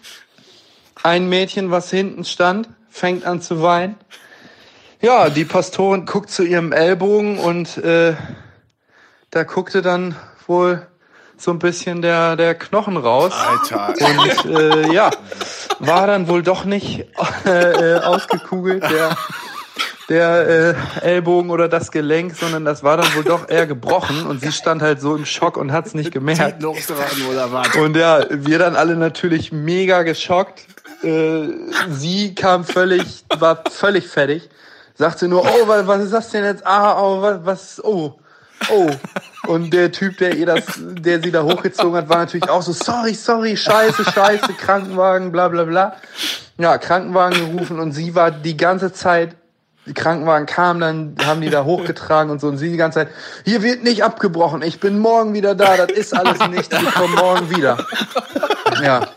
[1.03, 3.97] ein Mädchen, was hinten stand, fängt an zu weinen.
[5.01, 8.14] Ja, die Pastorin guckt zu ihrem Ellbogen und äh,
[9.31, 10.16] da guckte dann
[10.47, 10.87] wohl
[11.37, 13.33] so ein bisschen der, der Knochen raus.
[13.33, 13.95] Alter.
[13.99, 15.11] Und äh, ja,
[15.78, 17.07] war dann wohl doch nicht
[17.47, 19.16] äh, äh, ausgekugelt, der,
[20.11, 24.41] der äh, Ellbogen oder das Gelenk, sondern das war dann wohl doch eher gebrochen und
[24.43, 26.62] sie stand halt so im Schock und hat's nicht gemerkt.
[27.76, 30.66] Und ja, wir dann alle natürlich mega geschockt.
[31.03, 31.49] Äh,
[31.89, 34.51] sie kam völlig, war völlig fertig,
[34.95, 36.66] sagte nur, oh, was, was ist das denn jetzt?
[36.66, 38.20] Ah, oh, was, was, oh,
[38.70, 38.90] oh.
[39.46, 42.72] Und der Typ, der ihr das, der sie da hochgezogen hat, war natürlich auch so,
[42.72, 45.96] sorry, sorry, scheiße, scheiße, Krankenwagen, bla, bla, bla.
[46.58, 49.34] Ja, Krankenwagen gerufen und sie war die ganze Zeit,
[49.86, 50.80] die Krankenwagen kamen,
[51.16, 53.08] dann haben die da hochgetragen und so und sie die ganze Zeit,
[53.44, 57.16] hier wird nicht abgebrochen, ich bin morgen wieder da, das ist alles nichts, ich komme
[57.16, 57.84] morgen wieder.
[58.82, 59.08] Ja.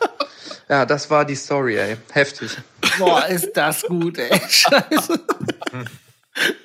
[0.70, 1.98] Ja, das war die Story, ey.
[2.12, 2.58] Heftig.
[2.98, 4.42] Boah, ist das gut, ey.
[4.50, 5.20] Scheiße.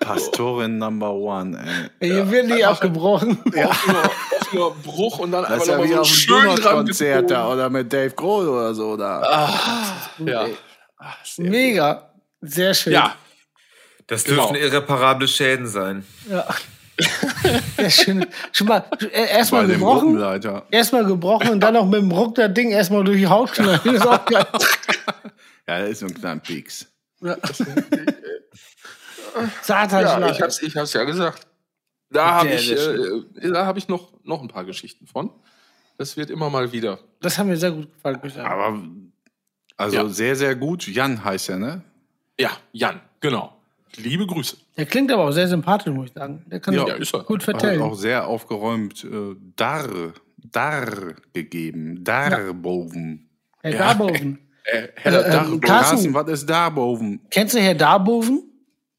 [0.00, 1.58] Pastorin Number One,
[2.00, 2.08] ey.
[2.08, 3.38] Hier wird nicht abgebrochen.
[3.46, 4.10] Offener,
[4.40, 7.70] offener Bruch und dann Das einfach ja nochmal wie so auf schön Konzert da oder
[7.70, 9.48] mit Dave Grohl oder so da.
[10.18, 10.46] Ja.
[11.38, 12.12] Mega.
[12.40, 12.92] Sehr schön.
[12.92, 13.14] ja,
[14.08, 14.48] Das Genau.
[14.50, 16.04] dürfen irreparable Schäden sein.
[16.28, 16.44] Ja.
[17.76, 18.26] Sehr schön.
[18.52, 20.20] Schon mal äh, erstmal gebrochen,
[20.70, 23.80] erstmal gebrochen und dann noch mit dem Ruck das Ding erstmal durch die Haut knallen.
[23.84, 24.46] Das ist auch geil.
[25.68, 26.86] Ja, das ist so ein kleiner Pieks.
[27.20, 27.36] Ja.
[29.62, 31.46] Satan, ja, ich hab's, ich hab's ja gesagt.
[32.10, 35.30] Da habe ich, sehr äh, da hab ich noch, noch ein paar Geschichten von.
[35.98, 36.98] Das wird immer mal wieder.
[37.20, 38.20] Das hat mir sehr gut gefallen.
[38.40, 38.82] Aber,
[39.76, 40.08] also Ja.
[40.08, 40.86] sehr, sehr gut.
[40.88, 41.82] Jan heißt er, ne?
[42.38, 43.56] Ja, Jan, genau.
[43.96, 44.56] Liebe Grüße.
[44.76, 46.44] Der klingt aber auch sehr sympathisch, muss ich sagen.
[46.46, 47.24] Der kann Ja, auch ist er.
[47.24, 47.82] gut Hat vertellen.
[47.82, 49.86] auch sehr aufgeräumt äh, Dar,
[50.38, 52.02] Dar gegeben.
[52.02, 53.28] Darboven.
[53.62, 53.78] Herr Ja.
[53.78, 54.38] Darboven.
[54.64, 55.60] Äh, Herr Äh, ähm, Darboven.
[55.60, 57.20] Carsten, was ist Darboven?
[57.30, 58.42] Kennst du Herr Darboven?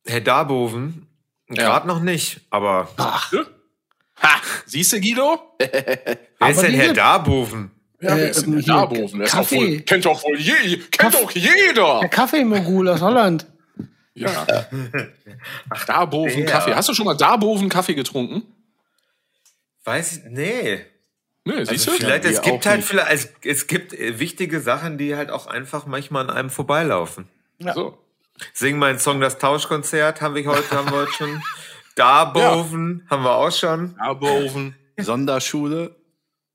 [0.06, 1.08] Herr Darboven,
[1.48, 5.40] gerade noch nicht, aber Ha, siehst du, Guido?
[5.60, 7.72] wer ist denn die Herr Darboven?
[8.00, 9.20] Ja, wer Äh, ist denn ähm, Darboven?
[9.20, 9.56] Der ist doch Kaffee.
[9.58, 12.00] wohl, kennt doch wohl je, kennt Kaff- doch jeder.
[12.02, 13.46] Der Kaffeemogul aus Holland.
[14.14, 14.46] Ja.
[15.70, 16.46] Ach, Darboven der.
[16.46, 16.76] Kaffee.
[16.76, 18.44] Hast du schon mal Darboven Kaffee getrunken?
[19.86, 20.86] Weiß ich, nee.
[21.46, 21.98] Nee, siehst Also du?
[21.98, 22.88] vielleicht, Ja, es gibt halt nicht.
[22.88, 27.28] vielleicht, es, es gibt äh, wichtige Sachen, die halt auch einfach manchmal an einem vorbeilaufen.
[27.74, 27.98] So.
[28.54, 31.42] Sing meinen Song Das Tauschkonzert haben wir heute, haben wir heute schon.
[31.96, 33.96] Darboven haben wir auch schon.
[33.98, 34.76] Darboven.
[35.00, 35.96] Sonderschule.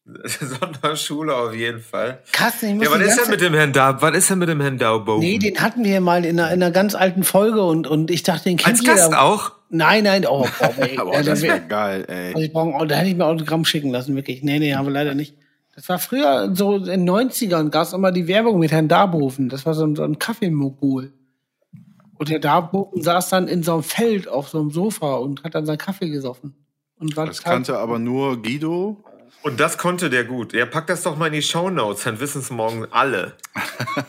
[0.25, 2.23] Sonderschule auf jeden Fall.
[2.33, 4.49] Carsten, ich muss Ja, was ist denn mit dem Herrn Dar, was ist denn mit
[4.49, 5.21] dem Herrn Darboven?
[5.21, 8.23] Nee, den hatten wir mal in einer, in einer ganz alten Folge und, und ich
[8.23, 9.23] dachte, den kennt Als Gast jeder.
[9.23, 9.53] auch?
[9.71, 12.29] Nein, nein, oh, oh ey, Aber ja, das der wäre wär- geil, ey.
[12.35, 14.43] also ich brauche, da hätte ich mir Autogramm schicken lassen, wirklich.
[14.43, 15.35] Nee, nee, haben wir leider nicht.
[15.77, 19.49] Das war früher so in den 90ern gab es immer die Werbung mit Herrn Darboven.
[19.51, 21.13] Das war so ein, so ein Kaffeemogul.
[22.19, 25.55] Und Herr Darboven saß dann in so einem Feld auf so einem Sofa und hat
[25.55, 26.55] dann seinen Kaffee gesoffen.
[26.99, 29.05] Und war Das kannte aber nur Guido.
[29.43, 30.53] Und das konnte der gut.
[30.53, 33.35] Ja, pack das doch mal in die Shownotes, dann wissen es morgen alle.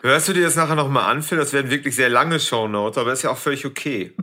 [0.00, 1.38] Hörst du dir das nachher nochmal an, Phil?
[1.38, 4.14] Das werden wirklich sehr lange Shownotes, aber ist ja auch völlig okay.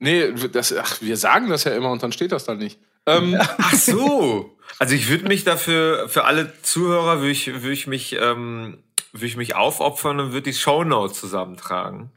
[0.00, 2.78] Nee, das, ach, wir sagen das ja immer und dann steht das dann nicht.
[3.06, 4.58] Ähm, Ach so.
[4.78, 8.78] Also ich würde mich dafür, für alle Zuhörer würde ich, würde ich mich, ähm,
[9.12, 12.10] würde ich mich aufopfern und würde die Shownotes zusammentragen.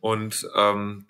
[0.00, 1.06] Und ähm,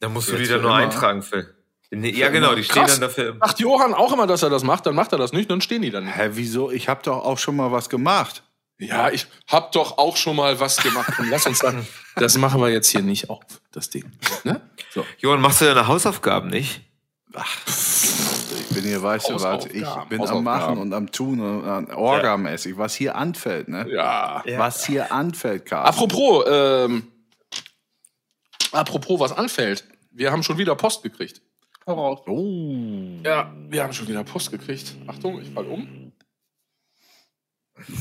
[0.00, 0.80] dann musst du die dann nur immer?
[0.80, 1.54] eintragen, Phil.
[1.92, 2.92] Nee, ja, genau, die stehen Krass.
[2.92, 3.34] dann dafür.
[3.34, 5.82] Macht Johann auch immer, dass er das macht, dann macht er das nicht, dann stehen
[5.82, 6.16] die dann nicht.
[6.16, 6.70] Hä, wieso?
[6.70, 8.44] Ich habe doch auch schon mal was gemacht.
[8.78, 11.12] Ja, ich hab doch auch schon mal was gemacht.
[11.14, 11.86] Komm, lass uns dann.
[12.16, 14.10] Das machen wir jetzt hier nicht auf, das Ding.
[14.44, 14.60] Ne?
[14.90, 15.04] So.
[15.18, 16.80] Johann, machst du deine Hausaufgaben nicht?
[17.66, 18.29] Ich
[18.70, 20.44] bin hier, weißt du was, ich bin am.
[20.44, 23.86] Machen und am Tun und an Orgamäßig, was hier anfällt, ne?
[23.90, 24.42] Ja.
[24.56, 25.88] Was hier anfällt, Carsten.
[25.88, 27.06] Apropos, ähm,
[28.72, 29.84] apropos, was anfällt.
[30.10, 31.42] Wir haben schon wieder Post gekriegt.
[31.86, 32.20] Hau raus.
[32.26, 34.94] Oh, Ja, wir haben schon wieder Post gekriegt.
[35.06, 36.12] Achtung, ich fall um.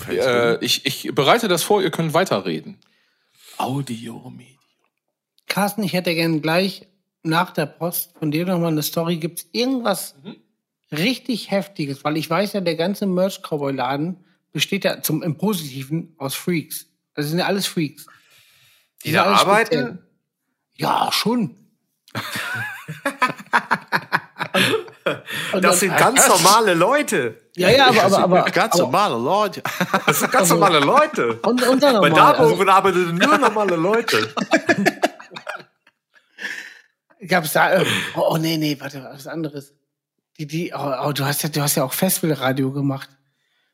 [0.10, 2.80] Äh, ich, ich bereite das vor, ihr könnt weiterreden.
[3.58, 4.58] Audio, Media.
[5.48, 6.88] Carsten, ich hätte gern gleich
[7.24, 9.18] nach der Post von dir nochmal eine Story.
[9.18, 10.16] Gibt es irgendwas
[10.92, 12.04] richtig Heftiges?
[12.04, 16.88] Weil ich weiß ja, der ganze Merch-Cowboy-Laden besteht ja zum, im Positiven aus Freaks.
[17.14, 18.06] Das sind ja alles Freaks.
[19.04, 19.66] Die da arbeiten?
[19.66, 19.98] speziell.
[20.74, 21.56] Ja, schon.
[25.54, 27.40] Und Das sind ganz normale Leute.
[27.56, 29.64] ja, ja, aber, aber, aber, Ganz aber normale Leute.
[30.06, 31.34] Das sind ganz normale Leute.
[31.42, 32.36] und, und dann Bei nochmal.
[32.36, 34.34] Also, Darboven arbeiten nur normale Leute.
[37.28, 37.86] gab's da, äh,
[38.16, 39.74] oh, oh nee, nee, warte, was anderes.
[40.40, 43.10] Die, die, oh, oh, du hast ja, du hast ja auch Festivalradio gemacht.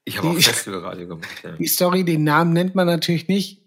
[0.03, 1.29] Ich habe auch Festivalradio gemacht.
[1.43, 1.51] Ja.
[1.51, 3.61] Die Story, den Namen nennt man natürlich nicht,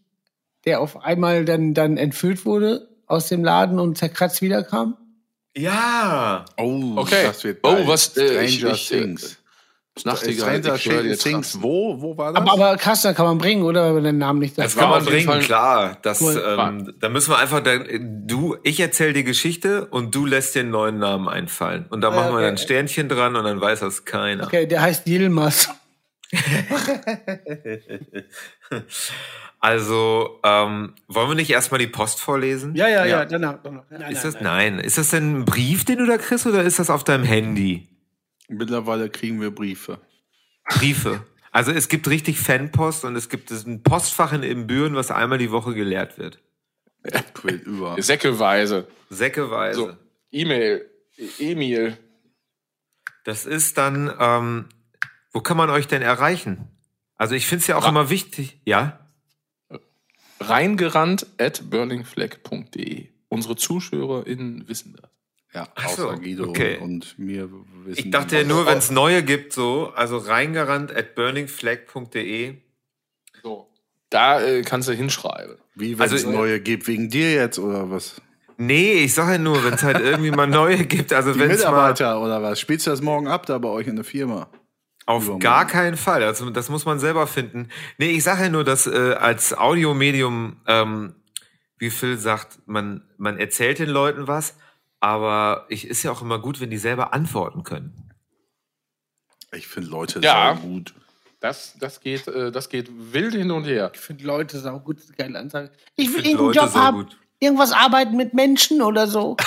[0.64, 4.96] der auf einmal dann, dann entfüllt wurde aus dem Laden und zerkratzt wiederkam.
[5.57, 6.44] ja.
[6.57, 7.22] Oh, Okay.
[7.24, 9.38] das wird Oh, was, äh, ich- Stranger ich, äh, Things.
[10.05, 12.01] Nachtigall, Stranger ich Things, wo?
[12.01, 12.42] Wo war das?
[12.42, 13.94] Aber, aber Kasten kann man bringen, oder?
[13.94, 15.99] Wenn der Name nicht Das da kann war man bringen, Fall- klar.
[16.03, 16.42] Das, Cool.
[16.59, 20.70] ähm, da müssen wir einfach, da, du, ich erzähle die Geschichte und du lässt einen
[20.70, 21.86] neuen Namen einfallen.
[21.90, 22.42] Und da Ah, machen wir okay.
[22.44, 24.44] dann ein Sternchen dran und dann weiß das keiner.
[24.44, 25.70] Okay, der heißt Yilmaz.
[29.61, 32.76] Also, ähm, wollen wir nicht erstmal die Post vorlesen?
[32.76, 33.57] Ja, ja, ja, danach.
[33.62, 33.82] danach.
[33.90, 34.78] Nein, Ist nein, das, nein.
[34.78, 37.88] Ist das denn ein Brief, den du da kriegst, oder ist das auf deinem Handy?
[38.49, 40.01] Mittlerweile kriegen wir Briefe.
[40.78, 41.24] Briefe.
[41.51, 45.51] Also es gibt richtig Fanpost und es gibt ein Postfach in Ibbenbüren, was einmal die
[45.51, 46.40] Woche geleert wird.
[47.34, 48.01] Quillt über.
[48.03, 48.86] Säckeweise.
[49.09, 49.78] Säckeweise.
[49.80, 49.96] So.
[50.30, 50.88] E-Mail.
[51.16, 51.96] E- Emil.
[53.24, 54.68] Das ist dann, ähm,
[55.32, 56.68] wo kann man euch denn erreichen?
[57.16, 58.61] Also ich finde es ja auch Ra- immer wichtig.
[58.64, 59.11] Ja?
[60.40, 63.09] Reingerannt at burlingflag.de.
[63.28, 65.11] Unsere ZuschauerInnen wissen das.
[65.55, 66.76] Ja, so, außer Guido okay.
[66.78, 67.49] und mir
[67.84, 72.57] wissen Ich dachte ja nur, wenn es neue gibt, so, also reingerannt at burningflag.de.
[73.42, 73.66] So.
[74.11, 75.57] Da äh, kannst du hinschreiben.
[75.74, 78.20] Wie, wenn es Also- neue gibt, wegen dir jetzt oder was?
[78.61, 81.12] Nee, ich sage ja nur, wenn es halt irgendwie mal neue gibt.
[81.12, 82.59] Also Die wenn es mal Mitarbeiter oder was?
[82.59, 84.49] Spielst du das morgen ab da bei euch in der Firma?
[85.07, 85.40] Auf Übermorgen.
[85.40, 86.22] gar keinen Fall.
[86.24, 87.68] Also das muss man selber finden.
[87.99, 91.14] Nee, ich sage ja nur, dass äh, als Audiomedium, ähm,
[91.78, 94.57] wie Phil sagt, man, man erzählt den Leuten was,
[95.01, 98.11] aber ich ist ja auch immer gut, wenn die selber antworten können.
[99.53, 100.55] Ich finde Leute Ja.
[100.57, 100.94] sau gut.
[101.40, 103.92] Das, das, geht, äh, das geht wild hin und her.
[103.94, 105.70] Ich finde Leute sau gut, das ist eine geile Ansage.
[105.94, 107.18] Ich will irgendeinen Leute Job haben, gut.
[107.38, 109.36] irgendwas arbeiten mit Menschen oder so.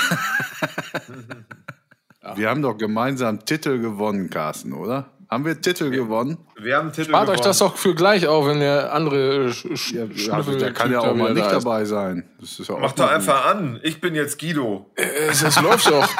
[2.35, 5.09] Wir haben doch gemeinsam Titel gewonnen, Carsten, oder?
[5.29, 6.37] Haben wir Titel gewonnen?
[6.63, 9.65] Wir haben einen Titel Spart euch das doch für gleich auf, wenn der andere Sch
[9.75, 11.63] Sch Ja, Schnüffel der kann ja auch mal nicht da ist.
[11.65, 12.29] dabei sein.
[12.39, 13.79] Das ist ja auch Mach doch einfach an.
[13.83, 14.85] Ich bin jetzt Guido.
[14.95, 16.07] Äh, Das läuft doch.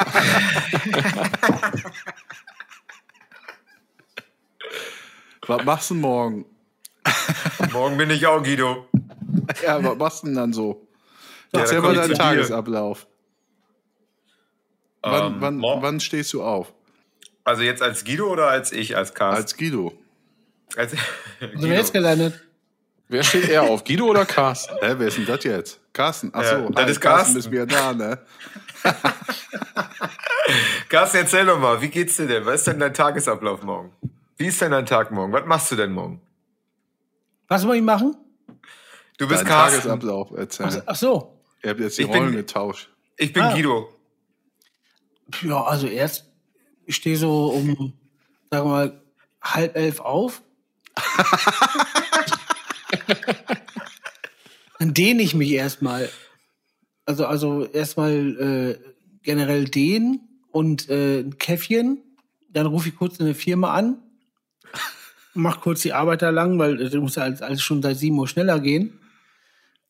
[5.46, 6.44] Was machst du morgen?
[7.72, 8.86] Morgen bin ich auch Guido.
[9.62, 10.86] Ja, was machst du denn dann so?
[11.52, 12.14] Ja, Erzähl dann mal deinen.
[12.14, 13.06] Tagesablauf.
[15.02, 16.72] Wann, Ähm, wann, mor- wann stehst du auf?
[17.44, 19.42] Also jetzt als Guido oder als ich, als Carsten?
[19.42, 19.92] Als Guido.
[20.76, 22.42] Als, Sind wir jetzt gelandet?
[23.08, 23.84] Wer steht eher auf?
[23.84, 24.74] Guido oder Carsten?
[24.80, 25.80] Hä, wer ist denn das jetzt?
[25.92, 26.30] Carsten.
[26.32, 27.34] Ach Ja, so, das hi, ist Carsten.
[27.34, 28.18] bist wieder da, ne?
[30.88, 32.44] Carsten, erzähl doch mal, wie geht's dir denn?
[32.46, 33.92] Was ist denn dein Tagesablauf morgen?
[34.36, 35.32] Wie ist denn dein Tag morgen?
[35.32, 36.20] Was machst du denn morgen?
[37.48, 38.16] Was soll ich machen?
[39.18, 39.80] Du bist Dein Carsten.
[39.82, 40.82] Tagesablauf erzählen.
[40.86, 41.38] Ach so.
[41.62, 42.88] Ihr habt jetzt die Ich bin- Rollen getauscht.
[43.16, 43.52] Ich bin Ah.
[43.54, 43.92] Guido.
[45.42, 46.30] Ja, also erst,
[46.86, 47.92] ich stehe so um,
[48.50, 49.02] sagen wir mal,
[49.42, 50.42] halb elf auf.
[54.78, 56.08] Dann dehne ich mich erstmal.
[57.04, 58.78] Also, also erstmal äh,
[59.22, 60.20] generell dehnen
[60.50, 62.02] und äh, ein Käffchen.
[62.50, 64.02] Dann rufe ich kurz eine Firma an.
[65.34, 68.18] Mach kurz die Arbeit da lang, weil das muss ja alles, alles schon seit sieben
[68.18, 68.98] Uhr schneller gehen.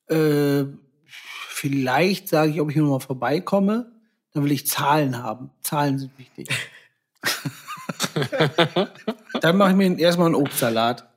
[0.09, 0.65] Äh,
[1.49, 3.91] vielleicht sage ich, ob ich noch mal vorbeikomme.
[4.33, 5.51] Dann will ich Zahlen haben.
[5.63, 6.49] Zahlen sind wichtig.
[9.43, 11.09] Dann mache ich mir erstmal einen Obstsalat.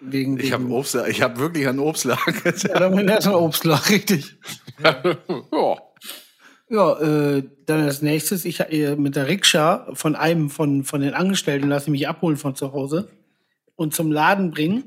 [0.00, 2.22] Wegen, Ich habe wegen- Obst, ich habe wirklich einen Obstlager.
[2.68, 4.36] Ja, dann mache ich erstmal Obstsalat, richtig.
[4.82, 5.78] ja.
[6.68, 11.14] Ja, äh, dann als nächstes, ich äh, mit der Rikscha von einem von, von den
[11.14, 13.08] Angestellten lasse ich mich abholen von zu Hause
[13.76, 14.84] und zum Laden bringen.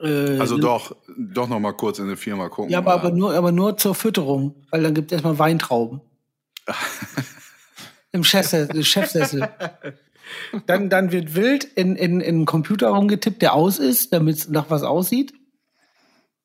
[0.00, 2.70] Äh, Also doch, doch noch mal kurz in die Firma gucken.
[2.70, 6.00] Ja, aber, aber, nur, aber nur zur Fütterung, weil dann gibt es erstmal Weintrauben.
[8.12, 8.82] Im Chefsessel.
[8.84, 9.48] Chefsessel.
[10.66, 14.48] Dann, dann wird wild in, in, in einen Computer rumgetippt, der aus ist, damit es
[14.48, 15.32] nach was aussieht.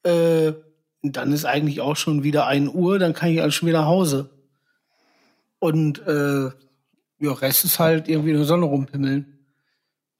[0.03, 0.53] Äh,
[1.01, 3.87] dann ist eigentlich auch schon wieder 1 Uhr, dann kann ich also schon wieder nach
[3.87, 4.29] Hause.
[5.59, 6.49] Und äh,
[7.19, 9.39] ja, Rest ist halt irgendwie in der Sonne rumpimmeln.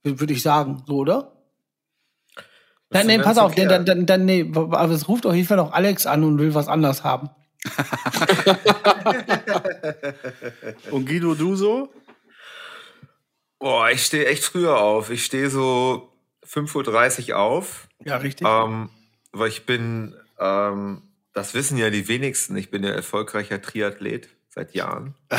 [0.03, 1.33] Würde ich sagen, so, oder?
[2.89, 5.71] Dann, nee, pass auf, dann, dann, dann, nee, aber es ruft auf jeden Fall noch
[5.71, 7.29] Alex an und will was anderes haben.
[10.91, 11.89] Und Guido, du so?
[13.63, 15.09] Boah, ich stehe echt früher auf.
[15.09, 16.11] Ich stehe so
[16.45, 17.87] 5.30 Uhr auf.
[18.03, 18.45] Ja, richtig.
[18.45, 18.89] Ähm,
[19.31, 24.75] weil ich bin, ähm, das wissen ja die wenigsten, ich bin ja erfolgreicher Triathlet seit
[24.75, 25.15] Jahren.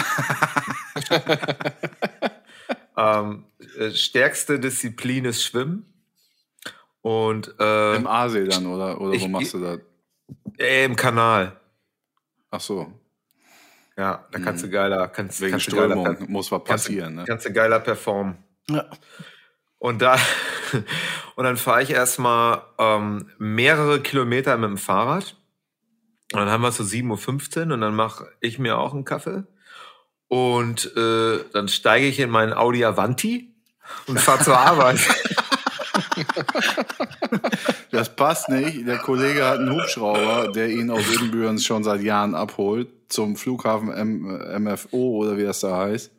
[2.97, 3.45] ähm,
[3.79, 5.85] äh, stärkste Disziplin ist Schwimmen.
[7.03, 9.81] Und äh, Im Aasee dann, oder, oder wo ich- machst du das?
[10.59, 11.61] äh, im Kanal.
[12.51, 12.91] Ach so,
[13.97, 16.87] Ja, da kannst du geiler, kannst, wegen kannst du geiler, Strömung per- muss was kannst,
[16.87, 17.25] passieren, ne?
[17.27, 18.37] kannst du geiler performen.
[18.69, 18.85] ja.
[19.79, 20.19] Und da,
[21.37, 25.37] Und dann fahre ich erstmal ähm, mehrere Kilometer mit dem Fahrrad.
[26.33, 29.05] Und dann haben wir es so 7.15 Uhr und dann mache ich mir auch einen
[29.05, 29.45] Kaffee.
[30.29, 33.55] Und äh, dann steige ich in meinen Audi Avanti
[34.07, 34.99] und fahre zur Arbeit.
[37.91, 38.87] Das passt nicht.
[38.87, 43.91] Der Kollege hat einen Hubschrauber, der ihn aus Ibbenbüren schon seit Jahren abholt, zum Flughafen
[43.93, 46.11] M MFO oder wie das da heißt.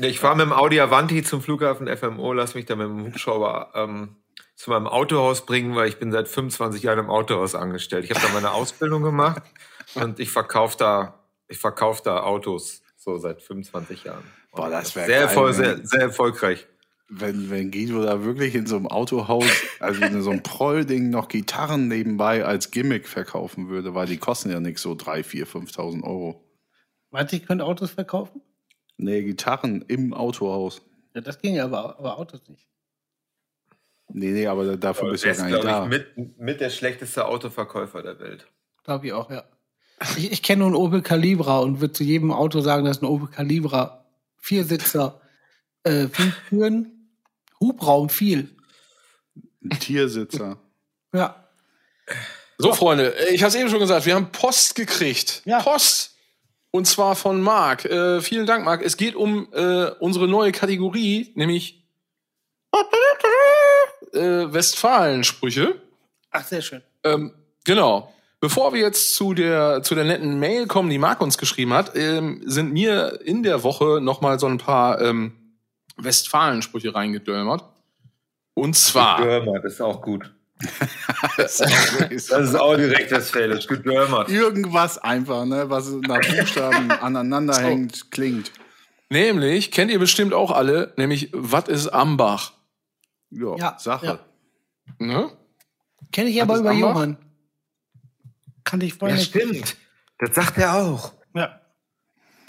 [0.00, 3.72] Ich fahre mit dem Audi Avanti zum Flughafen FMO, lass mich da mit dem Hubschrauber
[3.74, 4.16] ähm,
[4.54, 8.04] zu meinem Autohaus bringen, weil ich bin seit 25 Jahren im Autohaus angestellt.
[8.04, 9.42] Ich habe da meine Ausbildung gemacht
[9.94, 14.24] und ich verkaufe da, ich verkaufe da Autos so seit 25 Jahren.
[14.52, 16.66] Boah, das wär sehr, geil, wenn- sehr, sehr erfolgreich.
[17.10, 21.28] Wenn, wenn Guido da wirklich in so einem Autohaus, also in so einem Proll-Ding noch
[21.28, 26.04] Gitarren nebenbei als Gimmick verkaufen würde, weil die kosten ja nicht so 3, 4, 5.000
[26.04, 26.44] Euro.
[27.10, 28.42] Meinst du, ich könnte Autos verkaufen?
[28.98, 30.82] Nee, Gitarren im Autohaus.
[31.14, 32.68] Ja, das ging ja, aber, aber Autos nicht.
[34.10, 35.84] Nee, nee, aber dafür bist du ja ist, gar nicht glaube da.
[35.84, 38.46] ich, mit, mit der schlechteste Autoverkäufer der Welt.
[38.84, 39.44] Glaube ich auch, ja.
[40.16, 43.06] Ich, ich kenne nur einen Opel Calibra und würde zu jedem Auto sagen, dass ein
[43.06, 44.06] Opel Calibra
[44.36, 45.20] Viersitzer,
[45.82, 46.97] äh, fünf Türen,
[47.60, 48.56] Hubraum viel.
[49.80, 50.58] Tiersitzer.
[51.14, 51.48] Ja.
[52.58, 55.40] So, Freunde, ich habe es eben schon gesagt, wir haben Post gekriegt.
[55.46, 55.62] Ja.
[55.62, 56.18] Post.
[56.70, 57.86] Und zwar von Marc.
[57.86, 58.82] Äh, vielen Dank, Marc.
[58.82, 61.82] Es geht um äh, unsere neue Kategorie, nämlich
[64.12, 65.80] äh, Westfalen-Sprüche.
[66.30, 66.82] Ach, sehr schön.
[67.04, 67.32] Ähm,
[67.64, 68.12] genau.
[68.40, 71.96] Bevor wir jetzt zu der, zu der netten Mail kommen, die Marc uns geschrieben hat,
[71.96, 75.47] ähm, sind mir in der Woche noch mal so ein paar ähm,
[75.98, 77.64] Westfalen-Sprüche reingedömert.
[78.54, 80.34] Und zwar, Gedörmert ist auch gut.
[81.36, 81.60] Das
[82.10, 83.66] ist Das ist auch direkt westfälisch.
[83.68, 84.28] Gedörmert.
[84.28, 88.50] Irgendwas einfach, ne, was nach Buchstaben aneinander hängt, klingt.
[89.08, 92.52] nämlich, kennt ihr bestimmt auch alle, nämlich, was ist Ambach?
[93.30, 94.06] Ja, Ja, Sache.
[94.06, 94.18] ja.
[94.98, 95.30] Ne?
[96.12, 96.88] Kenne ich Hat aber das über Ambach?
[96.94, 97.16] Johann.
[98.64, 99.30] Kannte ich vorher Ja, nicht.
[99.30, 99.76] stimmt.
[100.18, 101.14] Das sagt er auch.
[101.34, 101.60] Ja.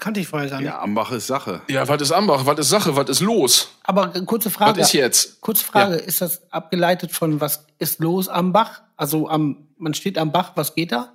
[0.00, 0.66] Kannte ich vorher gar nicht.
[0.66, 1.60] Ja, Ambach ist Sache.
[1.68, 2.46] Ja, was ist Ambach?
[2.46, 2.96] Was ist Sache?
[2.96, 3.68] Was ist los?
[3.84, 4.80] Aber äh, kurze Frage.
[4.80, 5.40] Was ist jetzt?
[5.42, 8.80] Kurze Frage, ist das abgeleitet von was ist los am Bach?
[8.96, 11.12] Also am, man steht am Bach, was geht da?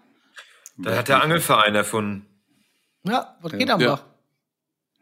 [0.78, 2.28] Da hat der Angelverein erfunden.
[3.04, 3.96] Ja, was geht am Ja.
[3.96, 4.04] Bach?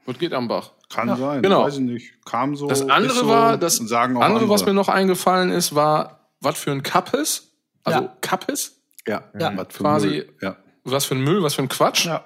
[0.05, 0.71] Was geht Ambach?
[0.89, 1.15] Kann Ja.
[1.17, 1.63] sein, Genau.
[1.63, 2.25] weiß ich nicht.
[2.25, 2.67] Kam so.
[2.67, 4.73] Das andere so, war, das auch andere, was mir andere.
[4.75, 7.49] noch eingefallen ist, war, was für ein Kappes?
[7.83, 8.17] Also Ja.
[8.21, 8.77] Kappes?
[9.07, 9.51] Ja, Ja.
[9.57, 10.33] was für Quasi- Müll.
[10.41, 10.55] Ja.
[10.85, 12.05] Was für ein Müll, was für ein Quatsch?
[12.05, 12.25] Ja.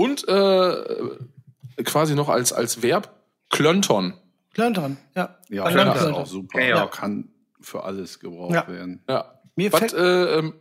[0.00, 3.14] Und äh, quasi noch als, als Verb
[3.50, 4.14] Klönton.
[4.54, 5.36] Klöntern, ja.
[5.48, 6.60] Ja, das ist auch super.
[6.62, 6.86] Ja.
[6.86, 7.28] Kann
[7.60, 8.66] für alles gebraucht Ja.
[8.68, 9.02] werden.
[9.08, 9.40] Ja.
[9.56, 10.54] Mir, Was, fällt, äh, ähm,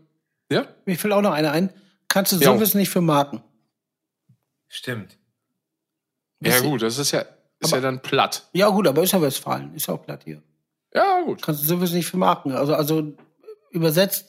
[0.52, 0.66] ja?
[0.86, 1.72] mir fällt auch noch eine ein.
[2.08, 2.54] Kannst du Jo.
[2.56, 3.42] sowas nicht für Marken?
[4.68, 5.18] Stimmt.
[6.42, 7.22] Ja, gut, das ist ja,
[7.60, 8.48] ist Aber- ja dann platt.
[8.54, 9.74] Ja, gut, aber ist ja Westfalen.
[9.76, 10.42] Ist ja auch platt hier.
[10.94, 11.42] Ja, gut.
[11.42, 12.52] Kannst du sowas nicht für Marken.
[12.52, 13.14] Also, also
[13.72, 14.26] übersetzt,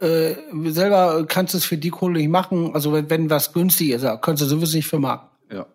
[0.00, 0.34] äh,
[0.70, 2.74] selber kannst du es für die Kohle nicht machen.
[2.74, 5.28] Also, wenn, wenn was günstig ist, ja, kannst du sowas nicht für Marken.
[5.52, 5.66] Ja.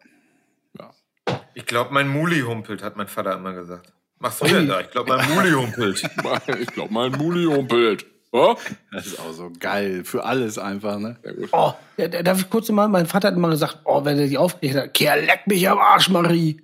[1.54, 3.92] Ich glaube, mein Muli humpelt, hat mein Vater immer gesagt.
[4.20, 4.80] Machst du denn da?
[4.82, 6.02] Ich glaube, mein Muli humpelt.
[6.60, 8.06] Ich glaube, mein Muli humpelt.
[8.32, 8.56] Ja?
[8.92, 10.04] Das ist auch so geil.
[10.06, 11.18] Für alles einfach, ne?
[11.52, 14.28] Oh, ja, da- darf ich kurz mal, mein Vater hat immer gesagt, oh, wenn er
[14.28, 16.62] sich aufgeregt hat, Kerl, leck mich am Arsch, Marie.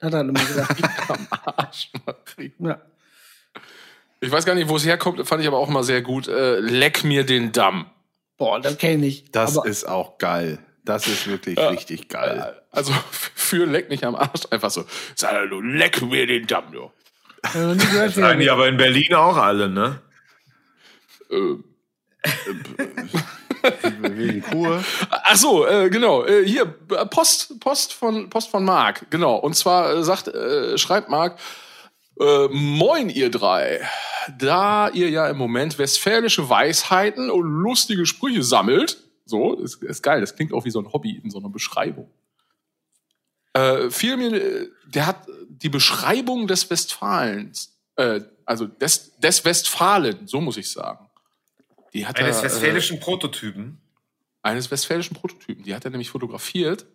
[0.00, 0.76] Hat er immer gesagt.
[1.56, 2.52] Arsch, Marie.
[2.58, 2.80] ja.
[4.20, 6.28] Ich weiß gar nicht, wo es herkommt, fand ich aber auch immer sehr gut.
[6.28, 7.86] Äh, leck mir den Damm.
[8.36, 9.30] Boah, das kenne ich.
[9.32, 10.58] Das aber, ist auch geil.
[10.84, 12.60] Das ist wirklich richtig geil.
[12.70, 14.84] Also für leck mich am Arsch einfach so.
[15.14, 16.90] Sag du, leck mir den Damm, du.
[17.54, 20.00] er- Sagen die aber in Berlin auch alle, ne?
[21.30, 21.56] Äh,
[24.00, 24.82] Wegen Kur.
[25.10, 26.24] Ach so, äh, genau.
[26.24, 29.36] Äh, hier Post, Post von Post von Marc, genau.
[29.36, 31.38] Und zwar äh, sagt, äh, schreibt Marc:
[32.20, 33.80] äh, Moin ihr drei.
[34.38, 40.20] Da ihr ja im Moment westfälische Weisheiten und lustige Sprüche sammelt, so ist, ist geil.
[40.20, 42.10] Das klingt auch wie so ein Hobby in so einer Beschreibung.
[43.52, 50.26] Äh, fiel mir, äh, der hat die Beschreibung des Westfalens, äh, also des, des Westfalen,
[50.26, 51.08] so muss ich sagen.
[51.92, 53.80] Die hat Eines er, äh, westfälischen Prototypen.
[54.42, 55.64] eines westfälischen Prototypen.
[55.64, 56.86] Die hat er nämlich fotografiert.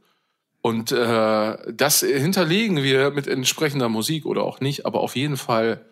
[0.66, 5.86] Und äh, das hinterlegen wir mit entsprechender Musik oder auch nicht, aber auf jeden Fall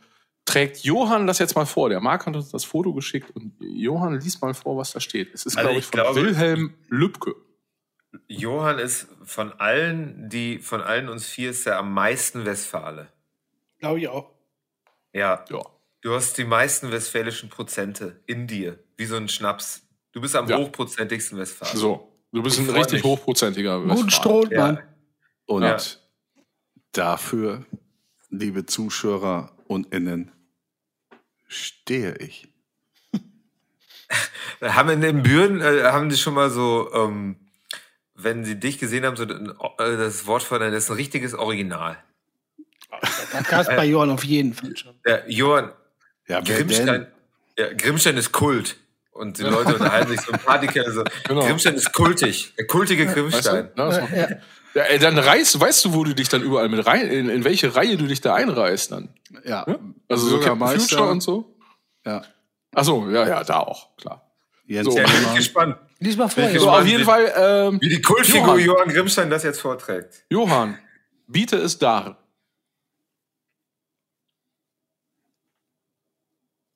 [0.45, 1.89] trägt Johann das jetzt mal vor.
[1.89, 5.31] Der Marc hat uns das Foto geschickt und Johann liest mal vor, was da steht.
[5.31, 7.35] Es ist, Also glaube ich von glaube- Wilhelm Lübcke.
[8.27, 13.09] Johann ist von allen, die von allen uns vier ist er am meisten Westfale.
[13.77, 14.31] Glaube ich auch.
[15.13, 15.45] Ja.
[15.51, 15.61] Ja.
[16.01, 19.83] Du hast die meisten westfälischen Prozente in dir, wie so ein Schnaps.
[20.13, 20.57] Du bist am Ja.
[20.57, 21.77] hochprozentigsten Westfalen.
[21.77, 23.03] So, du bist Ich ein richtig mich.
[23.03, 24.09] hochprozentiger Guten.
[24.09, 24.75] Strohmann.
[24.77, 24.83] Ja.
[25.45, 25.77] Und Ja.
[26.91, 27.65] dafür,
[28.29, 30.31] liebe Zuschauer und Innen,
[31.47, 32.47] stehe ich.
[34.61, 37.35] Haben in den Büren, äh, haben die schon mal so, ähm,
[38.15, 41.97] wenn sie dich gesehen haben, so äh, das Wort von, das ist ein richtiges Original.
[43.31, 44.93] Das gab bei Johann auf jeden Fall schon.
[45.05, 45.71] Der Johann
[46.27, 47.07] Ja, Grimmstein,
[47.57, 48.77] ja, Grimmstein ist Kult.
[49.13, 51.03] Und die Leute unterhalten sich so ein Partykeller so.
[51.27, 51.45] Genau.
[51.45, 52.53] Grimmstein ist kultig.
[52.57, 53.21] Der kultige Weißt du?
[53.21, 53.69] Grimmstein.
[53.75, 54.11] Na, das macht-
[54.73, 57.43] ja, ey, dann reißt, weißt du, wo du dich dann überall mit rein, in, in
[57.43, 59.09] welche Reihe du dich da einreißt dann?
[59.45, 59.77] Ja, Ja?
[60.09, 60.79] Also so Captain.
[60.79, 61.55] Future und so?
[62.03, 62.23] Ja.
[62.73, 64.31] Ach so, ja, ja, da auch, klar.
[64.65, 64.97] Jens So.
[64.97, 68.57] Ja, bin ich gespannt, Lies mal vor, So, auf jeden Fall, ähm, wie die Kultfigur
[68.57, 68.59] Johann.
[68.65, 70.25] Johann Grimmstein das jetzt vorträgt.
[70.29, 70.79] Johann,
[71.27, 72.17] biete es dar.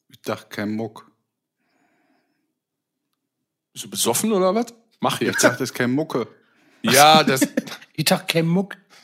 [0.09, 1.06] Ich dachte, kein Muck.
[3.77, 4.73] Bist du besoffen oder was?
[5.01, 5.43] Mach Ich jetzt.
[5.43, 6.27] dachte, es ist kein Mucke.
[6.81, 7.41] Ja, das,
[7.95, 8.75] Ich dachte, kein Muck.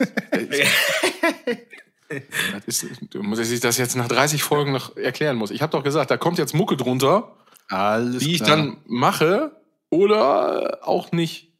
[2.66, 5.52] das ist, du muss ich das jetzt nach 30 Folgen noch erklären muss.
[5.52, 7.36] Ich habe doch gesagt, da kommt jetzt Mucke drunter,
[7.68, 8.56] Alles die ich klar.
[8.56, 9.52] dann mache
[9.90, 11.52] oder auch nicht.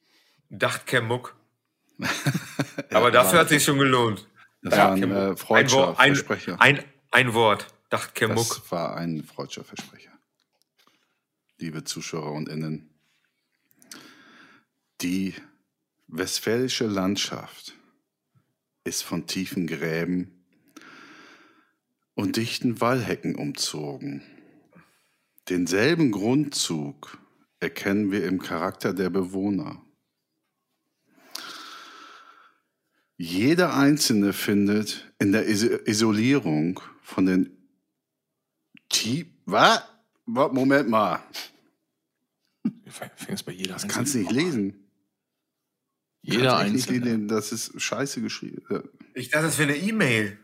[0.51, 1.37] Dacht Kermuck.
[2.91, 4.27] Aber dafür hat sich schon gelohnt.
[4.63, 6.57] Das Ja, war ein äh, Ein, freudscher Wort, ein, Versprecher.
[6.61, 6.83] ein,
[7.13, 7.69] ein Wort.
[7.91, 8.49] Dacht Kermuck.
[8.49, 10.11] Das war ein freudscher Versprecher.
[11.59, 12.91] Liebe Zuschauer und Innen.
[15.01, 15.35] Die
[16.07, 17.75] westfälische Landschaft
[18.85, 20.45] ist von tiefen Gräben
[22.15, 24.23] und dichten Wallhecken umzogen.
[25.49, 27.19] Denselben Grundzug
[27.61, 29.85] erkennen wir im Charakter der Bewohner.
[33.17, 37.69] Jeder Einzelne findet in der Iso- Isolierung von den
[38.89, 39.27] T.
[39.45, 39.83] Was?
[40.27, 41.23] Wa- Moment mal.
[42.85, 44.84] Ich fäng's bei jeder Das kannst du nicht lesen.
[46.27, 47.27] Jeder einzelne.
[47.27, 48.63] Das ist scheiße geschrieben.
[49.15, 50.39] Ich dachte, das wäre eine E-Mail.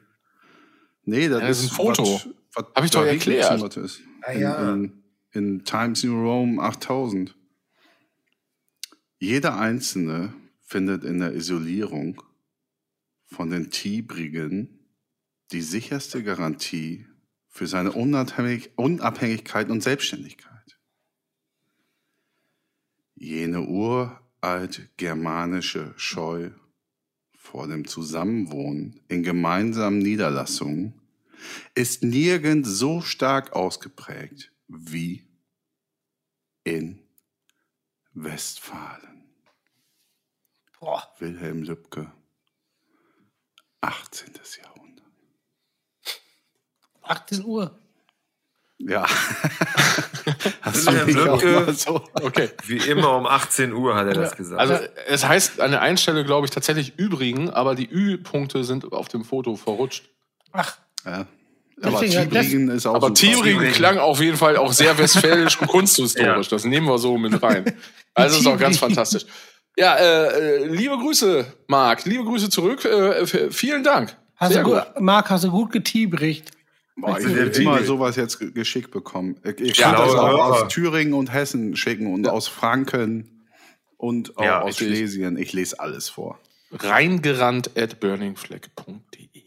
[1.04, 2.04] Nee, das, Ja, das ist ein Foto.
[2.04, 3.76] was- was Hab ich doch erklärt.
[3.76, 4.00] Ist.
[4.22, 4.72] Ah, in, ja.
[4.74, 5.02] in,
[5.32, 7.34] in Times New Rome 8000.
[9.18, 12.22] Jeder Einzelne findet in der Isolierung
[13.26, 14.80] von den Tibrigen
[15.52, 17.06] die sicherste Garantie
[17.48, 20.78] für seine Unabhängig Unabhängigkeit und Selbstständigkeit.
[23.14, 24.18] Jene uralt
[24.96, 26.50] germanische Scheu
[27.36, 31.00] vor dem Zusammenwohnen in gemeinsamen Niederlassungen
[31.74, 35.26] ist nirgend so stark ausgeprägt wie
[36.64, 37.02] in
[38.12, 39.24] Westfalen.
[40.78, 41.14] Boah.
[41.18, 42.10] Wilhelm Lübcke,
[43.80, 44.32] 18.
[44.62, 45.06] Jahrhundert.
[47.02, 47.78] 18 Uhr.
[48.78, 49.06] Ja.
[50.62, 51.46] Hast Lübcke.
[51.66, 52.02] mal so.
[52.14, 52.50] Okay.
[52.66, 54.60] Wie immer um 18 Uhr hat er das gesagt.
[54.60, 54.74] Also
[55.08, 59.08] es heißt an der einen Stelle, glaube ich, tatsächlich übrigen, aber die Ü-Punkte sind auf
[59.08, 60.04] dem Foto verrutscht.
[60.52, 61.26] Ach, Ja.
[61.82, 63.72] Aber Tibrigen ist auch Aber Tibrigen.
[63.72, 66.48] klang auf jeden Fall auch sehr westfälisch und kunsthistorisch.
[66.48, 67.72] Das nehmen wir so mit rein.
[68.12, 69.24] Also ist auch ganz fantastisch.
[69.78, 70.26] Ja, äh,
[70.58, 72.04] äh, liebe Grüße, Marc.
[72.04, 72.84] Liebe Grüße zurück.
[72.84, 74.14] Äh, vielen Dank.
[74.36, 76.50] hast Sehr du gut, Marc, hast du gut getiebricht.
[77.00, 79.40] Boah, ich will immer sowas jetzt ge- geschickt bekommen.
[79.42, 83.46] Könnt Ja, das auch aus Thüringen und Hessen schicken und aus Franken
[83.96, 84.76] und auch Ja, aus.
[84.76, 85.36] Schlesien.
[85.38, 86.38] Ich lese alles vor.
[86.72, 89.42] Reingerannt at burningfleck.de.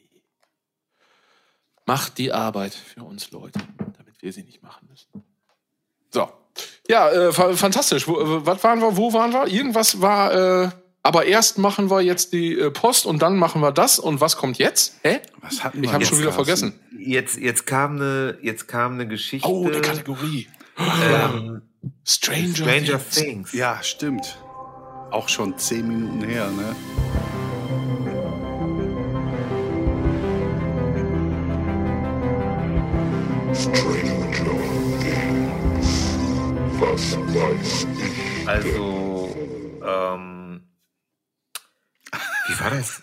[1.86, 5.24] Macht die Arbeit für uns Leute, damit wir sie nicht machen müssen.
[6.12, 6.30] So.
[6.88, 8.08] Ja, äh, fa- fantastisch.
[8.08, 8.96] Wo, äh, was waren wir?
[8.96, 9.48] Wo waren wir?
[9.48, 10.64] Irgendwas war.
[10.66, 10.70] Äh,
[11.04, 14.00] aber erst machen wir jetzt die äh, Post und dann machen wir das.
[14.00, 14.96] Und was kommt jetzt?
[15.04, 15.20] Hä?
[15.42, 16.46] Was hatten wir Ich habe schon wieder Carsten?
[16.46, 16.80] vergessen.
[16.98, 19.48] Jetzt, jetzt, kam eine, jetzt kam eine Geschichte.
[19.48, 20.48] Oh, eine Kategorie.
[20.78, 21.62] ähm,
[22.06, 23.10] Stranger, Stranger Things.
[23.16, 23.54] Things.
[23.54, 24.40] Ja, stimmt.
[25.12, 26.74] Auch schon zehn Minuten her, ne?
[38.46, 39.36] Also,
[39.86, 40.33] ähm,
[42.48, 43.02] wie war das?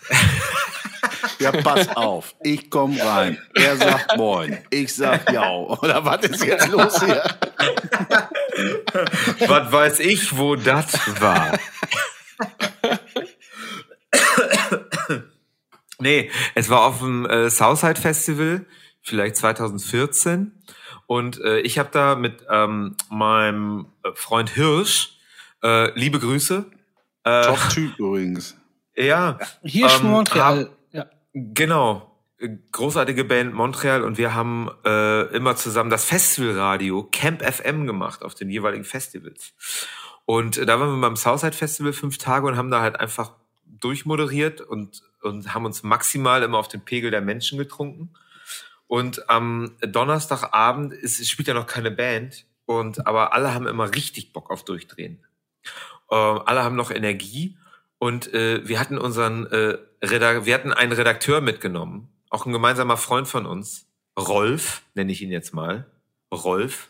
[1.39, 2.35] Ja, pass auf.
[2.43, 3.37] Ich komm rein.
[3.55, 4.57] Er sagt Moin.
[4.69, 5.51] Ich sag Ja.
[5.51, 7.23] Oder was ist jetzt los hier?
[9.47, 11.57] Was weiß ich, wo das war?
[15.99, 18.65] nee, es war auf dem äh, Southside Festival,
[19.01, 20.51] vielleicht 2014.
[21.07, 25.17] Und äh, ich habe da mit ähm, meinem Freund Hirsch,
[25.63, 26.65] äh, liebe Grüße.
[27.23, 28.55] Äh, Top-Typ übrigens.
[28.95, 30.69] Ja, Hier ist Ähm, Montreal.
[30.91, 31.05] Ja.
[31.33, 32.07] Genau.
[32.71, 38.33] Großartige Band Montreal und wir haben äh, immer zusammen das Festivalradio Camp FM gemacht auf
[38.33, 39.53] den jeweiligen Festivals.
[40.25, 43.33] Und äh, da waren wir beim Southside Festival fünf Tage und haben da halt einfach
[43.65, 48.13] durchmoderiert und, und haben uns maximal immer auf den Pegel der Menschen getrunken.
[48.87, 52.45] Und am Donnerstagabend ist, spielt ja noch keine Band.
[52.65, 55.23] Und, aber alle haben immer richtig Bock auf Durchdrehen.
[56.09, 57.57] Äh, alle haben noch Energie.
[58.01, 62.97] Und äh, wir hatten unseren, äh, Redak wir hatten einen Redakteur mitgenommen, auch ein gemeinsamer
[62.97, 63.85] Freund von uns,
[64.17, 65.85] Rolf, nenne ich ihn jetzt mal.
[66.33, 66.87] Rolf.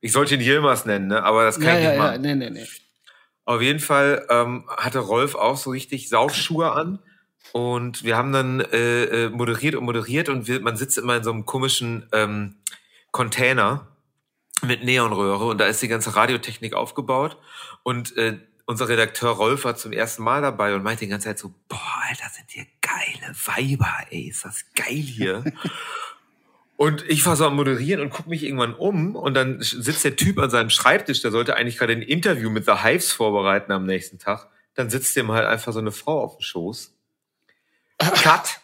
[0.00, 1.22] Ich sollte ihn Yilmaz nennen, ne?
[1.22, 2.20] aber das kann Ja, ich ja, nicht ja, machen.
[2.22, 2.66] nee, nee, nee.
[3.44, 7.00] Auf jeden Fall ähm, hatte Rolf auch so richtig Saufschuhe an.
[7.52, 11.22] Und wir haben dann äh, äh, moderiert und moderiert und wir, man sitzt immer in
[11.22, 12.54] so einem komischen ähm,
[13.10, 13.88] Container
[14.62, 17.36] mit Neonröhre und da ist die ganze Radiotechnik aufgebaut.
[17.82, 21.38] Und äh, unser Redakteur Rolf war zum ersten Mal dabei und meinte die ganze Zeit
[21.38, 25.44] so, boah, Alter, sind hier geile Weiber, ey, ist das geil hier.
[26.76, 30.14] Und ich war so am Moderieren und guck mich irgendwann um und dann sitzt der
[30.14, 33.86] Typ an seinem Schreibtisch, der sollte eigentlich gerade ein Interview mit The Hives vorbereiten am
[33.86, 34.48] nächsten Tag.
[34.74, 36.94] Dann sitzt dem halt einfach so eine Frau auf dem Schoß.
[37.98, 38.60] Cut.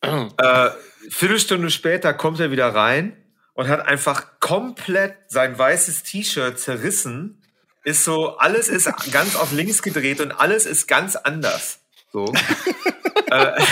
[0.38, 0.70] äh,
[1.10, 3.16] Viertelstunde später kommt er wieder rein
[3.54, 7.42] und hat einfach komplett sein weißes T-Shirt zerrissen.
[7.84, 11.80] Ist so, alles ist ganz auf links gedreht und alles ist ganz anders.
[12.12, 12.32] So.
[13.30, 13.52] Äh,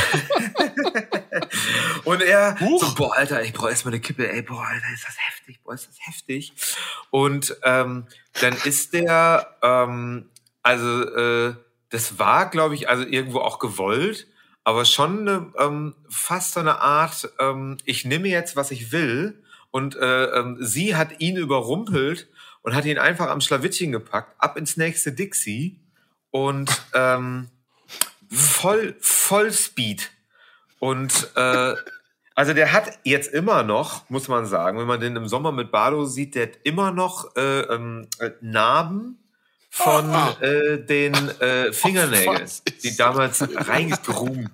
[2.05, 5.17] und er so, boah, Alter, ich brauche erstmal eine Kippe, ey, boah, Alter, ist das
[5.19, 6.55] heftig, boah, ist das heftig.
[7.11, 8.07] Und ähm,
[8.41, 10.31] dann ist der, ähm,
[10.63, 11.55] also äh,
[11.91, 14.27] das war, glaube ich, also irgendwo auch gewollt,
[14.65, 19.43] aber schon eine, ähm, fast so eine Art, ähm, ich nehme jetzt, was ich will.
[19.71, 22.29] Und äh, ähm, sie hat ihn überrumpelt
[22.63, 25.81] und hat ihn einfach am Schlawittchen gepackt, ab ins nächste Dixie
[26.31, 27.49] und ähm,
[28.31, 30.11] voll, voll Speed.
[30.79, 31.75] Und äh,
[32.35, 35.71] also der hat jetzt immer noch, muss man sagen, wenn man den im Sommer mit
[35.71, 39.19] Bardo sieht, der hat immer noch äh, ähm, äh, Narben
[39.71, 44.51] von äh, den äh, Fingernägeln, ist die damals reingegruben,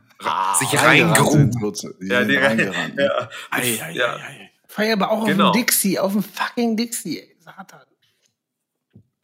[0.58, 1.94] sich sind, Lutze.
[2.00, 3.04] Die Ja, die rein, reingerannt, ne?
[3.04, 4.14] ja, Ei, ei, ja.
[4.16, 4.50] ei, ei.
[4.68, 5.48] Feier aber auch Genau.
[5.48, 7.36] auf dem Dixie, auf dem fucking Dixie, ey.
[7.40, 7.80] Satan.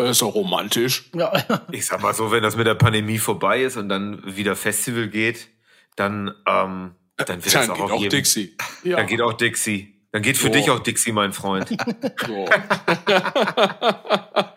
[0.07, 1.11] Äh, Ist doch romantisch.
[1.15, 1.33] Ja.
[1.73, 5.09] Ich sag mal so, wenn das mit der Pandemie vorbei ist und dann wieder Festival
[5.09, 5.49] geht,
[5.97, 8.57] dann, ähm, dann wird das Dann auch geht auf auch jedem, Dixie.
[8.85, 8.97] Ja.
[8.99, 9.91] Dann geht auch Dixie.
[10.13, 10.53] Dann geht für So.
[10.53, 11.69] dich auch Dixie, mein Freund.
[12.27, 12.45] So.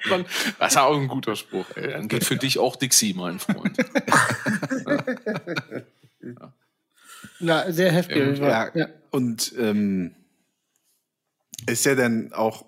[0.10, 0.26] Dann-
[0.60, 1.66] das ist auch ein guter Spruch.
[1.76, 1.92] Ey.
[1.92, 3.76] Dann geht für dich auch Dixie, mein Freund.
[7.40, 8.40] Na, sehr heftig.
[8.40, 8.88] Ja, Ja.
[9.12, 10.14] Und ähm,
[11.68, 12.66] ist er denn auch,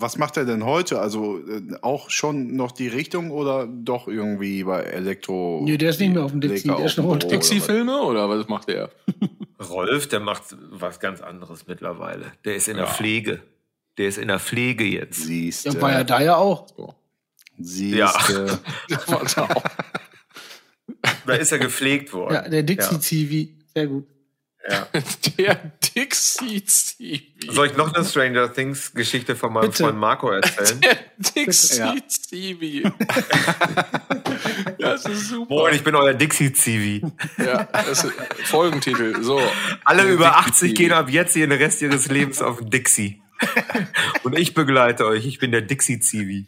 [0.00, 1.00] was macht er denn heute?
[1.00, 5.62] Also äh, auch schon noch die Richtung oder doch irgendwie bei Elektro?
[5.64, 7.28] Nee, der ist nicht mehr auf dem Dixie, der ist oder was?
[7.28, 8.90] Dixie-Filme oder was macht der?
[9.70, 12.32] Rolf, der macht was ganz anderes mittlerweile.
[12.44, 12.90] Der ist in der Ja.
[12.92, 13.42] Pflege.
[13.98, 15.22] Der ist in der Pflege jetzt.
[15.22, 16.66] Siehst Ja, war ja da ja auch.
[17.58, 18.12] Siehst Ja.
[18.28, 18.58] du.
[18.90, 19.62] Das war da auch.
[21.26, 22.34] Da ist er gepflegt worden.
[22.34, 23.52] Ja, der Dixie-TV.
[23.74, 24.06] Sehr gut.
[24.68, 24.88] Ja.
[25.38, 27.52] Der Dixie-TV.
[27.52, 29.84] Soll ich noch eine Stranger Things Geschichte von meinem Bitte.
[29.84, 30.80] Freund Marco erzählen?
[30.82, 32.90] Der Dixie-TV.
[34.78, 35.54] Das ist super.
[35.54, 37.02] Moin, ich bin euer Dixie-Zivi.
[37.38, 38.12] Ja, das ist
[38.44, 39.22] Folgentitel.
[39.22, 39.40] So.
[39.84, 40.74] Alle Der über Dixie 80 TV.
[40.74, 43.22] gehen ab jetzt ihren Rest ihres Lebens auf Dixie.
[44.24, 45.26] Und ich begleite euch.
[45.26, 46.46] Ich bin der Dixie-Zivi.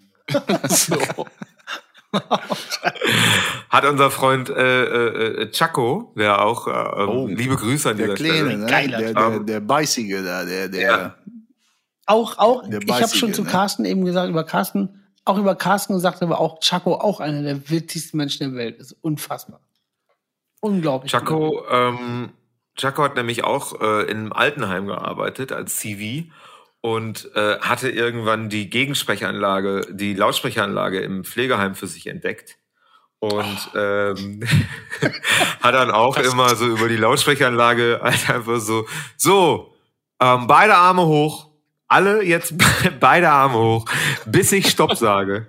[0.69, 1.27] So.
[3.71, 7.27] Hat unser Freund äh, äh, Chaco, der auch, äh, ähm, Oh.
[7.27, 8.59] liebe Grüße an Der dieser Kleine, Stelle.
[8.59, 8.67] ne?
[8.67, 10.81] Geiler der, der, der Beißige da, der, der.
[10.81, 11.15] Ja.
[12.07, 13.51] Auch, auch, Der ich habe schon zu ne?
[13.51, 17.69] Carsten eben gesagt, über Carsten, auch über Carsten gesagt, aber auch Chaco, auch einer der
[17.69, 18.79] witzigsten Menschen der Welt.
[18.79, 19.61] ist unfassbar.
[20.61, 21.13] Unglaublich.
[21.13, 22.31] Chaco, ähm,
[22.77, 26.31] Chaco hat nämlich auch äh, in einem Altenheim gearbeitet als CV
[26.81, 32.59] und äh, hatte irgendwann die Gegensprechanlage, die Lautsprecheranlage im Pflegeheim für sich entdeckt.
[33.21, 34.41] Und ähm,
[35.61, 38.87] hat dann auch immer so über die Lautsprecheranlage halt einfach so,
[39.17, 39.75] so,
[40.21, 41.49] ähm, beide Arme hoch,
[41.89, 42.55] alle jetzt
[43.01, 43.85] beide Arme hoch,
[44.27, 45.49] bis ich Stopp sage.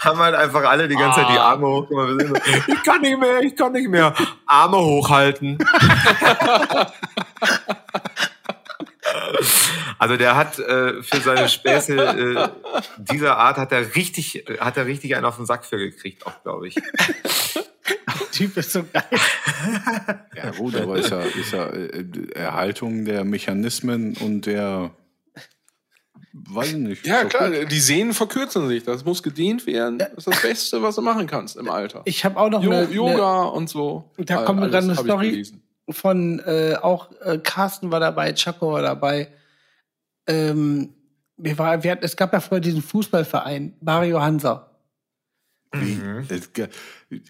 [0.00, 2.08] haben halt einfach alle die ganze Zeit die Arme hochgemacht.
[2.08, 2.42] Wir sind so,
[2.72, 4.14] Ich kann nicht mehr, ich kann nicht mehr.
[4.46, 5.58] Arme hochhalten.
[9.98, 12.48] Also der hat äh, für seine Späße äh,
[12.98, 16.42] dieser Art hat er richtig, hat er richtig einen auf den Sack für gekriegt, auch
[16.42, 16.74] glaube ich.
[16.74, 19.04] Der Typ ist so geil.
[20.34, 22.04] Ja gut, aber ist ja, ist ja äh,
[22.34, 24.90] Erhaltung der Mechanismen und der
[26.32, 27.06] weiß ich nicht.
[27.06, 27.70] Ja, klar, gut.
[27.70, 28.84] die Sehnen verkürzen sich.
[28.84, 29.98] Das muss gedehnt werden.
[29.98, 32.02] Das ist das Beste, was du machen kannst im Alter.
[32.04, 34.10] Ich habe auch noch Jo eine, eine, Yoga und so.
[34.16, 35.44] Da kommt alles eine Story.
[35.92, 39.28] Von äh, auch äh, Carsten war dabei, Chaco war dabei.
[40.26, 40.94] Ähm,
[41.36, 44.66] wir war, wir hatten, es gab ja früher diesen Fußballverein, Mario Hansa.
[45.72, 46.26] Wie, Mhm.
[46.28, 46.50] es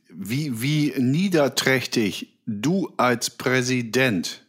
[0.09, 4.47] wie, wie niederträchtig du als Präsident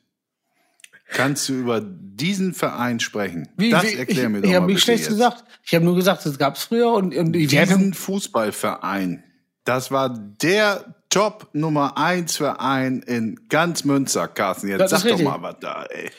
[1.10, 3.50] kannst du über diesen Verein sprechen?
[3.58, 5.18] das erklär mir doch Ich mal habe Schlechtes jetzt.
[5.18, 5.44] gesagt.
[5.64, 9.24] Ich habe nur gesagt, das gab's früher und, und die Diesen Fußballverein,
[9.66, 14.70] das war der Top Nummer eins Verein in ganz Münster, Carsten.
[14.70, 15.26] Jetzt sag doch richtig.
[15.26, 16.10] mal was da, ey.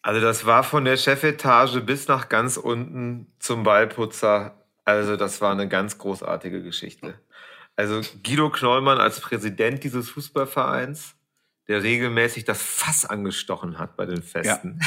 [0.00, 4.54] Also das war von der Chefetage bis nach ganz unten zum Ballputzer.
[4.84, 7.20] Also das war eine ganz großartige Geschichte.
[7.76, 11.14] Also Guido Knollmann als Präsident dieses Fußballvereins,
[11.68, 14.80] der regelmäßig das Fass angestochen hat bei den Festen.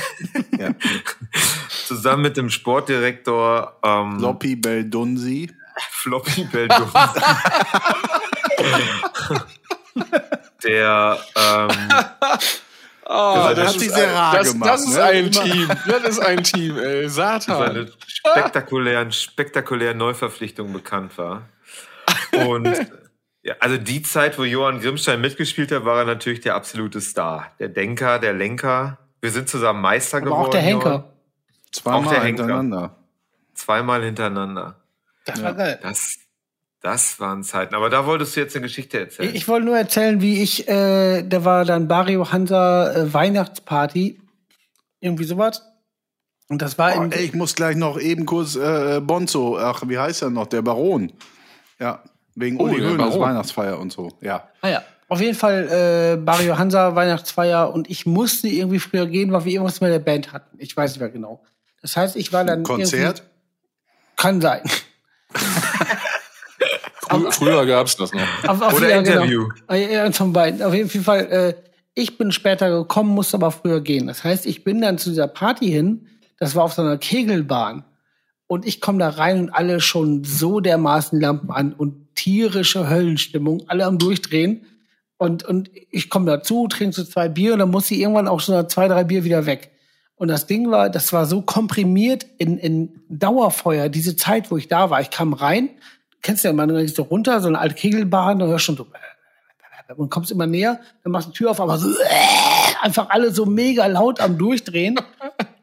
[0.57, 0.69] Ja.
[1.85, 5.51] Zusammen mit dem Sportdirektor ähm, Loppi Beldunsi.
[5.91, 6.91] Floppy Beldum.
[10.63, 11.69] der ähm,
[13.11, 15.03] Ah, das hat die sehr rar das, gemacht, das ist ne?
[15.03, 15.67] ein Team.
[15.87, 17.09] Das ist ein Team, ey.
[17.09, 17.57] Satan.
[17.57, 21.49] seine spektakulären, spektakulären Neuverpflichtungen bekannt war.
[22.45, 22.67] Und
[23.41, 27.51] ja, also die Zeit, wo Johann Grimmstein mitgespielt hat, war er natürlich der absolute Star.
[27.57, 28.99] Der Denker, der Lenker.
[29.21, 30.45] Wir sind zusammen Meister aber geworden.
[30.45, 30.61] auch der.
[30.61, 31.13] Henker.
[31.71, 32.43] Zweimal Auch der Henker.
[32.43, 32.95] hintereinander.
[33.55, 34.75] Zweimal hintereinander.
[35.25, 35.79] Das war geil.
[35.81, 36.15] Das,
[36.81, 37.75] das waren Zeiten.
[37.75, 39.29] Aber da wolltest du jetzt eine Geschichte erzählen.
[39.29, 44.19] Ich, ich wollte nur erzählen, wie ich, äh, da war dann Barrio Hansa äh, Weihnachtsparty.
[45.01, 45.63] Irgendwie sowas.
[46.49, 49.83] Und das war Oh, in, ey, ich muss gleich noch eben kurz äh, Bonzo, ach,
[49.87, 50.47] wie heißt er noch?
[50.47, 51.11] Der Baron.
[51.79, 52.03] Ja,
[52.35, 53.19] wegen Oh, Uli Hoeneß.
[53.19, 54.11] Weihnachtsfeier und so.
[54.21, 54.49] Ja.
[54.61, 54.83] Ah ja.
[55.09, 59.53] Auf jeden Fall äh, Barrio Hansa Weihnachtsfeier und ich musste irgendwie früher gehen, weil wir
[59.53, 60.57] irgendwas mit der Band hatten.
[60.59, 61.43] Ich weiß nicht mehr genau.
[61.81, 63.23] Das heißt, ich war dann Konzert?
[64.17, 64.61] Kann sein.
[67.09, 68.21] Frü früher gab's das noch.
[68.47, 69.47] Auf, auf, Oder ja, Interview.
[69.47, 69.79] Genau.
[69.79, 70.61] Ja, ja, von beiden.
[70.61, 71.25] Auf jeden Fall.
[71.31, 71.53] Äh,
[71.95, 74.07] ich bin später gekommen, musste aber früher gehen.
[74.07, 76.07] Das heißt, ich bin dann zu dieser Party hin.
[76.37, 77.83] Das war auf so einer Kegelbahn.
[78.47, 83.63] Und ich komme da rein und alle schon so dermaßen Lampen an und tierische Höllenstimmung,
[83.67, 84.65] alle am Durchdrehen.
[85.17, 88.39] Und, und ich komme dazu, trinke so zwei Bier und dann muss ich irgendwann auch
[88.39, 89.71] so nach zwei, drei Bier wieder weg.
[90.15, 94.67] Und das Ding war, das war so komprimiert in, in Dauerfeuer, diese Zeit, wo ich
[94.67, 95.01] da war.
[95.01, 95.69] Ich kam rein,
[96.21, 98.77] kennst du ja, man geht so runter, so eine alte Kegelbahn, da hörst du schon
[98.77, 98.87] so,
[99.95, 101.89] und kommst immer näher, dann machst du die Tür auf, aber so,
[102.81, 104.99] einfach alle so mega laut am Durchdrehen.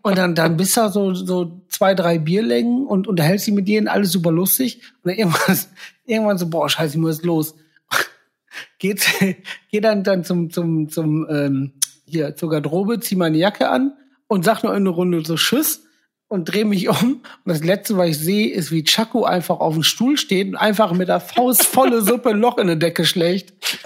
[0.02, 3.88] Und dann, dann bist du so, so zwei, drei Bierlängen und unterhältst dich mit denen,
[3.88, 4.80] alles super lustig.
[5.02, 5.58] Und dann irgendwann,
[6.06, 7.54] irgendwann so, boah, scheiße, ich muss los.
[8.78, 9.06] Geht,
[9.70, 11.72] geh dann, dann zum, zum, zum, ähm,
[12.04, 13.94] hier, zur Garderobe, zieh meine Jacke an
[14.28, 15.85] und sag nur eine Runde so Tschüss
[16.28, 17.22] und dreh mich um.
[17.44, 20.56] Und das Letzte, was ich sehe, ist, wie Chaco einfach auf dem Stuhl steht und
[20.56, 23.52] einfach mit der Faust volle Suppe ein Loch in der Decke schlägt.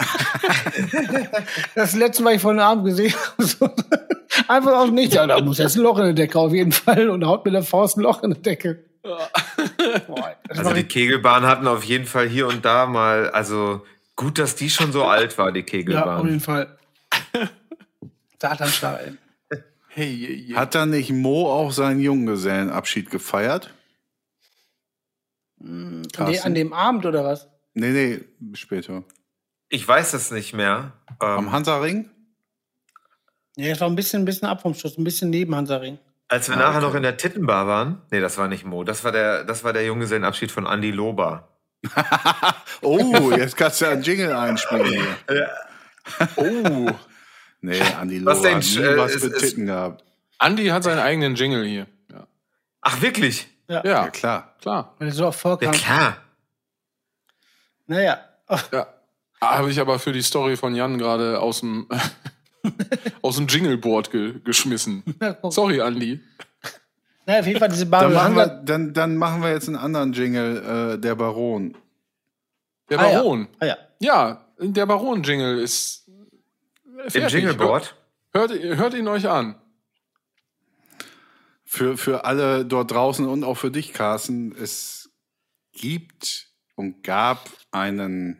[1.75, 3.45] das Letzte, was ich von Abend gesehen habe.
[3.45, 3.69] So,
[4.49, 5.15] einfach aus nichts.
[5.15, 7.55] Ja, da muss jetzt ein Loch in der Decke auf jeden Fall und haut mit
[7.55, 8.85] der Faust ein Loch in der Decke.
[9.03, 13.83] Boah, Also die Kegelbahn hatten auf jeden Fall hier und da mal, also
[14.17, 16.27] gut, dass die schon so alt war, die ja, auf Kegelbahn.
[16.27, 16.79] jeden Fall.
[18.41, 19.13] Satanschlag, ey.
[20.01, 20.55] Hey, hey, hey.
[20.55, 23.75] Hat da nicht Mo auch seinen Junggesellenabschied gefeiert?
[25.59, 26.47] Nee, Carsten?
[26.47, 27.49] an dem Abend oder was?
[27.75, 29.05] Nee, nee, später.
[29.69, 30.95] Ich weiß es nicht mehr.
[31.19, 32.09] Am Ähm, Hansaring?
[33.57, 35.99] Nee, das war ein bisschen, ein bisschen ab vom Schuss, ein bisschen neben Hansaring.
[36.29, 36.87] als wir Ah, nachher okay.
[36.87, 39.75] noch in der Tittenbar waren, nee, das war nicht Mo, das war der, das war
[39.75, 41.59] der Junggesellenabschied von Andy Lober.
[42.83, 45.51] Oh, jetzt kannst du ja einen Jingle einspielen hier.
[46.37, 46.89] Oh,
[47.63, 50.05] Nee, Andi Was Lohr denn, hat nie äh, was mit es- Titten gehabt.
[50.39, 51.87] Andi hat seinen eigenen Jingle hier.
[52.11, 52.27] Ja,
[52.81, 53.47] Ach, wirklich?
[53.69, 54.55] ja, Ja, klar.
[54.61, 54.95] klar.
[54.99, 56.17] Er so Erfolg Ja, klar.
[57.87, 58.19] Naja.
[58.73, 58.87] Ja.
[59.41, 61.87] Habe ich aber für die Story von Jan gerade aus dem,
[63.23, 65.03] aus dem Jingleboard ge geschmissen.
[65.49, 66.21] Sorry, Andi.
[67.27, 68.63] Naja, auf jeden Fall diese Dann machen, wir, Hansa.
[68.65, 71.77] dann, dann machen wir jetzt einen anderen Jingle, äh, der Baron.
[72.89, 73.19] Der Ah, ja.
[73.19, 73.49] Baron.
[73.61, 73.77] Ah, ja.
[74.01, 76.00] Ja, der Baron-Jingle ist.
[77.13, 77.29] Im.
[77.29, 77.97] Jingleboard?
[78.33, 79.61] Hört, hört ihn euch an.
[81.65, 85.11] Für, für alle dort draußen und auch für dich, Carsten, es
[85.73, 88.39] gibt und gab einen,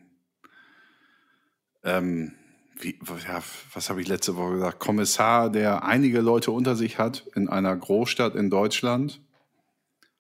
[1.85, 2.35] ähm,
[2.81, 3.43] wie, ja,
[3.73, 7.77] was habe ich letzte Woche gesagt, Kommissar, der einige Leute unter sich hat in einer
[7.77, 9.21] Großstadt in Deutschland.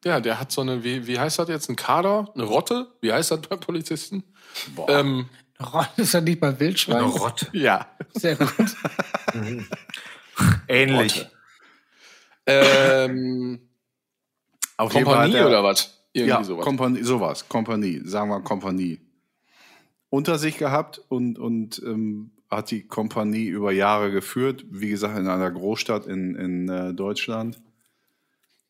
[0.04, 1.68] Ja, der hat so eine, wie, wie heißt das jetzt?
[1.68, 2.30] Ein Kader?
[2.34, 2.92] Eine Rotte?
[3.00, 4.24] Wie heißt das bei Polizisten?
[4.88, 5.28] Ähm,
[5.96, 7.04] Ist er nicht bei Eine Wildschwein?
[7.04, 7.48] Rotte.
[7.52, 7.86] ja.
[8.14, 8.48] Sehr gut.
[10.68, 11.28] Ähnlich.
[12.46, 13.60] Ähm,
[14.76, 15.96] Auf jeden Fall Kompanie hat er- oder was?
[16.12, 16.64] Irgendwie ja, sowas.
[16.64, 19.00] Kompanie, sowas, Kompanie, sagen wir Kompanie.
[20.08, 25.28] Unter sich gehabt und, und ähm, hat die Kompanie über Jahre geführt, wie gesagt, in
[25.28, 27.60] einer Großstadt in, in äh, Deutschland.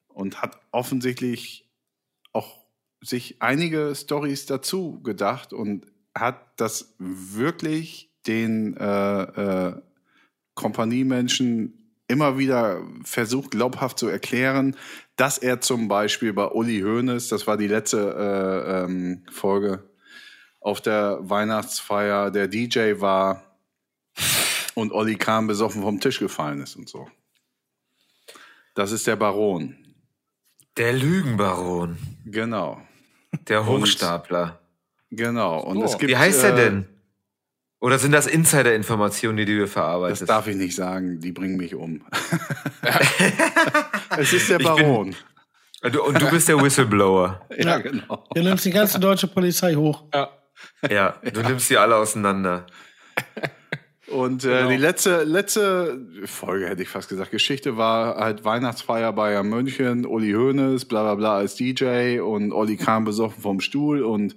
[0.08, 1.66] Und hat offensichtlich
[2.32, 2.58] auch
[3.00, 9.82] sich einige Stories dazu gedacht und hat das wirklich den äh, äh,
[10.54, 14.76] Kompaniemenschen immer wieder versucht, glaubhaft zu erklären,
[15.16, 19.88] dass er zum Beispiel bei Uli Hoeneß, das war die letzte äh, ähm, Folge,
[20.60, 23.44] auf der Weihnachtsfeier der DJ war
[24.74, 27.08] und Olli Kahn besoffen vom Tisch gefallen ist und so.
[28.74, 29.76] Das ist der Baron.
[30.76, 31.98] Der Lügenbaron.
[32.24, 32.80] Genau.
[33.48, 34.60] Der Hochstapler.
[35.10, 35.60] Genau.
[35.62, 36.86] Und es gibt, Wie heißt er äh, denn?
[37.80, 40.28] Oder sind das Insider-Informationen, die du hier Das verarbeitest?
[40.28, 42.02] darf ich nicht sagen, die bringen mich um.
[44.18, 45.16] es ist der bin- Baron.
[45.90, 47.40] Du- Und du bist der Whistleblower.
[47.58, 48.24] ja, genau.
[48.34, 50.04] Du nimmst die ganze deutsche Polizei hoch.
[50.90, 52.66] Ja, du nimmst sie alle auseinander.
[54.08, 59.48] Und äh, die letzte, letzte Folge, hätte ich fast gesagt, Geschichte war halt Weihnachtsfeier Bayern
[59.48, 64.36] München, Uli Hoeneß, bla bla bla als DJ und Olli kam besoffen vom Stuhl und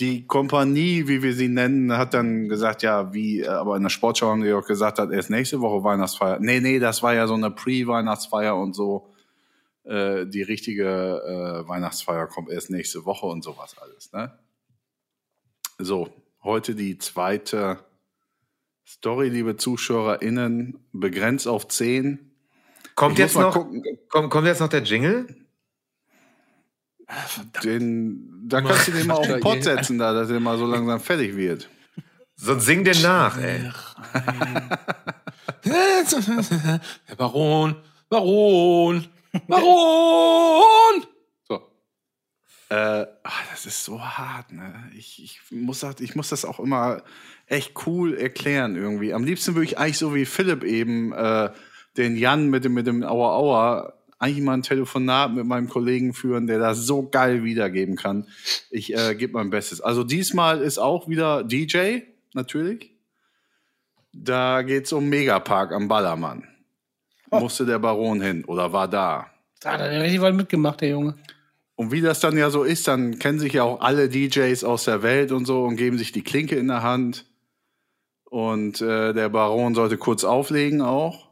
[0.00, 3.90] die Kompanie, wie wir sie nennen, hat dann gesagt, ja, wie, äh, aber in der
[3.90, 6.38] Sportschau haben die auch gesagt, hat erst nächste Woche Weihnachtsfeier.
[6.40, 9.12] Nee, nee, das war ja so eine Pre-Weihnachtsfeier und so.
[9.84, 10.84] Äh, die richtige
[11.64, 14.38] äh, Weihnachtsfeier kommt erst nächste Woche und sowas alles, ne?
[15.78, 16.08] So,
[16.42, 17.78] heute die zweite
[18.86, 22.32] Story, liebe ZuschauerInnen, begrenzt auf 10.
[22.94, 23.52] Kommt Ich jetzt noch,
[24.08, 25.26] kommt, kommt jetzt noch der Jingle?
[27.64, 30.66] Den, da kannst du den mal auf den Pott setzen, da, dass er mal so
[30.66, 31.68] langsam fertig wird.
[32.36, 33.70] Sonst sing den nach, ey.
[35.64, 37.76] Der Baron,
[38.08, 39.06] Baron,
[39.46, 41.06] Baron!
[41.48, 41.54] So.
[42.68, 44.90] Äh, ach, das ist so hart, ne?
[44.96, 47.02] Ich, ich, muss das, ich muss das auch immer
[47.46, 49.14] echt cool erklären irgendwie.
[49.14, 51.50] Am liebsten würde ich eigentlich so wie Philipp eben äh,
[51.96, 56.14] den Jan mit dem, mit dem Aua Aua eigentlich mal ein Telefonat mit meinem Kollegen
[56.14, 58.28] führen, der das so geil wiedergeben kann.
[58.70, 59.80] Ich äh, gebe mein Bestes.
[59.80, 62.92] Also diesmal ist auch wieder DJ, natürlich.
[64.12, 66.46] Da geht's um Megapark am Ballermann.
[67.30, 69.26] Musste der Baron hin oder war da.
[69.60, 71.16] Da hat er richtig weit mitgemacht, der Junge.
[71.74, 74.84] Und wie das dann ja so ist, dann kennen sich ja auch alle DJs aus
[74.84, 77.26] der Welt und so und geben sich die Klinke in der Hand.
[78.24, 81.30] Und äh, der Baron sollte kurz auflegen auch.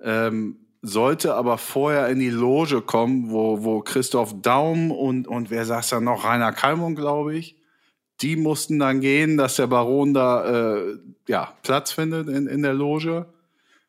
[0.00, 5.64] Ähm, sollte aber vorher in die Loge kommen, wo, wo Christoph Daum und, und wer
[5.64, 6.24] saß da noch?
[6.24, 7.56] Rainer Kalmund, glaube ich.
[8.20, 10.98] Die mussten dann gehen, dass der Baron da äh,
[11.28, 13.26] ja, Platz findet in, in der Loge.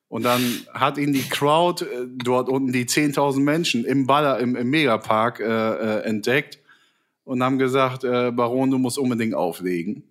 [0.07, 0.41] Und dann
[0.72, 5.40] hat ihn die Crowd äh, dort unten, die 10.000 Menschen im Baller, im, im Megapark
[5.40, 6.60] äh, äh, entdeckt
[7.24, 10.03] und haben gesagt, äh, Baron, du musst unbedingt auflegen.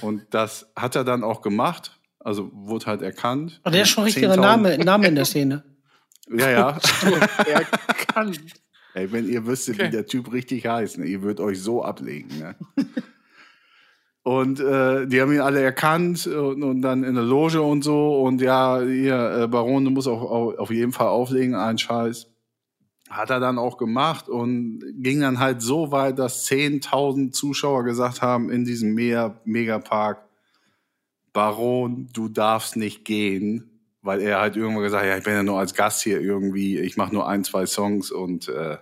[0.00, 1.95] Und das hat er dann auch gemacht.
[2.26, 3.60] Also wurde halt erkannt.
[3.62, 5.62] Aber der ist schon richtiger 10.000 Name, Name in der Szene.
[6.28, 6.78] Ja, ja.
[7.46, 8.40] erkannt.
[8.94, 12.36] Ey, wenn ihr wüsstet, wie der Typ richtig heißt, ne, ihr würdet euch so ablegen.
[12.36, 12.56] Ne?
[14.24, 18.20] Und äh, die haben ihn alle erkannt und, und dann in der Loge und so.
[18.22, 22.26] Und ja, hier, äh, Baron, du musst auch, auch auf jeden Fall auflegen, ein Scheiß.
[23.08, 28.20] Hat er dann auch gemacht und ging dann halt so weit, dass 10.000 Zuschauer gesagt
[28.20, 30.25] haben in diesem Meer, Megapark,
[31.36, 33.68] Baron, du darfst nicht gehen,
[34.00, 36.78] weil er halt irgendwann gesagt hat, ja, ich bin ja nur als Gast hier irgendwie,
[36.78, 38.78] ich mache nur ein, zwei Songs und äh,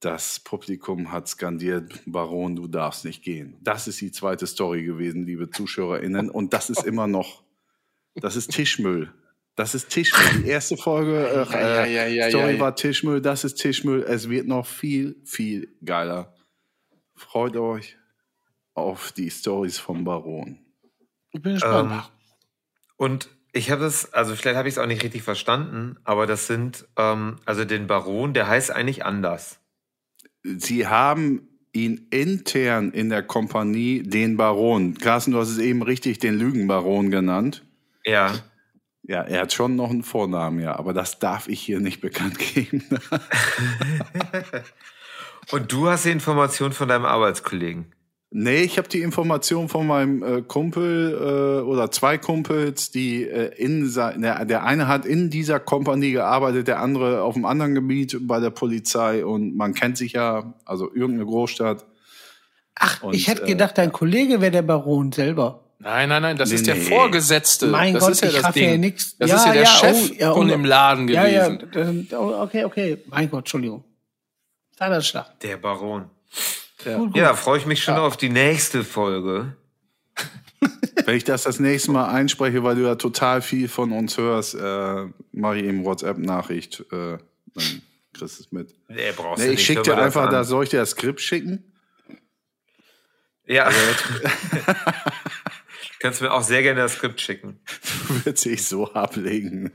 [0.00, 3.56] das Publikum hat skandiert, Baron, du darfst nicht gehen.
[3.62, 6.30] Das ist die zweite Story gewesen, liebe ZuschauerInnen.
[6.30, 7.44] Und das ist immer noch,
[8.16, 9.14] das ist Tischmüll.
[9.54, 10.42] Das ist Tischmüll.
[10.42, 14.02] Die erste Folge äh, Ja, ja, ja, Story war Tischmüll, das ist Tischmüll.
[14.02, 16.34] Es wird noch viel, viel geiler.
[17.14, 17.96] Freut euch
[18.74, 20.63] auf die Stories vom Baron.
[21.34, 21.92] Ich bin gespannt.
[21.92, 22.02] Ähm,
[22.96, 26.46] und ich habe das, also vielleicht habe ich es auch nicht richtig verstanden, aber das
[26.46, 29.58] sind, ähm, also den Baron, der heißt eigentlich anders.
[30.42, 34.94] Sie haben ihn intern in der Kompanie den Baron.
[34.94, 37.64] Carsten, du hast es eben richtig den Lügenbaron genannt.
[38.04, 38.32] Ja.
[39.02, 42.38] Ja, er hat schon noch einen Vornamen, ja, aber das darf ich hier nicht bekannt
[42.38, 42.84] geben.
[45.50, 47.92] Und du hast die Information von deinem Arbeitskollegen.
[48.34, 53.54] Nee, ich habe die Information von meinem äh, Kumpel äh, oder zwei Kumpels, die äh,
[53.56, 58.18] in der, der eine hat in dieser Kompanie gearbeitet, der andere auf einem anderen Gebiet
[58.22, 61.84] bei der Polizei und man kennt sich ja, also irgendeine Großstadt.
[62.74, 65.60] Ach, und, ich hätte äh, gedacht, dein Kollege wäre der Baron selber.
[65.78, 66.80] Nein, nein, nein, das Nee, ist der nee.
[66.80, 67.66] Vorgesetzte.
[67.68, 68.70] Mein das Gott, ist ja ich das Ding.
[68.70, 69.16] ja nix.
[69.18, 70.50] Das Ja, ist ja der ja, Chef oh, ja, von oh.
[70.50, 72.08] dem Laden Ja, ja, gewesen.
[72.10, 72.98] das- oh, okay, okay.
[73.06, 73.84] Mein Gott, Entschuldigung.
[74.74, 75.38] Standardschlag.
[75.40, 76.06] Der Baron.
[76.84, 76.96] Ja.
[76.98, 77.16] Gut, gut.
[77.16, 79.56] Ja, da freue ich mich schon auf die nächste Folge.
[81.04, 84.54] Wenn ich das das nächste Mal einspreche, weil du ja total viel von uns hörst,
[84.54, 87.18] äh, mache ich eben WhatsApp-Nachricht, äh,
[87.54, 87.82] dann
[88.12, 88.74] kriegst du es mit.
[88.88, 89.66] Nee, brauchst Nee, du ich nicht.
[89.66, 91.72] schicke dir einfach, da soll ich dir das Skript schicken?
[93.46, 93.70] Ja,
[96.00, 97.60] Kannst du mir auch sehr gerne das Skript schicken.
[98.24, 99.72] wird sich so ablegen.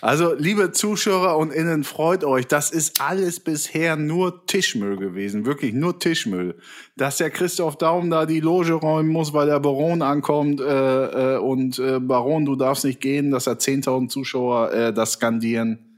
[0.00, 2.46] Also, liebe Zuschauer und Innen, freut euch.
[2.46, 5.46] Das ist alles bisher nur Tischmüll gewesen.
[5.46, 6.58] Wirklich nur Tischmüll.
[6.96, 11.38] Dass der Christoph Daum da die Loge räumen muss, weil der Baron ankommt äh, äh,
[11.38, 15.92] und äh, Baron, du darfst nicht gehen, dass da 10.000 Zuschauer äh, das skandieren.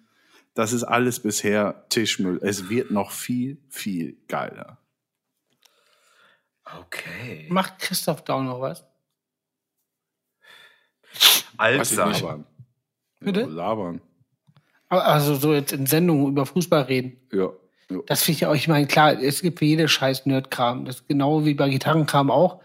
[0.54, 2.38] Das ist alles bisher Tischmüll.
[2.42, 4.78] Es wird noch viel, viel geiler.
[6.80, 7.46] Okay.
[7.50, 8.84] Macht Christoph Daum noch was?
[11.56, 12.44] Alter.
[13.24, 13.42] Bitte?
[13.42, 14.00] Labern.
[14.88, 17.16] Also so jetzt in Sendungen über Fußball reden.
[17.32, 17.50] Ja.
[17.90, 17.98] ja.
[18.06, 20.84] Das finde ich ja auch, ich meine, klar, es gibt für jede scheiß Nerdkram.
[20.84, 22.60] Das ist genau wie bei Gitarrenkram auch.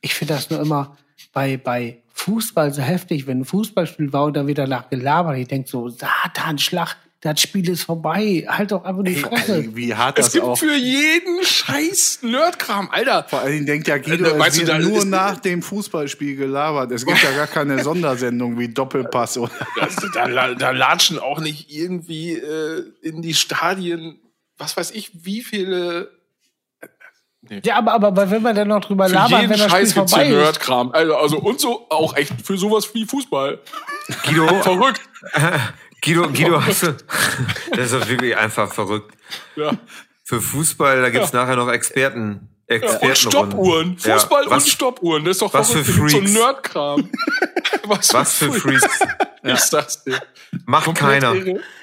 [0.00, 0.96] Ich finde das nur immer
[1.32, 5.38] bei, bei Fußball so heftig, wenn ein Fußballspiel war und da wieder nach gelabert.
[5.38, 6.96] Ich denke so, Satan, Schlag,
[7.26, 8.46] das Spiel ist vorbei.
[8.48, 9.56] Halt doch einfach die Fresse.
[9.56, 10.56] Ey, wie hart Es das gibt auch.
[10.58, 13.24] für jeden Scheiß Nerdkram, Alter.
[13.28, 16.36] Vor allen Dingen denkt ja Guido, Äh, weißt es wird da nur nach dem Fußballspiel
[16.36, 16.90] gelabert.
[16.92, 19.50] Es gibt ja gar keine Sondersendung wie Doppelpass oder.
[20.14, 24.18] Da, la- da latschen auch nicht irgendwie äh, in die Stadien,
[24.56, 26.10] was weiß ich, wie viele.
[27.64, 30.06] Ja, aber, aber wenn man dann noch drüber Für labert, jeden wenn das Scheiß Spiel
[30.08, 30.34] vorbei ist.
[30.34, 30.90] Nerdkram.
[30.92, 33.60] Also, also und so auch echt für sowas wie Fußball.
[34.24, 35.00] Guido, Verrückt.
[36.06, 36.96] Guido, Guido, hast du.
[37.70, 39.12] Das ist doch wirklich einfach verrückt.
[39.56, 39.72] Ja.
[40.22, 42.48] Für Fußball, da gibt's nachher noch Experten.
[42.68, 43.96] Ja, Experten und Stoppuhren.
[44.04, 45.24] Ja, Fußball was, und Stoppuhren.
[45.24, 45.86] Das ist doch was verrückt.
[45.90, 46.32] für Freaks.
[46.32, 47.10] So Nerdkram.
[47.84, 48.88] was, Was für Freaks.
[49.48, 50.20] Ich sag's dir.
[50.64, 51.34] Macht Komplett keiner.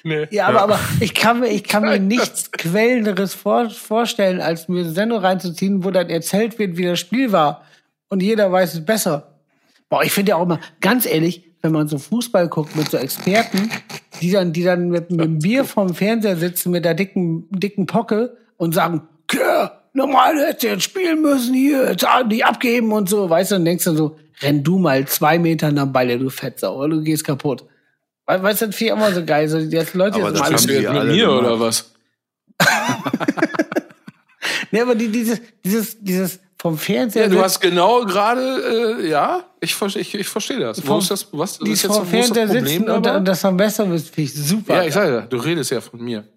[0.04, 0.28] Nee.
[0.32, 4.82] Ja, aber, aber ich kann mir, ich kann mir nichts Quellenderes vor, vorstellen, als mir
[4.82, 7.64] eine Sendung reinzuziehen, wo dann erzählt wird, wie das Spiel war.
[8.10, 9.40] Und jeder weiß es besser.
[9.88, 12.98] Boah, ich finde ja auch immer, ganz ehrlich, wenn man so Fußball guckt mit so
[12.98, 13.72] Experten,
[14.22, 17.86] die dann, die dann mit, mit einem Bier vorm Fernseher sitzen mit der dicken, dicken
[17.86, 23.08] Pocke und sagen, "Tja, normal hätte jetzt spielen müssen hier, jetzt haben die abgeben und
[23.08, 26.30] so, weißt du, und denkst du so, renn du mal zwei Meter nach Balle, du
[26.30, 26.90] Fetzer, oder?
[26.90, 27.64] Du gehst kaputt.
[28.28, 30.50] We- Weißt du, das finde immer so geil, so, die jetzt Leute Aber jetzt das
[30.52, 31.94] mal haben die alle mir oder was?
[34.72, 39.44] nee, aber die, dieses, dieses, dieses vom Fernseher, Ja, du hast genau gerade, äh, ja,
[39.64, 40.82] ich, ich, ich verstehe das.
[40.84, 43.28] Wo Vom- ist das, was, die ist jetzt, wo ist Fernseher das Problem sitzen und,
[43.28, 44.76] das dann besser wird, finde ich super.
[44.76, 46.28] Ja, ich sage ja, du redest ja von mir.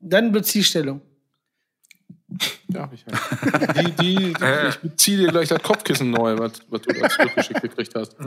[0.00, 1.00] Dann Beziehstellung.
[2.68, 4.34] Ja, ich, die, die, die,
[4.68, 8.16] ich beziehe dir gleich das Kopfkissen neu, was, was du da zurückgeschickt gekriegt hast.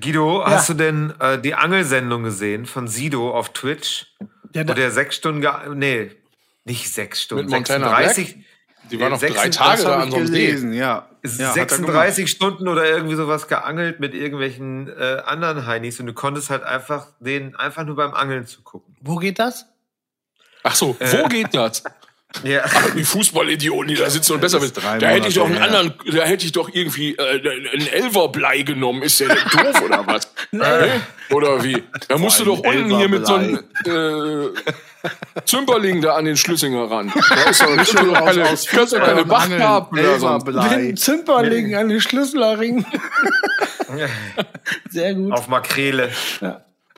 [0.00, 4.14] Guido, hast du denn äh, die Angelsendung gesehen von Sido auf Twitch?
[4.54, 5.46] Ja, Wo der sechs Stunden,
[5.78, 6.10] nee,
[6.64, 8.44] nicht sechs Stunden, Mit Montana 36,
[8.90, 10.46] Die war noch drei 36 Tage da an so einem See.
[10.46, 11.08] gelesen, ja.
[11.24, 16.14] ja er 36 Stunden oder irgendwie sowas geangelt mit irgendwelchen äh, anderen Heinis und du
[16.14, 18.96] konntest halt einfach den einfach nur beim Angeln zugucken.
[19.00, 19.66] wo geht das?
[20.62, 21.84] Ach so, wo geht das?
[22.44, 22.62] Ja.
[22.96, 24.74] Die Fußballidioten, die da sitzen und besser wissen.
[24.74, 25.64] drei Da hätte ich doch einen her.
[25.64, 27.22] anderen, da hätte ich doch irgendwie äh,
[27.72, 29.02] einen Elverblei genommen.
[29.02, 30.30] Ist der denn doof oder was?
[30.52, 31.00] Hä?
[31.34, 31.82] Oder wie?
[32.06, 34.48] Da musst du doch unten hier mit so einem äh,
[35.46, 37.12] Zümperling da an den Schlüssinger ran.
[37.30, 40.38] Da ist doch nicht doch keine, aus- kannst doch keine Angeln, oder so.
[40.38, 42.84] Den Zimperling an den Schlüsselring.
[44.90, 45.32] Sehr gut.
[45.32, 46.10] Auf Makrele.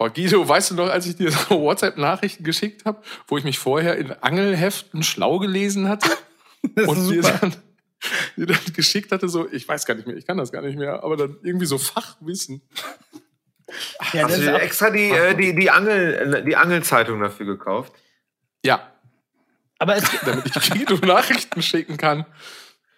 [0.00, 3.58] Boah, Guido, weißt du noch, als ich dir so WhatsApp-Nachrichten geschickt habe, wo ich mich
[3.58, 6.08] vorher in Angelheften schlau gelesen hatte
[6.86, 7.54] und dir dann,
[8.34, 10.78] dir dann geschickt hatte, so, ich weiß gar nicht mehr, ich kann das gar nicht
[10.78, 12.62] mehr, aber dann irgendwie so Fachwissen.
[14.12, 17.46] Ja, das Hast du dir extra die, äh, die, die, Angel, äh, die Angelzeitung dafür
[17.46, 17.92] gekauft?
[18.64, 18.90] Ja,
[19.78, 22.26] aber es, damit ich Guido Nachrichten schicken kann,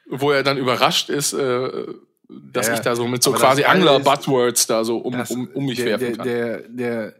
[0.06, 1.88] wo er dann überrascht ist, äh,
[2.52, 5.66] dass Ja, ich da so mit so quasi Angler-Buzzwords da so um, Das- um, um
[5.66, 6.26] mich der, werfen kann.
[6.26, 7.14] Der, der,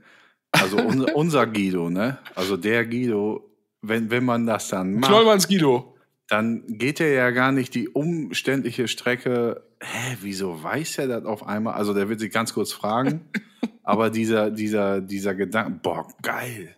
[0.51, 2.19] also unser, unser Guido, ne?
[2.35, 5.97] Also der Guido, wenn, wenn man das dann macht, Knollmanns Guido.
[6.29, 9.63] dann geht er ja gar nicht die umständliche Strecke.
[9.81, 11.75] Hä, wieso weiß er das auf einmal?
[11.75, 13.29] Also der wird sich ganz kurz fragen.
[13.83, 16.77] aber dieser, dieser, dieser Gedanke, boah, geil.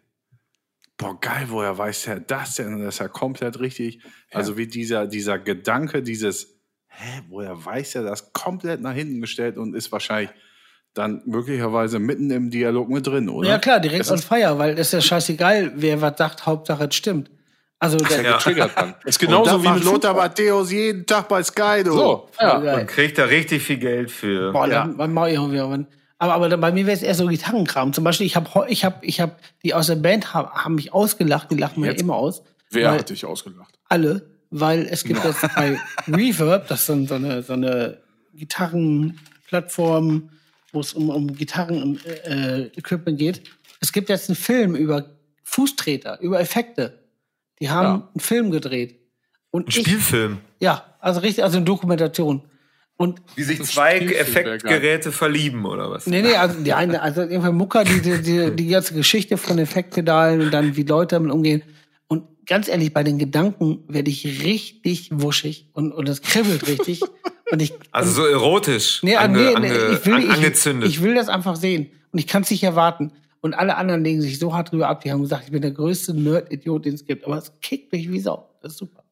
[0.96, 2.72] Boah, geil, woher weiß er das denn?
[2.74, 3.98] Und das ist ja komplett richtig.
[4.30, 6.53] Also wie dieser, dieser Gedanke, dieses,
[6.96, 8.32] hä, woher weiß er das?
[8.32, 10.30] Komplett nach hinten gestellt und ist wahrscheinlich
[10.94, 13.48] dann möglicherweise mitten im Dialog mit drin, oder?
[13.48, 16.94] ja klar, direkt on fire, weil es ist ja scheißegal, wer was sagt, Hauptsache es
[16.94, 17.30] stimmt.
[17.80, 18.38] Also der, Ja.
[18.38, 18.94] Triggert dann.
[19.04, 20.14] Ist Genauso und wie mit Lothar.
[20.14, 21.92] Matthäus jeden Tag bei Sky, du.
[21.92, 22.58] So, ja.
[22.60, 22.86] geil.
[22.86, 24.52] Kriegt da richtig viel Geld für.
[24.52, 24.84] Boah, Ja.
[24.86, 25.84] dann, dann mach ich auch wieder.
[26.18, 27.92] Aber, aber bei mir wäre es eher so Gitarrenkram.
[27.92, 30.94] Zum Beispiel, ich habe, ich habe, ich habe, die aus der Band haben, haben mich
[30.94, 32.42] ausgelacht, die lachen mir immer aus.
[32.70, 33.74] Wer hat dich ausgelacht?
[33.88, 37.98] Alle, weil es gibt jetzt bei Reverb, das ist so eine, so eine
[38.34, 40.30] Gitarrenplattform,
[40.72, 43.42] wo es um, um Gitarren-Equipment geht.
[43.80, 45.06] Es gibt jetzt einen Film über
[45.42, 47.00] Fußtreter, über Effekte.
[47.60, 48.08] Die haben Ja.
[48.14, 49.00] einen Film gedreht.
[49.50, 50.38] Und Ein ich, Spielfilm.
[50.60, 52.42] ja, also richtig, also eine Dokumentation.
[52.96, 56.06] Und Wie sich zwei Spielfilm Effektgeräte verlieben, oder was?
[56.06, 59.58] Nee, nee, also die eine, also irgendwie Mucker, die, die, die, die ganze Geschichte von
[59.58, 61.62] Effektpedalen und dann wie Leute damit umgehen.
[62.46, 67.00] Ganz ehrlich, bei den Gedanken werde ich richtig wuschig und, und es kribbelt richtig.
[67.50, 69.02] und ich, Also so erotisch.
[69.02, 70.88] nee, ange, nee, nee, ange, ich will, an- ich, angezündet.
[70.90, 71.90] ich will das einfach sehen.
[72.12, 73.12] Und ich kann es nicht erwarten.
[73.40, 75.70] Und alle anderen legen sich so hart drüber ab, die haben gesagt, ich bin der
[75.72, 77.24] größte Nerd-Idiot, den es gibt.
[77.24, 78.48] Aber es kickt mich wie Sau.
[78.62, 79.02] Das ist super.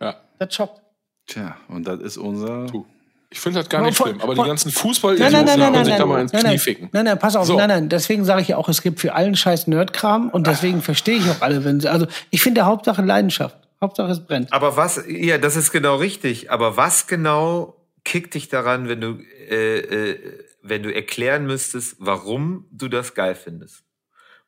[0.00, 0.16] Ja.
[0.38, 0.82] Das schockt.
[1.26, 2.66] Tja, und das ist unser.
[2.66, 2.86] Du.
[3.28, 4.20] Ich finde das gar nicht von- schlimm.
[4.20, 6.32] Aber die ganzen Nein, Fußball-Idioten nein, nein, nein, können nein, sich nein, da mal ins
[6.32, 6.88] nein, Knie nein, ficken.
[6.92, 7.56] nein, nein, pass auf, So.
[7.56, 10.80] nein, nein, deswegen sage ich ja auch, es gibt für allen Scheiß Nerdkram und deswegen
[10.82, 14.52] verstehe ich auch alle, wenn sie, also ich finde Hauptsache Leidenschaft, Hauptsache es brennt.
[14.52, 16.50] Aber was, ja, das ist genau richtig.
[16.50, 17.74] Aber was genau
[18.04, 19.18] kickt dich daran, wenn du,
[19.50, 20.18] äh, äh,
[20.62, 23.82] wenn du erklären müsstest, warum du das geil findest?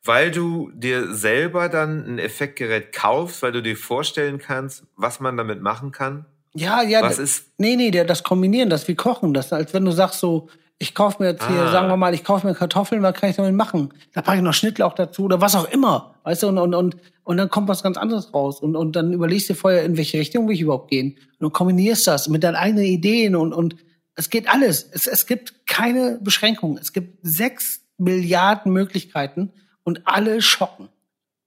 [0.04, 5.36] Weil du dir selber dann ein Effektgerät kaufst, weil du dir vorstellen kannst, was man
[5.36, 6.24] damit machen kann?
[6.58, 9.72] Ja, ja, Was d- ist- nee, nee, der, das Kombinieren, das wie Kochen, das, als
[9.74, 10.48] wenn du sagst so,
[10.80, 11.72] ich kaufe mir jetzt hier, Ah.
[11.72, 13.92] sagen wir mal, ich kaufe mir Kartoffeln, was kann ich damit machen?
[14.12, 16.96] Da packe ich noch Schnittlauch dazu oder was auch immer, weißt du, und, und, und,
[17.24, 20.18] und dann kommt was ganz anderes raus und, und dann überlegst du vorher, in welche
[20.18, 23.76] Richtung will ich überhaupt gehen und du kombinierst das mit deinen eigenen Ideen und, und
[24.14, 24.88] es geht alles.
[24.92, 26.78] Es, es gibt keine Beschränkungen.
[26.78, 29.52] Es gibt sechs Milliarden Möglichkeiten
[29.84, 30.88] und alle schocken.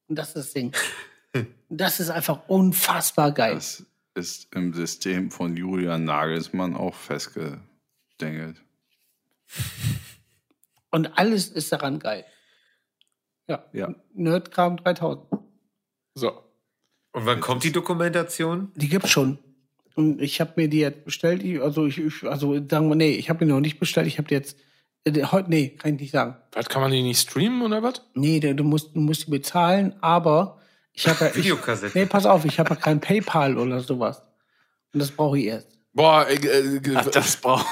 [0.07, 0.71] Und das ist das Ding.
[1.73, 3.53] Das ist einfach unfassbar geil.
[3.55, 8.61] Das ist im System von Julian Nagelsmann auch festgedengelt.
[10.91, 12.25] Und alles ist daran geil.
[13.47, 13.65] Ja.
[13.73, 13.95] Ja.
[14.13, 15.25] Nerdkram 3000.
[16.15, 16.31] So.
[17.13, 18.71] Und wann kommt die Dokumentation?
[18.75, 19.39] Die gibt's schon.
[19.95, 21.43] Und ich habe mir die jetzt bestellt.
[21.43, 24.07] Ich, also ich, ich also sagen wir, nee, ich habe die noch nicht bestellt.
[24.07, 24.57] Ich habe die jetzt
[25.03, 26.37] äh, heute, nee, kann ich nicht sagen.
[26.53, 28.01] Was kann man die nicht streamen oder was?
[28.13, 30.60] Nee, du, du musst, du musst die bezahlen, aber
[30.93, 31.97] ich habe ja, ich, Videokassette.
[31.97, 34.21] nee, pass auf, ich habe ja kein PayPal oder sowas.
[34.93, 35.67] Und das brauche ich erst.
[35.93, 36.79] Boah, äh, äh,
[37.13, 37.65] Das braucht.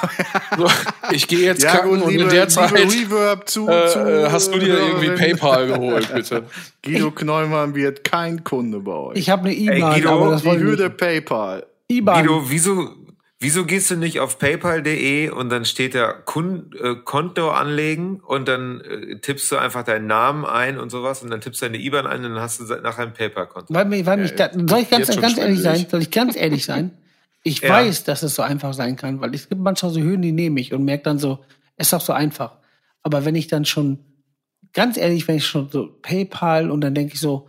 [0.57, 0.67] so,
[1.11, 2.71] ich gehe jetzt Ja, kacken und liebe, in der Zeit
[3.45, 5.11] zu, äh, zu äh, hast du dir irgendwie.
[5.11, 6.43] PayPal geholt, bitte.
[6.83, 9.17] Guido Knollmann wird kein Kunde bei euch.
[9.17, 10.89] Ich habe eine IBAN, Guido, aber das die ich Hürde.
[10.89, 11.65] PayPal.
[11.87, 12.25] IBAN.
[12.25, 12.89] Guido, wieso,
[13.39, 18.47] wieso gehst du nicht auf paypal.de und dann steht da Kun äh, Konto anlegen und
[18.47, 21.77] dann äh, tippst du einfach deinen Namen ein und sowas und dann tippst du deine
[21.77, 23.73] IBAN ein und dann hast du nachher ein PayPal-Konto.
[23.73, 25.85] Weil, weil mich da, soll ich ganz, ganz ehrlich sein?
[25.89, 26.91] Soll ich ganz ehrlich sein?
[27.41, 27.69] Ich Ja.
[27.69, 30.59] weiß, dass es so einfach sein kann, weil es gibt manchmal so Hürden, die nehme
[30.59, 31.39] ich und merke dann so,
[31.77, 32.57] es ist doch so einfach.
[33.01, 33.99] Aber wenn ich dann schon,
[34.73, 37.48] ganz ehrlich, wenn ich schon so PayPal und dann denke ich so,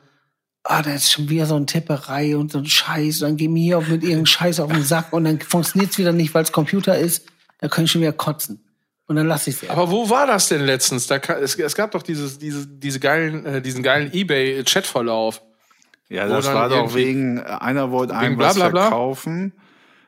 [0.65, 3.53] ah, da ist schon wieder so eine Tipperei und so ein Scheiß, und dann gehen
[3.53, 6.35] mir hier auch mit irgendeinem Scheiß auf den Sack und dann funktioniert es wieder nicht,
[6.35, 7.27] weil es Computer ist,
[7.59, 8.65] da kann ich schon wieder kotzen.
[9.07, 9.69] Und dann lasse ich es.
[9.69, 11.09] Aber wo war das denn letztens?
[11.09, 15.43] Da, es, es gab doch dieses, diese, diese geilen, äh, diesen geilen Ebay-Chatverlauf.
[16.09, 19.53] Ja, Wo das dann war doch wegen, einer wollte einem bla, was verkaufen.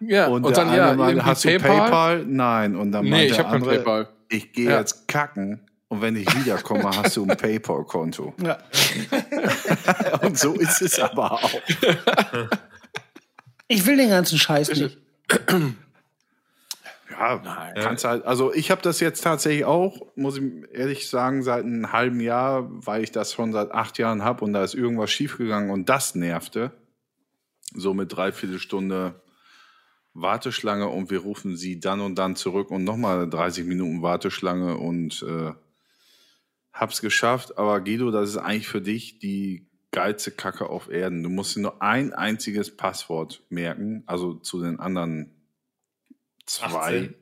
[0.00, 2.24] Ja, Und, und, der dann ja, meinte, hast du PayPal?
[2.26, 2.76] Nein.
[2.76, 4.08] Und dann Nee, meinte ich der hab kein andere, PayPal.
[4.28, 4.78] ich gehe Ja.
[4.78, 5.60] jetzt kacken
[5.93, 8.32] und wenn ich wiederkomme, hast du ein PayPal-Konto.
[8.43, 8.56] Ja.
[10.23, 11.60] Und so ist es aber auch.
[13.69, 14.97] Ich will den ganzen Scheiß nicht.
[17.10, 21.64] Ja, kannst halt, also ich habe das jetzt tatsächlich auch, muss ich ehrlich sagen, seit
[21.66, 25.10] einem halben Jahr, weil ich das schon seit acht Jahren habe und da ist irgendwas
[25.10, 26.73] schiefgegangen und das nervte.
[27.74, 29.20] So mit dreiviertel Stunde
[30.14, 35.23] Warteschlange und wir rufen sie dann und dann zurück und nochmal 30 Minuten Warteschlange und
[35.23, 35.52] äh,
[36.73, 37.59] hab's geschafft.
[37.59, 41.23] Aber Guido, das ist eigentlich für dich die geilste Kacke auf Erden.
[41.23, 45.31] Du musst dir nur ein einziges Passwort merken, also zu den anderen
[46.47, 46.97] zwei.
[46.97, 47.15] 18.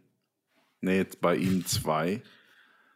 [0.82, 2.22] Nee, bei ihm zwei.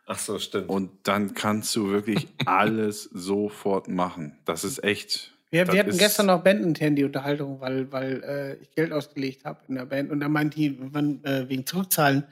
[0.06, 0.68] Ach so, stimmt.
[0.68, 4.38] Und dann kannst du wirklich alles sofort machen.
[4.44, 5.32] Das ist echt.
[5.50, 9.60] Wir, wir hatten gestern noch bandintern die Unterhaltung, weil, weil äh, ich Geld ausgelegt habe
[9.68, 10.10] in der Band.
[10.10, 12.24] Und da meinte die, wann, äh, wegen Zurückzahlen,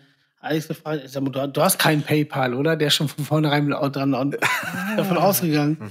[0.43, 2.77] alles gefragt, ich sag mal, du, du hast keinen PayPal, oder?
[2.77, 4.37] Der ist schon von vornherein dran und
[4.97, 5.91] davon ausgegangen.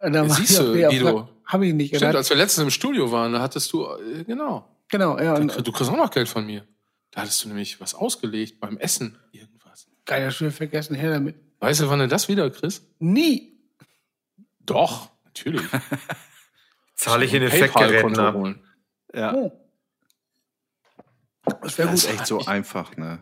[0.00, 1.28] Und dann Ja, siehst du, Guido.
[1.46, 1.94] Habe ich nicht.
[1.96, 4.68] Stimmt, als wir letztens im Studio waren, da hattest du, äh, genau.
[4.88, 5.34] Genau, ja.
[5.36, 6.66] Und, Du kriegst auch noch Geld von mir.
[7.10, 9.18] Da hattest du nämlich was ausgelegt beim Essen.
[9.32, 9.86] Irgendwas.
[10.06, 11.36] geil, das schon wieder vergessen, her damit.
[11.60, 12.84] Weißt du, wann du das wieder kriegst?
[12.98, 13.58] Nie.
[14.60, 15.62] Doch, natürlich.
[16.94, 18.34] Zahle ich in Effektgeräten ab.
[18.34, 18.60] holen.
[19.14, 19.52] Ja, Oh.
[21.62, 22.10] Das wäre das gut.
[22.10, 23.18] ist echt so einfach, ne?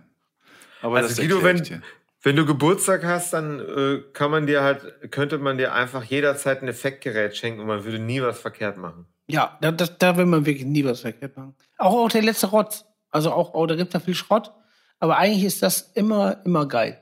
[0.82, 1.82] Aber Also das Guido, wenn- dir.
[2.24, 6.62] Wenn du Geburtstag hast, dann äh, kann man dir halt, könnte man dir einfach jederzeit
[6.62, 9.06] ein Effektgerät schenken und man würde nie was verkehrt machen.
[9.26, 11.56] Ja, da, das, da will man wirklich nie was verkehrt machen.
[11.78, 12.84] Auch, auch der letzte Rotz.
[13.10, 14.52] Also auch, auch da gibt da viel Schrott.
[15.00, 17.00] Aber eigentlich ist das immer, immer geil.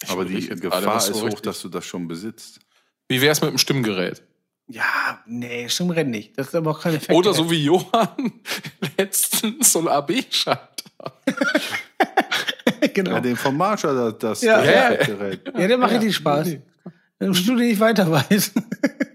[0.00, 2.60] Ich Aber die Gefahr ist hoch, richtig- dass du das schon besitzt.
[3.08, 4.22] Wie wär's mit dem Stimmgerät?
[4.68, 6.36] Ja, nee, stimmt rennt nicht.
[6.36, 7.12] Das ist aber auch kein Effekt.
[7.16, 8.32] Oder so wie Johann
[8.98, 10.68] letztens so ein AB-Schalter.
[12.94, 13.12] genau.
[13.12, 14.62] Ja, den vom Marshall, das, das Ja.
[14.62, 14.92] Ja.
[14.92, 16.56] Ja, der macht richtig Spaß.
[17.18, 18.52] Wenn du nicht weiter weißt.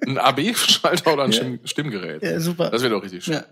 [0.08, 2.22] Ein AB-Schalter oder ein Stimm Stimmgerät.
[2.24, 2.70] ja, super.
[2.70, 3.36] Das wäre doch richtig schön.
[3.36, 3.46] Ja.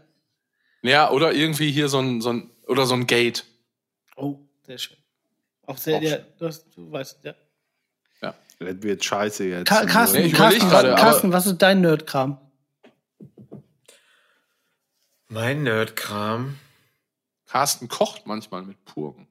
[0.84, 3.46] Ja, oder irgendwie hier so ein, so ein, oder so ein Gate.
[4.16, 4.98] Oh, sehr schön.
[5.68, 7.36] Auch sehr, Auch ja, du, hast, du weißt, ja.
[8.62, 9.68] Das wird scheiße jetzt.
[9.68, 12.38] Ka Carsten, Nee, Carsten, aber- Carsten, was ist dein Nerdkram?
[15.28, 16.58] Mein Nerdkram.
[17.48, 19.28] Carsten kocht manchmal mit Purgen.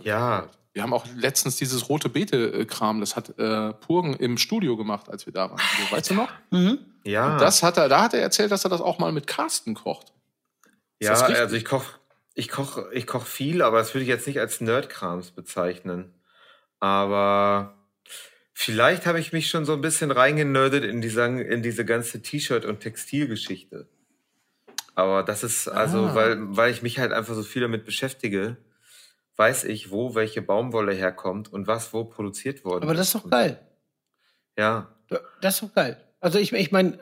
[0.00, 0.48] Ja.
[0.72, 5.26] Wir haben auch letztens dieses rote Beete-Kram, das hat äh, Purgen im Studio gemacht, als
[5.26, 5.60] wir da waren.
[5.60, 6.32] Also, weißt du noch?
[6.50, 6.78] Mhm.
[7.04, 7.36] Ja.
[7.36, 10.12] Das hat er, da hat er erzählt, dass er das auch mal mit Carsten kocht.
[10.98, 11.98] Ist ja, also ich koche
[12.34, 16.14] ich koch, ich koch viel, aber das würde ich jetzt nicht als Nerdkrams bezeichnen.
[16.80, 17.74] Aber
[18.52, 22.64] vielleicht habe ich mich schon so ein bisschen reingenördet in, dieser, in diese ganze T-Shirt-
[22.64, 23.88] und Textilgeschichte.
[24.94, 26.14] Aber das ist also, Ah.
[26.14, 28.58] weil, weil ich mich halt einfach so viel damit beschäftige,
[29.36, 33.30] weiß ich, wo welche Baumwolle herkommt und was wo produziert worden Aber das ist doch
[33.30, 33.58] geil.
[34.58, 34.94] Ja.
[35.40, 35.96] Das ist doch geil.
[36.20, 36.98] Also ich, ich meine,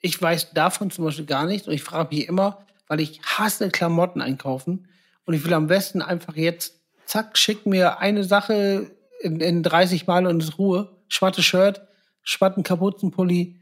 [0.00, 3.70] ich weiß davon zum Beispiel gar nichts und ich frage mich immer, weil ich hasse
[3.70, 4.88] Klamotten einkaufen
[5.24, 8.90] und ich will am besten einfach jetzt, zack, schick mir eine Sache
[9.24, 11.82] in, in 30 Mal und ist Ruhe, schwarzes Shirt,
[12.22, 13.60] schwarzen Kapuzenpulli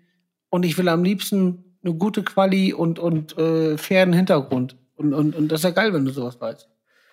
[0.50, 4.76] und ich will am liebsten eine gute Quali und, und äh, fairen Hintergrund.
[4.96, 6.68] Und, und, und das ist ja geil, wenn du sowas weißt.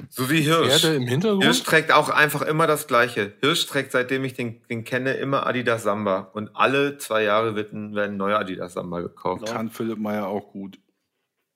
[0.09, 0.81] So wie Hirsch.
[0.81, 1.43] Pferde im Hintergrund.
[1.43, 3.33] Hirsch trägt auch einfach immer das Gleiche.
[3.41, 6.29] Hirsch trägt, seitdem ich den, den kenne, immer Adidas Samba.
[6.33, 9.45] Und alle zwei Jahre wird ein, werden neue Adidas Samba gekauft.
[9.45, 10.79] Kann Philipp Meyer auch gut.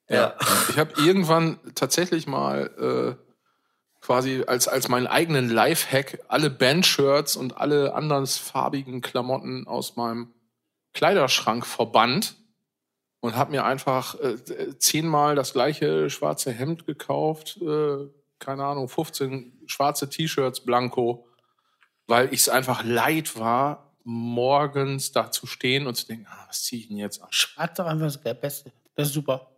[0.10, 0.36] Ja.
[0.70, 3.23] Ich habe irgendwann tatsächlich mal äh,
[4.04, 10.34] quasi als, als meinen eigenen Lifehack alle Bandshirts und alle anderen farbigen Klamotten aus meinem
[10.94, 12.36] Kleiderschrank verbannt
[13.22, 18.10] und habe mir einfach äh, zehnmal das gleiche schwarze Hemd gekauft, äh,
[18.40, 21.26] keine Ahnung, 15 schwarze T-Shirts blanko,
[22.06, 26.64] weil ich es einfach leid war, morgens da zu stehen und zu denken, ah, was
[26.64, 27.30] ziehe ich denn jetzt an?
[27.32, 28.74] Ist doch einfach der Beste.
[28.96, 29.53] Das ist super.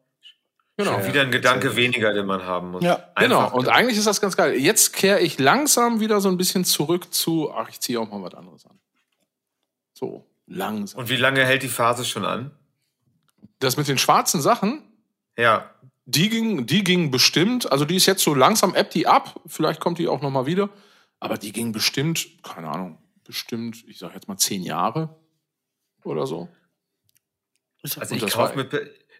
[0.77, 1.05] Genau.
[1.05, 2.83] Wieder ein Gedanke weniger, den man haben muss.
[2.83, 3.11] Ja.
[3.17, 4.55] Genau, und eigentlich ist das ganz geil.
[4.55, 8.21] Jetzt kehre ich langsam wieder so ein bisschen zurück zu, ach, ich ziehe auch mal
[8.21, 8.77] was anderes an.
[9.93, 10.99] So, langsam.
[10.99, 12.51] Und wie lange hält die Phase schon an?
[13.59, 14.83] das mit den schwarzen Sachen,
[15.37, 15.71] Ja.
[16.05, 19.79] die ging, die ging bestimmt, also die ist jetzt so langsam, ebbt die ab, vielleicht
[19.79, 20.69] kommt die auch noch mal wieder,
[21.21, 25.15] aber die ging bestimmt, keine Ahnung, bestimmt, ich sag jetzt mal zehn Jahre
[26.03, 26.49] oder so.
[27.81, 28.65] Also Und ich das kaufe mir,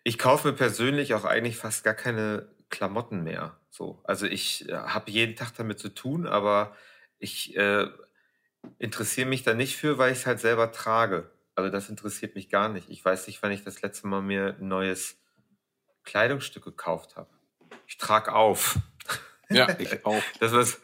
[0.06, 3.60] ich kaufe mir persönlich auch eigentlich fast gar keine Klamotten mehr.
[3.72, 6.76] So, also ich äh, habe jeden Tag damit zu tun, aber
[7.18, 7.88] ich äh,
[8.78, 11.32] interessiere mich da nicht für, weil ich es halt selber trage.
[11.56, 12.90] Also das interessiert mich gar nicht.
[12.90, 15.18] Ich weiß nicht, wann ich das letzte Mal mir ein neues
[16.04, 17.30] Kleidungsstück gekauft habe.
[17.88, 18.78] Ich trage auf.
[19.50, 20.22] Ja, Ich auch.
[20.40, 20.82] Das was,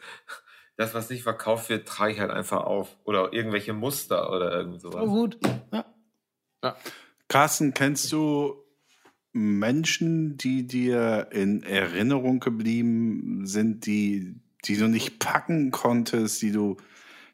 [0.76, 2.96] das, was nicht verkauft wird, trage ich halt einfach auf.
[3.04, 5.06] Oder irgendwelche Muster oder irgend so sowas.
[5.06, 5.38] gut.
[5.70, 6.76] Ja.
[7.28, 8.61] Carsten, kennst du
[9.32, 14.34] Menschen, die dir in Erinnerung geblieben sind, die,
[14.64, 16.76] die du nicht packen konntest, die du,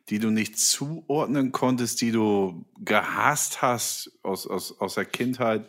[0.09, 5.69] die du nicht zuordnen konntest, die du gehasst hast aus, aus, aus der Kindheit,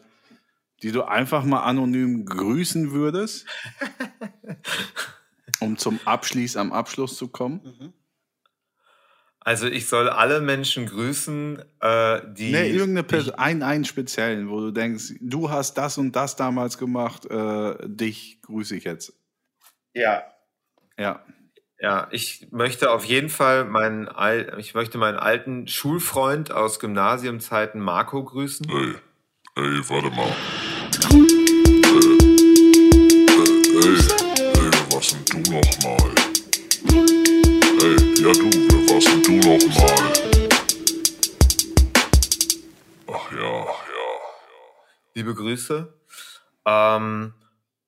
[0.83, 3.45] die du einfach mal anonym grüßen würdest?
[5.59, 7.93] um zum Abschließ am Abschluss zu kommen?
[9.41, 12.51] Also ich soll alle Menschen grüßen, äh, die.
[12.51, 16.77] Nee, irgendeine Person, einen, einen speziellen, wo du denkst, du hast das und das damals
[16.77, 19.13] gemacht, äh, dich grüße ich jetzt.
[19.93, 20.23] Ja.
[20.97, 21.23] Ja.
[21.81, 27.79] Ja, ich möchte auf jeden Fall meinen, Al ich möchte meinen alten Schulfreund aus Gymnasiumzeiten
[27.79, 28.67] Marco grüßen.
[28.69, 28.95] Ey,
[29.55, 30.27] ey, warte mal.
[31.09, 31.15] Äh,
[31.87, 32.29] äh,
[33.79, 36.11] ey, ey, wer warst denn du nochmal?
[37.81, 38.58] Ey, ja du,
[38.99, 40.49] warst denn du nochmal?
[43.07, 43.73] Ach ja, ja.
[45.13, 45.93] Liebe Grüße.
[46.65, 47.33] Ähm,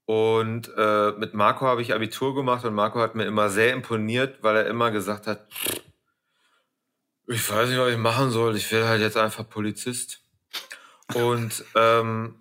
[0.05, 4.41] und äh, mit Marco habe ich Abitur gemacht und Marco hat mir immer sehr imponiert,
[4.41, 5.47] weil er immer gesagt hat,
[7.27, 10.21] ich weiß nicht, was ich machen soll, ich will halt jetzt einfach Polizist.
[11.13, 12.35] Und ähm,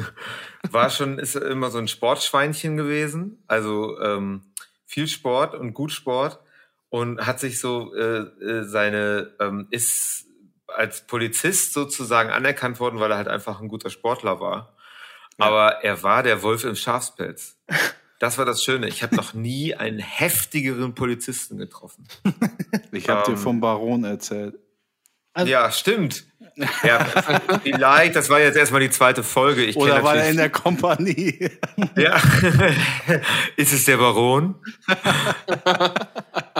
[0.70, 4.54] war schon, ist immer so ein Sportschweinchen gewesen, also ähm,
[4.86, 6.40] viel Sport und gut Sport
[6.90, 10.24] und hat sich so äh, äh, seine, ähm, ist
[10.66, 14.74] als Polizist sozusagen anerkannt worden, weil er halt einfach ein guter Sportler war.
[15.38, 17.56] Aber er war der Wolf im Schafspelz.
[18.20, 18.88] Das war das Schöne.
[18.88, 22.04] Ich habe noch nie einen heftigeren Polizisten getroffen.
[22.90, 23.38] Ich habe dir Ähm.
[23.38, 24.56] vom Baron erzählt.
[25.34, 26.24] Also- ja, stimmt.
[26.82, 27.04] Ja,
[27.62, 29.62] vielleicht, das war jetzt erstmal die zweite Folge.
[29.64, 31.48] Ich Oder war er in der Kompanie?
[31.96, 32.20] Ja.
[33.54, 34.56] Ist es der Baron?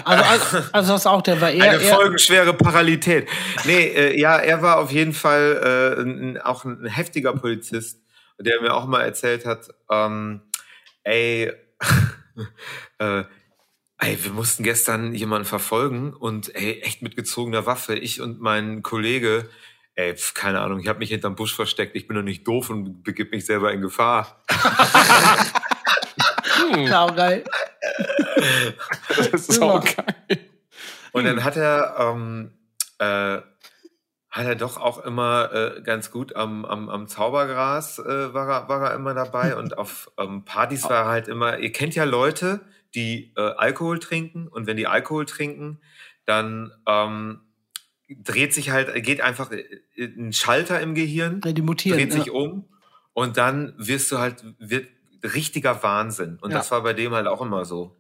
[0.09, 3.29] Also, also, also das auch, der war eher, Eine folgenschwere Parallelität.
[3.65, 8.01] Nee, äh, ja, er war auf jeden Fall äh, ein, auch ein heftiger Polizist,
[8.39, 10.43] der mir auch mal erzählt hat, ähm,
[11.05, 11.53] ey,
[12.99, 13.25] äh,
[13.99, 18.83] ey, wir mussten gestern jemanden verfolgen und ey, echt mit gezogener Waffe, ich und mein
[18.83, 19.49] Kollege,
[19.95, 22.71] ey, pf, keine Ahnung, ich habe mich hinterm Busch versteckt, ich bin doch nicht doof
[22.71, 24.43] und begib mich selber in Gefahr.
[26.73, 27.45] Geil.
[29.09, 30.39] Das ist auch geil.
[31.12, 32.53] Und dann hat er, ähm,
[32.99, 33.40] äh,
[34.31, 38.69] hat er doch auch immer äh, ganz gut am, am, am Zaubergras äh, war, er,
[38.69, 42.05] war er immer dabei und auf ähm, Partys war er halt immer, ihr kennt ja
[42.05, 42.61] Leute,
[42.95, 45.81] die äh, Alkohol trinken und wenn die Alkohol trinken,
[46.27, 47.40] dann ähm,
[48.09, 49.65] dreht sich halt, geht einfach äh,
[49.97, 51.99] ein Schalter im Gehirn, Ja, die mutieren.
[51.99, 52.32] dreht sich ja.
[52.32, 52.69] um
[53.12, 54.89] und dann wirst du halt, wird
[55.23, 56.39] richtiger Wahnsinn.
[56.40, 56.59] Und Ja.
[56.59, 57.97] das war bei dem halt auch immer so.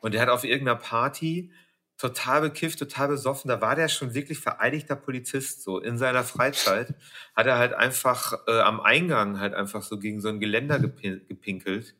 [0.00, 1.52] Und er hat auf irgendeiner Party
[1.98, 6.94] total bekifft, total besoffen, da war der schon wirklich vereidigter Polizist, so in seiner Freizeit,
[7.36, 11.22] hat er halt einfach äh, am Eingang halt einfach so gegen so ein Geländer gepin
[11.28, 11.94] gepinkelt.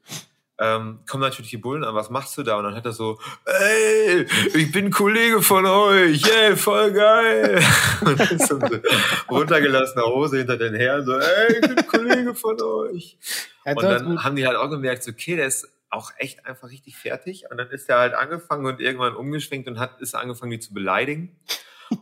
[0.59, 2.57] Ähm, kommen natürlich die Bullen an, was machst du da?
[2.57, 7.61] Und dann hat er so, ey, ich bin Kollege von euch, yeah, voll geil.
[8.05, 8.83] Und dann so eine
[9.31, 13.19] runtergelassene Hose hinter den Herren, so, ey, ich bin Kollege von euch.
[13.65, 16.71] Ja, Und dann haben die halt auch gemerkt, so, okay, der ist auch echt einfach
[16.71, 17.45] richtig fertig.
[17.51, 20.75] Und dann ist er halt angefangen und irgendwann umgeschwenkt und hat, ist angefangen, die zu
[20.75, 21.37] beleidigen.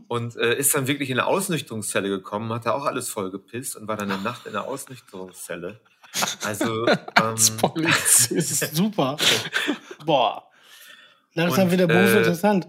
[0.06, 3.76] Und äh, ist dann wirklich in eine Ausnüchterungszelle gekommen, hat da auch alles voll gepisst
[3.76, 5.80] und war dann eine Nacht in der Ausnüchterungszelle.
[6.44, 7.36] Also, ähm,
[7.82, 9.16] Das ist super.
[10.04, 10.50] Boah.
[11.34, 12.68] Langsam Und, wieder Beruf äh, interessant.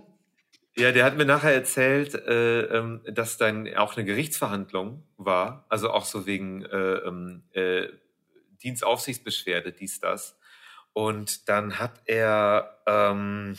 [0.76, 5.92] Ja, der hat mir nachher erzählt, äh, ähm, dass dann auch eine Gerichtsverhandlung war, also
[5.92, 7.88] auch so wegen äh, ähm, äh,
[8.64, 10.38] Dienstaufsichtsbeschwerde, dies, das.
[10.94, 13.58] Und dann hat er, ähm,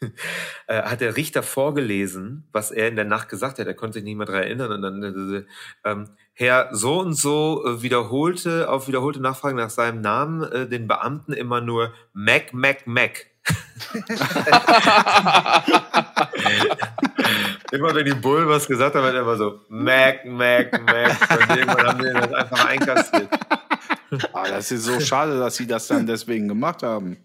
[0.66, 3.66] äh, hat der Richter vorgelesen, was er in der Nacht gesagt hat.
[3.66, 4.72] Er konnte sich nicht mehr daran erinnern.
[4.72, 5.44] Und dann, äh,
[5.84, 10.86] ähm, Herr so und so äh, wiederholte, auf wiederholte Nachfragen nach seinem Namen äh, den
[10.86, 13.26] Beamten immer nur Mac, Mac, Mac.
[17.70, 21.16] immer wenn die Bullen was gesagt haben, hat er immer so Mac, Mac, Mac.
[21.30, 23.28] Und irgendwann haben die das einfach einkassiert.
[24.32, 27.16] Ah, das ist so schade, dass sie das dann deswegen gemacht haben.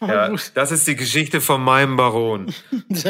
[0.00, 2.46] Ja, das ist die Geschichte von meinem Baron.
[2.70, 3.06] Gut.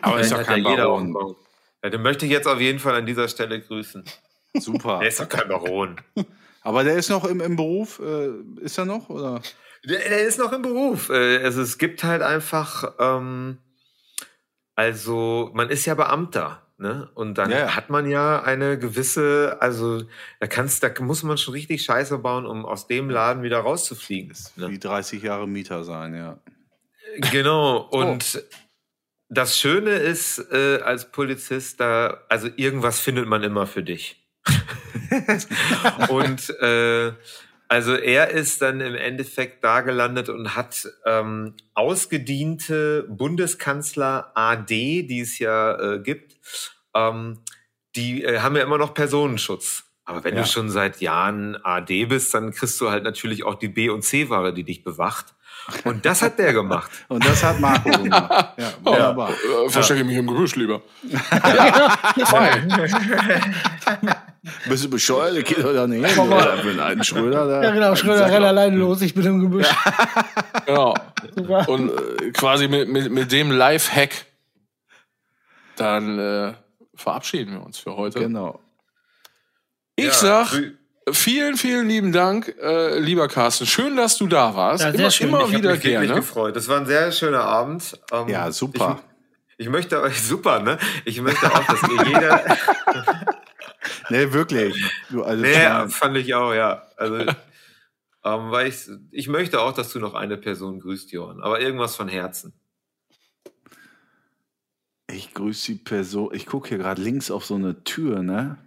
[0.00, 1.14] Aber ist doch kein Baron.
[1.16, 1.36] aufgebaut.
[1.82, 4.04] Ja, den möchte ich jetzt auf jeden Fall an dieser Stelle grüßen.
[4.54, 4.98] Super.
[5.00, 5.96] Der ist doch kein Baron.
[6.62, 8.00] Aber der ist noch im, im Beruf.
[8.00, 8.30] Äh,
[8.60, 9.08] ist er noch?
[9.10, 9.40] Oder?
[9.84, 11.10] Der, der ist noch im Beruf.
[11.10, 13.58] Äh, Also es gibt halt einfach, ähm,
[14.74, 17.10] also man ist ja Beamter, ne?
[17.14, 20.02] Und dann Ja, hat man ja eine gewisse, also
[20.40, 24.34] da kannst, da muss man schon richtig Scheiße bauen, um aus dem Laden wieder rauszufliegen.
[24.56, 24.70] Ne?
[24.70, 26.38] Wie 30 Jahre Mieter sein, ja.
[27.30, 27.78] Genau.
[27.90, 28.44] Und
[29.28, 34.20] das Schöne ist, äh, als Polizist, da, also irgendwas findet man immer für dich.
[36.10, 37.12] und äh,
[37.74, 45.20] also er ist dann im Endeffekt da gelandet und hat ähm, ausgediente Bundeskanzler AD, die
[45.20, 46.36] es ja äh, gibt,
[46.94, 47.40] ähm,
[47.96, 49.84] die äh, haben ja immer noch Personenschutz.
[50.04, 50.42] Aber wenn Ja.
[50.42, 54.02] du schon seit Jahren AD bist, dann kriegst du halt natürlich auch die B- und
[54.02, 55.34] C-Ware, die dich bewacht.
[55.84, 56.90] Und das hat der gemacht.
[57.08, 58.52] Und das hat Marco gemacht.
[58.58, 59.30] Ja, wunderbar.
[59.30, 60.82] Äh, verstecke mich im Gebüsch lieber.
[64.68, 65.34] Bist du bescheuert?
[65.36, 66.80] Der geht doch da nicht hin.
[66.80, 67.62] Alten Schröder da.
[67.62, 67.94] Ja, genau.
[67.96, 69.00] Schröder, renn alleine los.
[69.02, 69.66] Ich bin im Gebüsch.
[70.66, 70.94] Genau.
[71.34, 71.68] Super.
[71.68, 74.26] Und äh, quasi mit, mit, mit dem Live-Hack,
[75.76, 76.52] dann äh,
[76.94, 78.18] verabschieden wir uns für heute.
[78.20, 78.60] Genau.
[79.96, 80.60] Ich Ja, sag
[81.12, 83.66] vielen, vielen lieben Dank, äh, lieber Carsten.
[83.66, 84.84] Schön, dass du da warst.
[84.84, 85.28] Ja, sehr immer schön.
[85.28, 86.14] immer Ich habe wieder mich wirklich gerne.
[86.14, 86.56] gefreut.
[86.56, 87.98] Das war ein sehr schöner Abend.
[88.12, 89.00] Ähm, Ja, super.
[89.56, 90.78] Ich, ich möchte euch, super, ne?
[91.04, 92.44] Ich möchte auch, dass ihr jeder,
[94.10, 94.74] Nee, wirklich.
[95.10, 96.82] Du, also, nee, ja, fand ich auch, ja.
[96.96, 97.16] Also,
[98.24, 101.40] ähm, weil ich, ich möchte auch, dass du noch eine Person grüßt, Johann.
[101.42, 102.52] Aber irgendwas von Herzen.
[105.10, 106.30] ich grüße die Person.
[106.32, 108.58] Ich gucke hier gerade links auf so eine Tür, ne?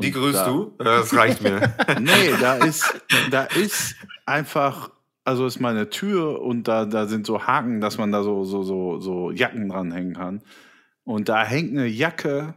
[0.00, 0.74] Die Und grüßt da- du?
[0.78, 1.74] Das reicht mir.
[2.00, 2.92] Nee, da ist,
[3.30, 3.94] da ist
[4.26, 4.90] einfach,
[5.24, 8.62] also ist meine Tür und da, da sind so Haken, dass man da so, so,
[8.62, 10.42] so, so Jacken dranhängen kann.
[11.04, 12.54] Und da hängt eine Jacke.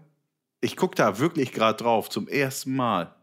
[0.62, 3.16] Ich gucke da wirklich gerade drauf zum ersten Mal.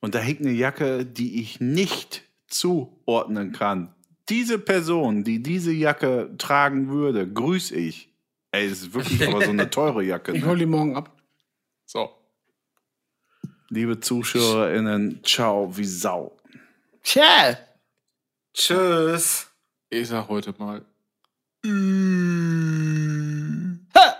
[0.00, 3.94] Und da hängt eine Jacke, die ich nicht zuordnen kann.
[4.28, 8.12] Diese Person, die diese Jacke tragen würde, grüße ich.
[8.52, 10.32] Ey, es ist wirklich aber so eine teure Jacke.
[10.32, 10.38] Ne?
[10.38, 11.10] Ich hole die morgen ab.
[11.84, 12.10] So.
[13.68, 16.36] Liebe ZuschauerInnen, ciao wie Sau.
[17.02, 17.56] Tschä.
[18.54, 19.48] Tschüss.
[19.90, 20.84] Ich sag heute mal.
[21.64, 22.46] Mm.
[23.94, 24.16] Ha.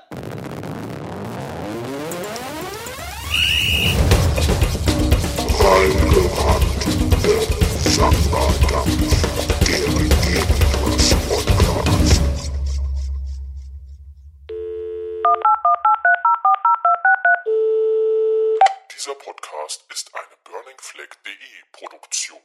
[18.95, 21.33] Dieser Podcast ist eine Burning Flag.de
[21.73, 22.41] Produktion.